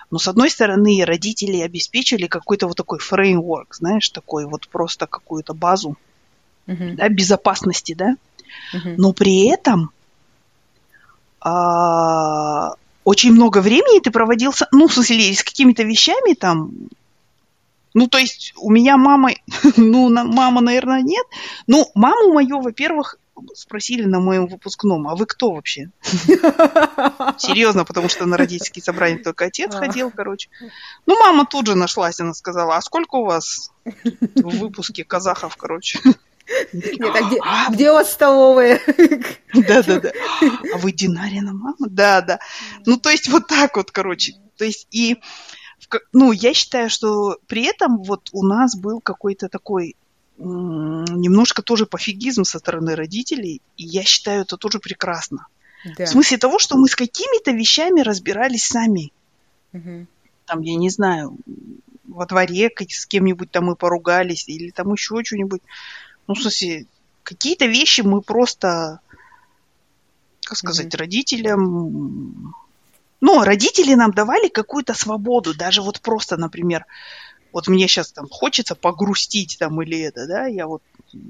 но 0.09 0.19
с 0.19 0.27
одной 0.27 0.49
стороны, 0.49 1.03
родители 1.05 1.61
обеспечили 1.61 2.27
какой-то 2.27 2.67
вот 2.67 2.75
такой 2.75 2.99
фреймворк, 2.99 3.75
знаешь, 3.75 4.09
такой 4.09 4.45
вот 4.45 4.67
просто 4.67 5.07
какую-то 5.07 5.53
базу 5.53 5.97
uh-huh. 6.67 6.95
да, 6.95 7.07
безопасности, 7.07 7.93
да, 7.93 8.15
uh-huh. 8.73 8.95
но 8.97 9.13
при 9.13 9.47
этом 9.47 9.91
а, 11.41 12.75
очень 13.03 13.31
много 13.33 13.59
времени 13.59 13.99
ты 13.99 14.11
проводил, 14.11 14.53
ну, 14.71 14.87
в 14.87 14.93
смысле, 14.93 15.33
с 15.33 15.43
какими-то 15.43 15.83
вещами 15.83 16.33
там, 16.33 16.71
ну, 17.93 18.07
то 18.07 18.17
есть 18.17 18.53
у 18.57 18.71
меня 18.71 18.97
мама, 18.97 19.31
ну, 19.77 20.09
на, 20.09 20.23
мама, 20.23 20.61
наверное, 20.61 21.01
нет. 21.01 21.25
Ну, 21.67 21.89
маму 21.95 22.33
мою, 22.33 22.61
во-первых, 22.61 23.17
спросили 23.55 24.03
на 24.03 24.19
моем 24.19 24.47
выпускном, 24.47 25.07
а 25.07 25.15
вы 25.15 25.25
кто 25.25 25.51
вообще? 25.51 25.89
Серьезно, 26.03 27.85
потому 27.85 28.07
что 28.07 28.25
на 28.25 28.37
родительские 28.37 28.83
собрания 28.83 29.17
только 29.17 29.45
отец 29.45 29.73
ходил, 29.73 30.11
короче. 30.11 30.49
Ну, 31.05 31.19
мама 31.19 31.45
тут 31.45 31.67
же 31.67 31.75
нашлась, 31.75 32.19
она 32.19 32.33
сказала, 32.33 32.77
а 32.77 32.81
сколько 32.81 33.15
у 33.15 33.25
вас 33.25 33.71
в 33.83 34.57
выпуске 34.59 35.03
казахов, 35.03 35.57
короче? 35.57 35.99
Нет, 36.73 37.15
а 37.15 37.27
где, 37.27 37.39
а, 37.43 37.71
где 37.71 37.91
у 37.91 37.93
вас 37.93 38.11
столовая? 38.11 38.79
Да, 39.53 39.83
да, 39.83 39.99
да. 39.99 40.11
А 40.73 40.77
вы 40.77 40.91
Динарина 40.91 41.53
мама? 41.53 41.75
Да, 41.79 42.21
да. 42.21 42.39
Ну, 42.85 42.97
то 42.97 43.09
есть 43.09 43.27
вот 43.27 43.47
так 43.47 43.75
вот, 43.75 43.91
короче. 43.91 44.33
То 44.57 44.65
есть 44.65 44.87
и 44.91 45.17
ну, 46.13 46.31
я 46.31 46.53
считаю, 46.53 46.89
что 46.89 47.37
при 47.47 47.63
этом 47.63 48.03
вот 48.03 48.29
у 48.31 48.45
нас 48.45 48.75
был 48.75 49.01
какой-то 49.01 49.49
такой 49.49 49.95
немножко 50.37 51.61
тоже 51.61 51.85
пофигизм 51.85 52.43
со 52.45 52.59
стороны 52.59 52.95
родителей, 52.95 53.61
и 53.77 53.83
я 53.83 54.03
считаю 54.03 54.41
это 54.41 54.57
тоже 54.57 54.79
прекрасно. 54.79 55.47
Да. 55.97 56.05
В 56.05 56.09
смысле 56.09 56.37
того, 56.37 56.59
что 56.59 56.77
мы 56.77 56.87
с 56.87 56.95
какими-то 56.95 57.51
вещами 57.51 58.01
разбирались 58.01 58.65
сами. 58.65 59.11
Угу. 59.73 60.07
Там, 60.45 60.61
я 60.61 60.75
не 60.75 60.89
знаю, 60.89 61.37
во 62.07 62.25
дворе 62.25 62.71
с 62.89 63.05
кем-нибудь 63.05 63.51
там 63.51 63.65
мы 63.65 63.75
поругались, 63.75 64.47
или 64.47 64.71
там 64.71 64.91
еще 64.91 65.23
что-нибудь. 65.23 65.61
Ну, 66.31 66.35
в 66.35 66.41
смысле, 66.41 66.85
какие-то 67.23 67.65
вещи 67.65 67.99
мы 67.99 68.21
просто, 68.21 69.01
как 70.45 70.57
сказать, 70.57 70.93
угу. 70.93 70.97
родителям 70.97 72.55
ну, 73.19 73.43
родители 73.43 73.95
нам 73.95 74.11
давали 74.11 74.47
какую-то 74.47 74.93
свободу, 74.93 75.53
даже 75.53 75.81
вот 75.81 75.99
просто, 75.99 76.37
например, 76.37 76.85
вот 77.51 77.67
мне 77.67 77.89
сейчас 77.89 78.13
там 78.13 78.29
хочется 78.29 78.75
погрустить 78.75 79.57
там 79.59 79.81
или 79.81 79.99
это, 79.99 80.25
да, 80.25 80.47
я 80.47 80.67
вот 80.67 80.81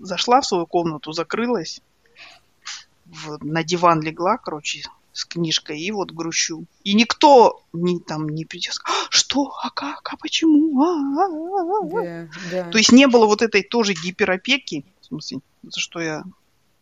зашла 0.03 0.41
в 0.41 0.45
свою 0.45 0.67
комнату, 0.67 1.13
закрылась, 1.13 1.81
в, 3.05 3.43
на 3.43 3.63
диван 3.63 4.01
легла, 4.01 4.37
короче, 4.37 4.83
с 5.13 5.25
книжкой 5.25 5.79
и 5.79 5.91
вот 5.91 6.11
грущу. 6.11 6.65
И 6.83 6.93
никто 6.93 7.63
не, 7.73 7.99
там 7.99 8.29
не 8.29 8.45
придет, 8.45 8.75
а, 8.85 8.91
что, 9.09 9.51
а 9.61 9.69
как, 9.69 10.09
а 10.11 10.17
почему, 10.17 10.81
а, 10.81 10.87
а, 10.87 11.27
а, 11.27 11.99
а. 11.99 12.03
Да, 12.03 12.29
да. 12.51 12.71
То 12.71 12.77
есть 12.77 12.91
не 12.91 13.07
было 13.07 13.25
вот 13.25 13.41
этой 13.41 13.63
тоже 13.63 13.93
гиперопеки, 13.93 14.85
в 15.01 15.05
смысле, 15.05 15.39
за 15.63 15.79
что 15.79 15.99
я 15.99 16.23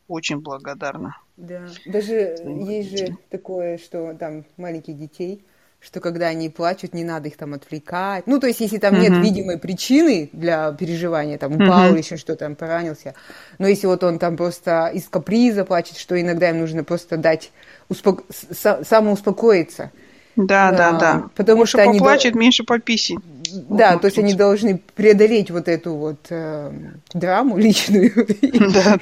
очень 0.08 0.40
благодарна. 0.40 1.18
Да, 1.38 1.70
даже 1.86 2.36
есть 2.46 2.90
же 2.90 3.18
такое, 3.30 3.78
что 3.78 4.14
там 4.14 4.46
маленьких 4.58 4.98
детей, 4.98 5.44
что 5.80 6.02
когда 6.02 6.28
они 6.28 6.50
плачут, 6.50 6.94
не 6.94 7.04
надо 7.04 7.30
их 7.30 7.38
там 7.38 7.54
отвлекать. 7.54 8.28
Ну, 8.28 8.40
то 8.40 8.48
есть, 8.48 8.60
если 8.60 8.78
там 8.78 8.96
uh-huh. 8.96 9.02
нет 9.02 9.24
видимой 9.24 9.58
причины 9.58 10.30
для 10.34 10.72
переживания, 10.74 11.38
там 11.38 11.56
упал 11.56 11.86
uh-huh. 11.86 11.92
или 11.92 12.00
еще 12.00 12.18
что-то, 12.18 12.40
там 12.40 12.56
поранился. 12.56 13.16
Но 13.60 13.68
если 13.68 13.88
вот 13.88 14.04
он 14.04 14.20
там 14.20 14.36
просто 14.36 14.92
из 14.94 15.08
каприза 15.08 15.64
плачет, 15.64 15.98
что 15.98 16.20
иногда 16.20 16.50
им 16.50 16.60
нужно 16.60 16.84
просто 16.84 17.18
дать 17.18 17.52
успок... 17.88 18.24
самоуспокоиться. 18.30 19.92
Да, 20.36 20.72
да, 20.72 20.92
да. 20.94 21.30
Потому 21.36 21.60
Больше 21.60 21.72
что 21.72 21.82
они 21.82 22.00
поплачет, 22.00 22.36
меньше 22.36 22.64
пописит. 22.64 23.20
Да, 23.52 23.98
то 23.98 24.06
есть 24.06 24.18
они 24.18 24.34
должны 24.34 24.78
преодолеть 24.96 25.50
вот 25.52 25.68
эту 25.68 25.96
вот 25.96 26.28
э, 26.30 26.72
драму 27.14 27.58
личную. 27.58 28.12
Да. 28.70 29.00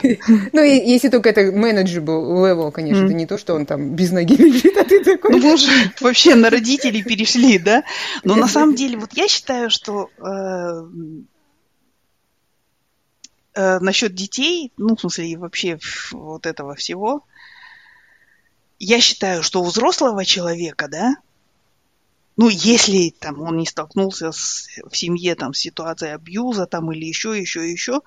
Ну, 0.54 0.64
и, 0.64 0.92
если 0.92 1.10
только 1.10 1.30
это 1.30 1.42
manageable 1.42 2.44
level, 2.44 2.72
конечно, 2.72 3.06
это 3.06 3.14
не 3.14 3.26
то, 3.26 3.38
что 3.38 3.54
он 3.54 3.66
там 3.66 3.96
без 3.96 4.12
ноги 4.12 4.36
лежит, 4.36 4.78
а 4.78 4.84
ты 4.84 5.04
такой... 5.04 5.32
Ну, 5.32 5.40
мы 5.40 5.54
уже 5.54 5.72
вообще 6.00 6.36
на 6.36 6.50
родителей 6.50 7.04
перешли, 7.04 7.60
да? 7.60 7.84
Но 8.24 8.36
на 8.36 8.48
самом 8.48 8.76
деле, 8.76 8.98
вот 8.98 9.10
я 9.14 9.28
считаю, 9.28 9.70
что 9.70 10.10
э, 10.18 10.84
э, 13.56 13.80
насчет 13.80 14.14
детей, 14.14 14.72
ну, 14.78 14.96
в 14.96 15.02
смысле, 15.02 15.28
и 15.28 15.36
вообще 15.36 15.80
вот 16.12 16.46
этого 16.46 16.76
всего, 16.76 17.24
я 18.80 19.00
считаю, 19.02 19.44
что 19.44 19.62
у 19.62 19.66
взрослого 19.66 20.26
человека, 20.26 20.88
да, 20.88 21.16
ну, 22.38 22.50
если 22.50 23.10
там 23.10 23.42
он 23.42 23.58
не 23.58 23.66
столкнулся 23.66 24.32
с, 24.32 24.68
в 24.90 24.96
семье 24.96 25.34
там 25.36 25.54
с 25.54 25.60
ситуацией 25.60 26.12
абьюза 26.12 26.68
там 26.68 26.92
или 26.92 27.06
еще, 27.06 27.38
еще, 27.38 27.70
еще, 27.70 28.02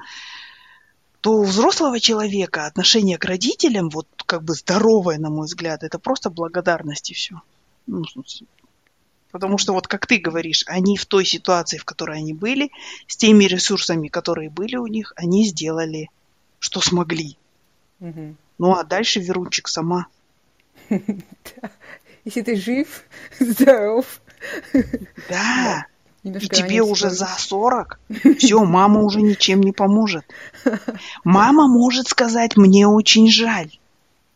то 1.20 1.32
у 1.32 1.44
взрослого 1.44 1.98
человека 1.98 2.66
отношение 2.66 3.18
к 3.18 3.24
родителям, 3.24 3.90
вот 3.90 4.06
как 4.26 4.44
бы 4.44 4.54
здоровое, 4.54 5.18
на 5.18 5.30
мой 5.30 5.46
взгляд, 5.46 5.82
это 5.82 5.98
просто 5.98 6.30
благодарность 6.30 7.10
и 7.10 7.14
все. 7.14 7.42
Ну, 7.86 8.04
потому 9.32 9.58
что 9.58 9.72
вот 9.72 9.88
как 9.88 10.06
ты 10.06 10.18
говоришь, 10.18 10.62
они 10.66 10.96
в 10.96 11.06
той 11.06 11.24
ситуации, 11.24 11.78
в 11.78 11.84
которой 11.84 12.18
они 12.18 12.32
были, 12.32 12.70
с 13.08 13.16
теми 13.16 13.44
ресурсами, 13.44 14.06
которые 14.06 14.48
были 14.48 14.76
у 14.76 14.86
них, 14.86 15.12
они 15.16 15.44
сделали, 15.44 16.08
что 16.60 16.80
смогли. 16.80 17.36
Угу. 17.98 18.36
Ну 18.58 18.74
а 18.74 18.84
дальше 18.84 19.18
Верунчик 19.18 19.68
сама. 19.68 20.06
если 22.24 22.42
ты 22.42 22.56
жив, 22.56 23.04
здоров. 23.38 24.20
Да. 25.28 25.86
И 26.22 26.48
тебе 26.48 26.82
уже 26.82 27.08
за 27.08 27.26
40, 27.26 27.98
все, 28.36 28.64
мама 28.64 29.00
уже 29.00 29.22
ничем 29.22 29.62
не 29.62 29.72
поможет. 29.72 30.24
Мама 31.24 31.66
может 31.66 32.08
сказать, 32.08 32.58
мне 32.58 32.86
очень 32.86 33.30
жаль. 33.30 33.70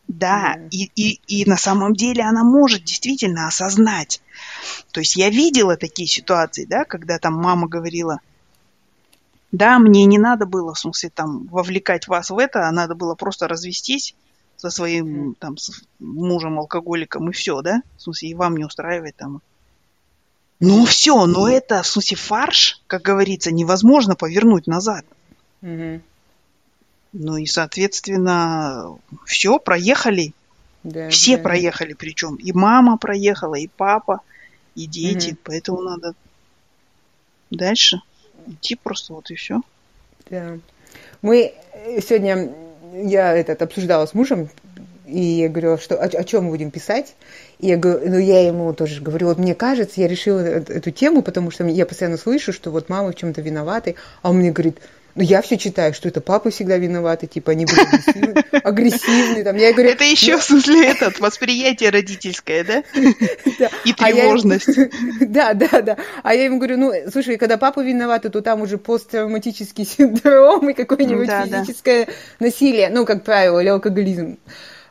Да, 0.07 0.57
и, 0.71 0.91
и, 0.95 1.19
и 1.27 1.49
на 1.49 1.57
самом 1.57 1.93
деле 1.93 2.23
она 2.23 2.43
может 2.43 2.83
действительно 2.83 3.47
осознать. 3.47 4.21
То 4.91 4.99
есть 4.99 5.15
я 5.15 5.29
видела 5.29 5.77
такие 5.77 6.07
ситуации, 6.07 6.65
да, 6.65 6.85
когда 6.85 7.17
там 7.17 7.33
мама 7.33 7.67
говорила, 7.67 8.19
да, 9.51 9.79
мне 9.79 10.05
не 10.05 10.17
надо 10.17 10.45
было, 10.45 10.73
в 10.73 10.79
смысле, 10.79 11.11
там, 11.13 11.47
вовлекать 11.47 12.07
вас 12.07 12.29
в 12.29 12.37
это, 12.37 12.67
а 12.67 12.71
надо 12.71 12.93
было 12.93 13.15
просто 13.15 13.47
развестись, 13.47 14.15
со 14.57 14.69
своим 14.69 15.35
там 15.35 15.57
с 15.57 15.83
мужем 15.99 16.59
алкоголиком 16.59 17.29
и 17.29 17.33
все, 17.33 17.61
да? 17.61 17.81
В 17.97 18.01
смысле, 18.01 18.29
и 18.29 18.33
вам 18.33 18.57
не 18.57 18.65
устраивает 18.65 19.15
там. 19.15 19.41
Ну 20.59 20.85
все, 20.85 21.25
но 21.25 21.49
это, 21.49 21.83
в 21.83 21.87
смысле, 21.87 22.17
фарш, 22.17 22.81
как 22.87 23.01
говорится, 23.01 23.51
невозможно 23.51 24.15
повернуть 24.15 24.67
назад. 24.67 25.05
Угу. 25.61 26.01
Ну 27.13 27.37
и, 27.37 27.45
соответственно, 27.45 28.97
все, 29.25 29.59
проехали. 29.59 30.33
Да, 30.83 31.09
все 31.09 31.37
да, 31.37 31.43
проехали, 31.43 31.91
да. 31.91 31.97
причем 31.97 32.35
и 32.35 32.51
мама 32.51 32.97
проехала, 32.97 33.55
и 33.55 33.67
папа, 33.67 34.21
и 34.75 34.85
дети. 34.85 35.31
Угу. 35.31 35.37
Поэтому 35.43 35.81
надо 35.81 36.13
дальше 37.49 38.01
идти 38.47 38.75
просто 38.75 39.13
вот 39.13 39.31
и 39.31 39.35
все. 39.35 39.61
Да. 40.29 40.57
Мы 41.21 41.53
сегодня 42.01 42.53
я 43.03 43.35
этот 43.35 43.61
обсуждала 43.61 44.05
с 44.05 44.13
мужем 44.13 44.49
и 45.05 45.19
я 45.19 45.49
говорю, 45.49 45.77
что, 45.77 45.95
о, 45.95 46.05
о 46.05 46.23
чем 46.23 46.45
мы 46.45 46.49
будем 46.51 46.71
писать? 46.71 47.15
И 47.59 47.67
я, 47.67 47.77
говорю, 47.77 48.09
ну, 48.09 48.17
я 48.17 48.45
ему 48.45 48.73
тоже 48.73 49.01
говорю, 49.01 49.27
вот 49.27 49.37
мне 49.37 49.53
кажется, 49.53 50.01
я 50.01 50.07
решила 50.07 50.39
эту 50.39 50.91
тему, 50.91 51.21
потому 51.21 51.51
что 51.51 51.63
я 51.65 51.85
постоянно 51.85 52.17
слышу, 52.17 52.51
что 52.51 52.71
вот 52.71 52.89
мама 52.89 53.11
в 53.11 53.15
чем-то 53.15 53.41
виноваты, 53.41 53.95
а 54.21 54.31
он 54.31 54.37
мне 54.37 54.51
говорит, 54.51 54.79
ну, 55.15 55.23
я 55.23 55.41
все 55.41 55.57
читаю, 55.57 55.93
что 55.93 56.09
это 56.09 56.19
папы 56.19 56.51
всегда 56.51 56.77
виноваты, 56.77 57.25
типа, 57.25 57.53
они 57.53 57.65
были 57.65 57.79
агрессивны, 57.79 58.43
агрессивны 58.63 59.43
там. 59.45 59.55
Я 59.55 59.71
говорю, 59.71 59.91
это 59.91 60.03
еще, 60.03 60.33
ну... 60.33 60.39
в 60.39 60.43
смысле, 60.43 60.87
этот, 60.87 61.21
восприятие 61.21 61.89
родительское, 61.89 62.65
да? 62.65 62.83
И 63.85 63.91
а 63.91 63.93
тревожность. 63.93 64.67
Да, 65.21 65.53
да, 65.53 65.81
да. 65.81 65.97
А 66.23 66.33
я 66.33 66.45
ему 66.45 66.57
говорю, 66.57 66.77
ну, 66.77 66.91
слушай, 67.11 67.37
когда 67.37 67.57
папа 67.57 67.79
виноваты, 67.81 68.29
то 68.29 68.41
там 68.41 68.61
уже 68.61 68.77
посттравматический 68.77 69.85
синдром 69.85 70.69
и 70.69 70.73
какое-нибудь 70.73 71.29
физическое 71.29 72.07
насилие, 72.39 72.89
ну, 72.89 73.05
как 73.05 73.23
правило, 73.23 73.59
или 73.59 73.69
алкоголизм. 73.69 74.37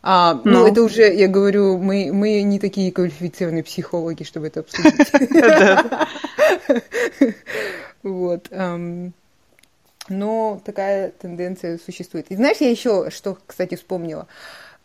А, 0.03 0.41
ну, 0.45 0.61
ну, 0.61 0.67
это 0.67 0.83
уже, 0.83 1.15
я 1.15 1.29
говорю, 1.29 1.79
мы, 1.79 2.11
мы 2.13 2.43
не 2.43 2.59
такие 2.59 2.93
квалифицированные 2.93 3.63
психологи, 3.63 4.23
чтобы 4.25 4.47
это 4.47 4.61
обсудить. 4.61 4.95
Вот 8.03 8.49
но 10.09 10.61
такая 10.65 11.11
тенденция 11.11 11.79
существует. 11.85 12.27
И 12.29 12.37
знаешь, 12.37 12.59
я 12.61 12.71
еще 12.71 13.11
что, 13.11 13.39
кстати, 13.47 13.75
вспомнила. 13.75 14.27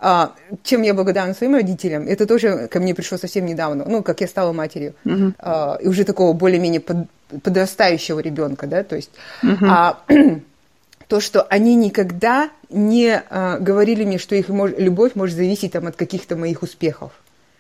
А, 0.02 0.34
чем 0.64 0.82
я 0.82 0.94
благодарна 0.94 1.34
своим 1.34 1.56
родителям, 1.56 2.08
это 2.08 2.26
тоже 2.26 2.70
ко 2.70 2.80
мне 2.80 2.96
пришло 2.96 3.18
совсем 3.18 3.46
недавно, 3.46 3.84
ну, 3.86 4.02
как 4.02 4.22
я 4.22 4.28
стала 4.28 4.54
матерью, 4.54 4.96
uh-huh. 5.04 5.34
а, 5.40 5.78
и 5.82 5.90
уже 5.90 6.06
такого 6.06 6.32
более-менее 6.32 6.80
под, 6.80 7.10
подрастающего 7.44 8.22
ребенка, 8.22 8.66
да, 8.66 8.84
то 8.86 8.96
есть 8.96 9.12
uh-huh. 9.44 9.68
а, 9.68 10.02
то, 11.10 11.20
что 11.20 11.42
они 11.44 11.76
никогда 11.76 12.50
не 12.70 13.22
а, 13.30 13.58
говорили 13.60 14.06
мне, 14.06 14.20
что 14.20 14.36
их 14.36 14.48
мож, 14.48 14.72
любовь 14.78 15.16
может 15.16 15.36
зависеть 15.36 15.74
там, 15.74 15.88
от 15.88 15.98
каких-то 15.98 16.38
моих 16.38 16.62
успехов. 16.64 17.12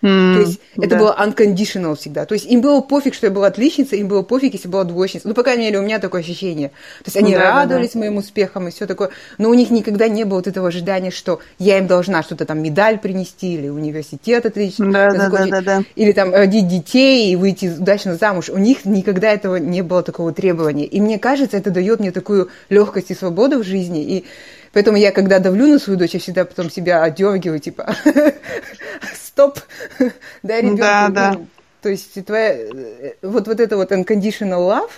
Mm, 0.01 0.35
то 0.35 0.39
есть 0.41 0.61
да. 0.75 0.85
это 0.85 0.95
было 0.95 1.17
unconditional 1.19 1.95
всегда. 1.95 2.25
То 2.25 2.33
есть 2.33 2.45
им 2.45 2.61
было 2.61 2.79
пофиг, 2.81 3.13
что 3.13 3.27
я 3.27 3.31
была 3.31 3.47
отличница, 3.47 3.95
им 3.95 4.07
было 4.07 4.21
пофиг, 4.21 4.53
если 4.53 4.67
была 4.67 4.85
двоечница. 4.85 5.27
Ну, 5.27 5.33
по 5.33 5.43
крайней 5.43 5.65
мере, 5.65 5.79
у 5.79 5.81
меня 5.81 5.99
такое 5.99 6.21
ощущение. 6.21 6.69
То 6.69 7.05
есть 7.07 7.17
они 7.17 7.33
да, 7.33 7.55
радовались 7.55 7.89
да, 7.89 7.93
да. 7.93 7.99
моим 7.99 8.17
успехам 8.17 8.67
и 8.67 8.71
все 8.71 8.87
такое. 8.87 9.09
Но 9.37 9.49
у 9.49 9.53
них 9.53 9.69
никогда 9.71 10.07
не 10.07 10.23
было 10.23 10.37
вот 10.37 10.47
этого 10.47 10.69
ожидания, 10.69 11.11
что 11.11 11.39
я 11.57 11.77
им 11.77 11.87
должна 11.87 12.23
что-то 12.23 12.45
там 12.45 12.61
медаль 12.61 12.97
принести, 12.99 13.55
или 13.55 13.67
университет 13.67 14.45
отлично. 14.45 14.91
Да, 14.91 15.09
да, 15.11 15.29
да, 15.29 15.45
да, 15.47 15.61
да. 15.61 15.83
Или 15.95 16.13
там 16.13 16.33
родить 16.33 16.67
детей 16.67 17.31
и 17.31 17.35
выйти 17.35 17.65
удачно 17.77 18.15
замуж. 18.15 18.49
У 18.49 18.57
них 18.57 18.85
никогда 18.85 19.31
этого 19.31 19.57
не 19.57 19.81
было 19.81 20.01
такого 20.01 20.31
требования. 20.31 20.85
И 20.85 21.01
мне 21.01 21.19
кажется, 21.19 21.57
это 21.57 21.71
дает 21.71 21.99
мне 21.99 22.11
такую 22.11 22.49
легкость 22.69 23.11
и 23.11 23.15
свободу 23.15 23.59
в 23.59 23.63
жизни. 23.63 24.03
И 24.03 24.25
Поэтому 24.73 24.97
я, 24.97 25.11
когда 25.11 25.39
давлю 25.39 25.67
на 25.67 25.79
свою 25.79 25.97
дочь, 25.97 26.13
я 26.13 26.19
всегда 26.19 26.45
потом 26.45 26.69
себя 26.69 27.03
отдергиваю, 27.03 27.59
типа, 27.59 27.95
стоп, 29.13 29.59
дай 30.43 30.61
ребенку. 30.61 30.81
Да, 30.81 31.09
да. 31.09 31.33
Ну, 31.33 31.47
то 31.81 31.89
есть 31.89 32.25
твоя, 32.25 32.53
э, 32.53 33.13
вот, 33.21 33.47
вот 33.47 33.59
это 33.59 33.77
вот 33.77 33.91
unconditional 33.91 34.67
love, 34.67 34.91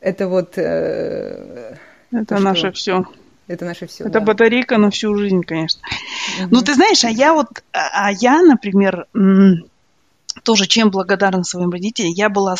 это 0.00 0.28
вот... 0.28 0.54
Э, 0.56 1.76
это 2.12 2.34
ну, 2.36 2.40
наше 2.40 2.72
все. 2.72 3.04
Это 3.46 3.64
наше 3.64 3.86
все. 3.86 4.04
Это 4.04 4.18
да. 4.18 4.20
батарейка 4.20 4.78
на 4.78 4.90
всю 4.90 5.14
жизнь, 5.16 5.42
конечно. 5.42 5.80
Угу. 6.40 6.48
Ну, 6.50 6.62
ты 6.62 6.74
знаешь, 6.74 7.04
а 7.04 7.10
я 7.10 7.34
вот, 7.34 7.48
а, 7.72 8.08
а 8.08 8.12
я, 8.12 8.42
например, 8.42 9.06
тоже 10.42 10.66
чем 10.66 10.90
благодарна 10.90 11.44
своим 11.44 11.70
родителям. 11.70 12.12
Я 12.12 12.28
была 12.28 12.56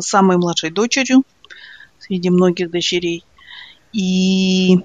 самой 0.00 0.36
младшей 0.36 0.70
дочерью 0.70 1.24
среди 1.98 2.30
многих 2.30 2.70
дочерей. 2.70 3.24
И 3.92 4.80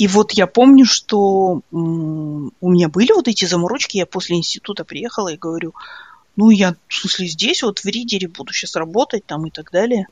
и 0.00 0.08
вот 0.08 0.32
я 0.32 0.46
помню, 0.46 0.86
что 0.86 1.60
у 1.70 2.70
меня 2.70 2.88
были 2.88 3.12
вот 3.12 3.28
эти 3.28 3.44
заморочки, 3.44 3.98
я 3.98 4.06
после 4.06 4.38
института 4.38 4.82
приехала 4.82 5.28
и 5.28 5.36
говорю, 5.36 5.74
ну, 6.36 6.48
я, 6.48 6.74
в 6.88 6.94
смысле, 6.94 7.26
здесь 7.26 7.62
вот 7.62 7.80
в 7.80 7.84
Ридере 7.84 8.26
буду 8.26 8.50
сейчас 8.54 8.76
работать 8.76 9.26
там 9.26 9.46
и 9.46 9.50
так 9.50 9.70
далее. 9.70 10.06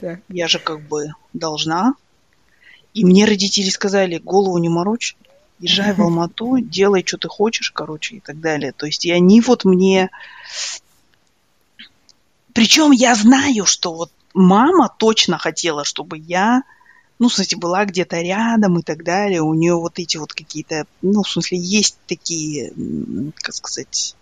Я 0.28 0.46
же 0.46 0.60
как 0.60 0.86
бы 0.86 1.08
должна. 1.32 1.94
И 2.92 3.04
мне 3.04 3.24
родители 3.24 3.68
сказали, 3.68 4.18
голову 4.18 4.58
не 4.58 4.68
морочь, 4.68 5.16
езжай 5.58 5.92
в 5.92 6.00
Алмату, 6.00 6.58
делай, 6.60 7.02
что 7.04 7.18
ты 7.18 7.26
хочешь, 7.26 7.72
короче, 7.72 8.18
и 8.18 8.20
так 8.20 8.38
далее. 8.38 8.70
То 8.70 8.86
есть 8.86 9.04
и 9.06 9.10
они 9.10 9.40
вот 9.40 9.64
мне... 9.64 10.10
Причем 12.52 12.92
я 12.92 13.16
знаю, 13.16 13.66
что 13.66 13.92
вот 13.92 14.12
мама 14.34 14.88
точно 14.96 15.36
хотела, 15.36 15.82
чтобы 15.82 16.16
я 16.16 16.62
ну, 17.24 17.30
кстати, 17.30 17.54
была 17.54 17.86
где-то 17.86 18.20
рядом 18.20 18.78
и 18.78 18.82
так 18.82 19.02
далее. 19.02 19.40
У 19.40 19.54
нее 19.54 19.76
вот 19.76 19.98
эти 19.98 20.18
вот 20.18 20.34
какие-то, 20.34 20.84
ну, 21.00 21.22
в 21.22 21.28
смысле, 21.30 21.56
есть 21.56 21.96
такие, 22.06 22.70
как 23.36 23.54
сказать, 23.54 24.14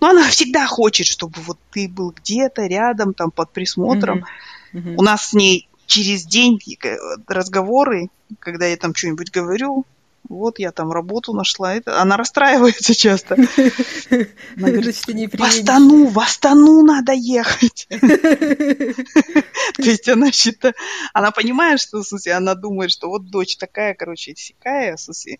ну, 0.00 0.08
она 0.08 0.28
всегда 0.28 0.66
хочет, 0.66 1.06
чтобы 1.06 1.40
вот 1.40 1.56
ты 1.70 1.88
был 1.88 2.10
где-то 2.10 2.66
рядом, 2.66 3.14
там, 3.14 3.30
под 3.30 3.52
присмотром. 3.52 4.26
Mm-hmm. 4.74 4.78
Mm-hmm. 4.78 4.94
У 4.98 5.02
нас 5.02 5.30
с 5.30 5.32
ней 5.32 5.66
через 5.86 6.26
день 6.26 6.58
э, 6.84 6.96
разговоры, 7.26 8.10
когда 8.38 8.66
я 8.66 8.76
там 8.76 8.94
что-нибудь 8.94 9.30
говорю, 9.30 9.86
вот 10.32 10.58
я 10.58 10.72
там 10.72 10.90
работу 10.92 11.32
нашла. 11.32 11.74
Это... 11.74 12.00
Она 12.00 12.16
расстраивается 12.16 12.94
часто. 12.94 13.34
Она 13.34 14.70
говорит, 14.70 14.96
в 14.96 15.42
Астану, 15.42 16.06
в 16.06 16.18
Астану 16.18 16.82
надо 16.82 17.12
ехать. 17.12 17.86
То 17.88 19.82
есть 19.82 20.08
она 20.08 20.32
считает, 20.32 20.76
она 21.12 21.30
понимает, 21.30 21.80
что, 21.80 22.02
смысле, 22.02 22.32
она 22.34 22.54
думает, 22.54 22.90
что 22.90 23.08
вот 23.08 23.30
дочь 23.30 23.56
такая, 23.56 23.94
короче, 23.94 24.34
в 24.34 24.96
смысле, 24.96 25.38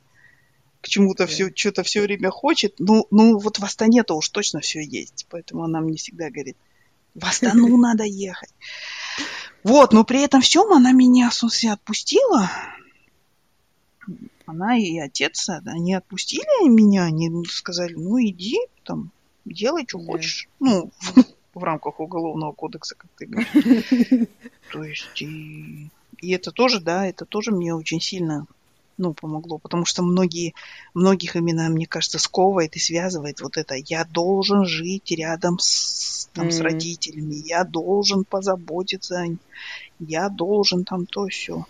к 0.81 0.89
чему-то 0.89 1.27
все, 1.27 1.51
что-то 1.55 1.83
все 1.83 2.03
время 2.03 2.31
хочет. 2.31 2.75
Ну, 2.79 3.07
ну, 3.11 3.39
вот 3.39 3.59
в 3.59 3.65
Астане-то 3.65 4.17
уж 4.17 4.29
точно 4.29 4.61
все 4.61 4.85
есть. 4.85 5.27
Поэтому 5.31 5.65
она 5.65 5.81
мне 5.81 5.97
всегда 5.97 6.29
говорит, 6.29 6.57
в 7.15 7.25
Астану 7.25 7.77
надо 7.79 8.05
ехать. 8.05 8.51
Вот, 9.65 9.93
но 9.93 10.05
при 10.05 10.23
этом 10.23 10.41
всем 10.41 10.73
она 10.73 10.93
меня, 10.93 11.31
в 11.31 11.35
смысле, 11.35 11.73
отпустила 11.73 12.51
она 14.47 14.77
и 14.79 14.99
отец, 14.99 15.49
они 15.49 15.95
отпустили 15.95 16.69
меня, 16.69 17.05
они 17.05 17.45
сказали, 17.47 17.95
ну 17.95 18.21
иди, 18.21 18.59
там, 18.85 19.11
делай, 19.45 19.85
что 19.87 19.99
хочешь. 19.99 20.49
Ну, 20.61 20.91
в, 20.99 21.25
в 21.55 21.65
рамках 21.65 22.01
уголовного 22.01 22.53
кодекса, 22.53 22.95
как 22.95 23.11
ты 23.17 23.27
говоришь. 23.27 24.29
То 24.73 24.85
есть, 24.85 25.23
и, 25.23 25.91
и 26.19 26.31
это 26.33 26.51
тоже, 26.51 26.81
да, 26.81 27.07
это 27.07 27.25
тоже 27.25 27.51
мне 27.51 27.75
очень 27.75 28.01
сильно 28.01 28.47
ну, 28.99 29.15
помогло, 29.15 29.59
потому 29.59 29.85
что 29.85 30.03
многие, 30.03 30.55
многих 30.95 31.35
именно, 31.37 31.69
мне 31.69 31.87
кажется, 31.87 32.19
сковывает 32.19 32.77
и 32.77 32.81
связывает 32.81 33.41
вот 33.41 33.57
это 33.57 33.75
«я 33.75 34.05
должен 34.05 34.65
жить 34.65 35.11
рядом 35.11 35.59
с, 35.59 36.29
там, 36.33 36.49
mm-hmm. 36.49 36.51
с 36.51 36.61
родителями, 36.61 37.35
я 37.35 37.65
должен 37.65 38.25
позаботиться, 38.25 39.25
я 39.99 40.29
должен 40.29 40.85
там 40.85 41.07
то 41.07 41.27
все 41.27 41.67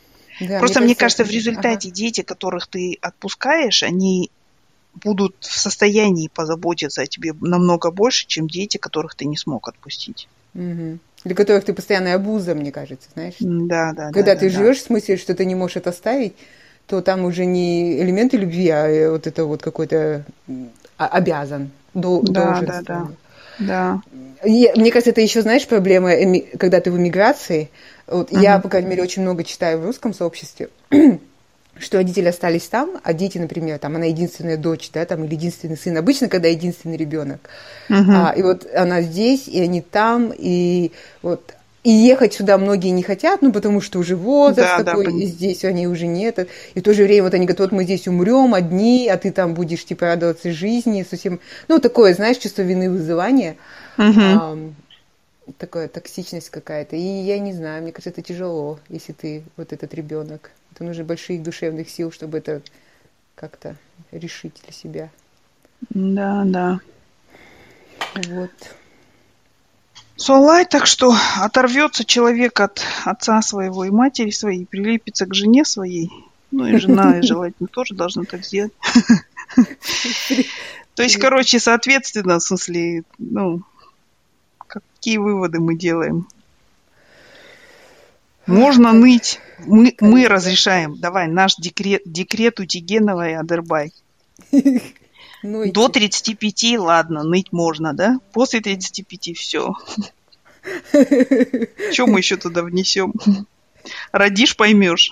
да, 0.48 0.58
Просто 0.58 0.80
мне 0.80 0.94
кажется, 0.94 1.22
мне 1.22 1.24
кажется 1.24 1.24
в 1.24 1.30
результате 1.30 1.88
ага. 1.88 1.96
дети, 1.96 2.22
которых 2.22 2.66
ты 2.66 2.98
отпускаешь, 3.00 3.82
они 3.82 4.30
будут 4.94 5.34
в 5.40 5.58
состоянии 5.58 6.28
позаботиться 6.28 7.02
о 7.02 7.06
тебе 7.06 7.32
намного 7.40 7.90
больше, 7.90 8.26
чем 8.26 8.48
дети, 8.48 8.76
которых 8.76 9.14
ты 9.14 9.24
не 9.24 9.36
смог 9.36 9.68
отпустить. 9.68 10.28
Угу. 10.54 10.98
Для 11.24 11.34
которых 11.34 11.64
ты 11.64 11.72
постоянная 11.72 12.16
обуза, 12.16 12.54
мне 12.54 12.72
кажется, 12.72 13.08
знаешь. 13.14 13.34
Да, 13.40 13.92
да. 13.92 14.10
Когда 14.10 14.34
да, 14.34 14.40
ты 14.40 14.50
да, 14.50 14.58
живешь 14.58 14.78
да. 14.78 14.82
в 14.82 14.86
смысле, 14.86 15.16
что 15.16 15.34
ты 15.34 15.44
не 15.44 15.54
можешь 15.54 15.76
это 15.76 15.90
оставить, 15.90 16.34
то 16.86 17.00
там 17.00 17.24
уже 17.24 17.44
не 17.44 18.00
элементы 18.02 18.36
любви, 18.36 18.68
а 18.68 18.88
э, 18.88 19.10
вот 19.10 19.26
это 19.26 19.44
вот 19.44 19.62
какой-то 19.62 20.24
а, 20.98 21.06
обязан, 21.06 21.70
да, 21.94 22.00
должен. 22.00 22.32
Да, 22.32 22.62
да, 22.64 22.82
да. 22.82 23.08
И, 24.44 24.70
мне 24.76 24.90
кажется, 24.90 25.10
это 25.10 25.20
еще, 25.20 25.42
знаешь, 25.42 25.66
проблема, 25.66 26.12
когда 26.58 26.80
ты 26.80 26.90
в 26.90 26.96
эмиграции, 26.96 27.70
вот 28.06 28.30
uh-huh. 28.30 28.40
Я, 28.40 28.58
по 28.58 28.68
крайней 28.68 28.88
мере, 28.88 29.02
очень 29.02 29.22
много 29.22 29.44
читаю 29.44 29.78
в 29.78 29.84
русском 29.84 30.12
сообществе, 30.12 30.68
что 31.78 31.98
родители 31.98 32.28
остались 32.28 32.64
там, 32.64 33.00
а 33.02 33.12
дети, 33.12 33.38
например, 33.38 33.78
там 33.78 33.96
она 33.96 34.06
единственная 34.06 34.56
дочь, 34.56 34.90
да, 34.92 35.04
там 35.04 35.24
или 35.24 35.34
единственный 35.34 35.76
сын. 35.76 35.96
Обычно, 35.96 36.28
когда 36.28 36.48
единственный 36.48 36.96
ребенок. 36.96 37.40
Uh-huh. 37.88 38.30
А, 38.30 38.32
и 38.36 38.42
вот 38.42 38.66
она 38.74 39.02
здесь, 39.02 39.48
и 39.48 39.60
они 39.60 39.80
там, 39.80 40.32
и 40.36 40.92
вот 41.22 41.54
и 41.84 41.90
ехать 41.90 42.34
сюда 42.34 42.58
многие 42.58 42.90
не 42.90 43.02
хотят, 43.02 43.42
ну, 43.42 43.52
потому 43.52 43.80
что 43.80 43.98
уже 43.98 44.14
возраст 44.14 44.78
да, 44.78 44.84
такой, 44.84 45.06
да, 45.06 45.10
и 45.10 45.26
здесь 45.26 45.64
они 45.64 45.88
уже 45.88 46.06
нет. 46.06 46.48
И 46.74 46.80
в 46.80 46.82
то 46.82 46.94
же 46.94 47.02
время 47.02 47.24
вот 47.24 47.34
они 47.34 47.44
говорят, 47.44 47.58
вот 47.60 47.72
мы 47.72 47.84
здесь 47.84 48.06
умрем 48.06 48.54
одни, 48.54 49.08
а 49.08 49.18
ты 49.18 49.32
там 49.32 49.54
будешь, 49.54 49.84
типа, 49.84 50.06
радоваться 50.06 50.52
жизни, 50.52 51.04
совсем... 51.08 51.40
Ну, 51.66 51.80
такое, 51.80 52.14
знаешь, 52.14 52.38
чувство 52.38 52.62
вины 52.62 52.88
вызывания. 52.88 53.56
Угу. 53.98 54.20
А, 54.20 54.58
такая 55.58 55.88
токсичность 55.88 56.50
какая-то. 56.50 56.94
И 56.94 57.00
я 57.00 57.40
не 57.40 57.52
знаю, 57.52 57.82
мне 57.82 57.90
кажется, 57.90 58.10
это 58.10 58.22
тяжело, 58.22 58.78
если 58.88 59.12
ты 59.12 59.42
вот 59.56 59.72
этот 59.72 59.92
ребенок. 59.92 60.52
Это 60.72 60.84
нужно 60.84 61.02
больших 61.02 61.42
душевных 61.42 61.90
сил, 61.90 62.12
чтобы 62.12 62.38
это 62.38 62.62
как-то 63.34 63.74
решить 64.12 64.54
для 64.62 64.72
себя. 64.72 65.10
Да, 65.90 66.44
да. 66.46 66.78
Вот. 68.28 68.50
Солай, 70.22 70.66
так 70.66 70.86
что 70.86 71.12
оторвется 71.40 72.04
человек 72.04 72.60
от 72.60 72.80
отца 73.04 73.42
своего 73.42 73.84
и 73.84 73.90
матери 73.90 74.30
своей, 74.30 74.64
прилепится 74.66 75.26
к 75.26 75.34
жене 75.34 75.64
своей. 75.64 76.12
Ну 76.52 76.64
и 76.64 76.78
жена, 76.78 77.18
и 77.18 77.22
желательно 77.26 77.66
тоже 77.66 77.94
должна 77.94 78.22
так 78.22 78.44
сделать. 78.44 78.72
То 80.94 81.02
есть, 81.02 81.16
короче, 81.16 81.58
соответственно, 81.58 82.38
в 82.38 82.42
смысле, 82.44 83.02
ну, 83.18 83.62
какие 84.68 85.16
выводы 85.16 85.58
мы 85.58 85.76
делаем? 85.76 86.28
Можно 88.46 88.92
ныть. 88.92 89.40
Мы, 89.58 89.96
мы 89.98 90.28
разрешаем. 90.28 90.96
Давай, 91.00 91.26
наш 91.26 91.56
декрет, 91.56 92.02
декрет 92.04 92.60
у 92.60 92.64
Тигенова 92.64 93.28
и 93.28 93.32
Адербай. 93.32 93.92
До 95.42 95.88
35, 95.88 96.78
ладно, 96.78 97.24
ныть 97.24 97.52
можно, 97.52 97.92
да? 97.92 98.20
После 98.32 98.60
35 98.60 99.36
все. 99.36 99.74
Что 101.92 102.06
мы 102.06 102.20
еще 102.20 102.36
туда 102.36 102.62
внесем? 102.62 103.12
Родишь, 104.12 104.56
поймешь. 104.56 105.10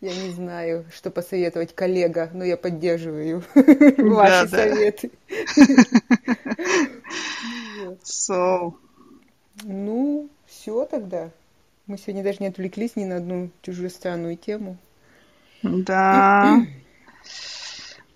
Я 0.00 0.14
не 0.14 0.30
знаю, 0.30 0.84
что 0.94 1.10
посоветовать 1.10 1.74
коллега, 1.74 2.30
но 2.32 2.44
я 2.44 2.56
поддерживаю 2.56 3.42
ваши 3.54 4.48
советы. 4.48 5.10
So. 8.02 8.74
Ну, 9.62 10.28
все 10.46 10.84
тогда. 10.86 11.30
Мы 11.86 11.98
сегодня 11.98 12.24
даже 12.24 12.38
не 12.40 12.48
отвлеклись 12.48 12.96
ни 12.96 13.04
на 13.04 13.16
одну 13.16 13.50
чужую 13.62 13.90
странную 13.90 14.36
тему. 14.36 14.76
Да. 15.62 16.66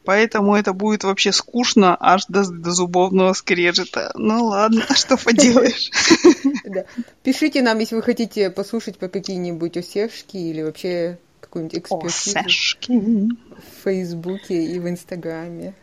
Поэтому 0.05 0.57
это 0.57 0.73
будет 0.73 1.05
вообще 1.05 1.31
скучно 1.31 1.97
аж 2.01 2.27
до, 2.27 2.49
до 2.51 2.71
зубовного 2.73 3.33
скрежета. 3.33 4.13
Ну 4.15 4.47
ладно, 4.47 4.85
что 4.95 5.17
поделаешь. 5.17 5.91
Да. 6.65 6.85
Пишите 7.25 7.63
нам, 7.63 7.79
если 7.81 7.97
вы 7.97 8.03
хотите 8.03 8.49
послушать 8.49 8.97
по 8.97 9.09
какие-нибудь 9.09 9.77
осешки 9.77 10.37
или 10.37 10.63
вообще 10.63 11.19
какую-нибудь 11.41 11.79
экспертизу 11.79 12.39
осешки. 12.39 12.93
в 12.93 13.85
Фейсбуке 13.85 14.65
и 14.65 14.79
в 14.79 14.89
Инстаграме. 14.89 15.75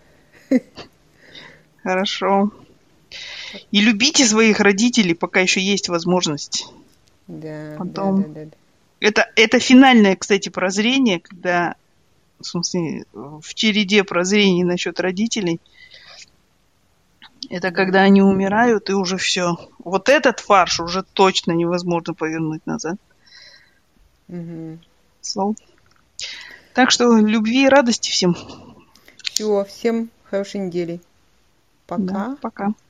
Хорошо. 1.84 2.52
И 3.72 3.82
любите 3.82 4.26
своих 4.26 4.60
родителей, 4.60 5.14
пока 5.14 5.42
еще 5.42 5.62
есть 5.62 5.90
возможность. 5.90 6.68
Да, 7.28 7.76
Потом... 7.78 8.22
да, 8.22 8.28
да, 8.28 8.46
да. 8.46 8.58
Это, 9.00 9.30
это 9.36 9.60
финальное, 9.60 10.16
кстати, 10.16 10.50
прозрение, 10.50 11.20
когда 11.20 11.76
в 12.40 12.46
смысле, 12.46 13.06
в 13.14 13.54
череде 13.54 14.04
прозрений 14.04 14.64
насчет 14.64 15.00
родителей, 15.00 15.60
это 17.50 17.72
когда 17.72 18.02
они 18.02 18.22
умирают, 18.22 18.90
и 18.90 18.94
уже 18.94 19.18
все. 19.18 19.58
Вот 19.80 20.10
этот 20.10 20.40
фарш 20.40 20.80
уже 20.80 21.04
точно 21.04 21.52
невозможно 21.54 22.14
повернуть 22.14 22.66
назад. 22.66 22.98
Угу. 24.28 24.80
Так 26.74 26.92
что 26.92 27.18
любви 27.18 27.66
и 27.66 27.70
радости 27.70 28.10
всем. 28.12 28.36
Все, 29.24 29.66
всем 29.66 30.10
хорошей 30.26 30.62
недели. 30.62 31.00
Пока. 31.86 32.04
Да, 32.04 32.38
пока. 32.42 32.74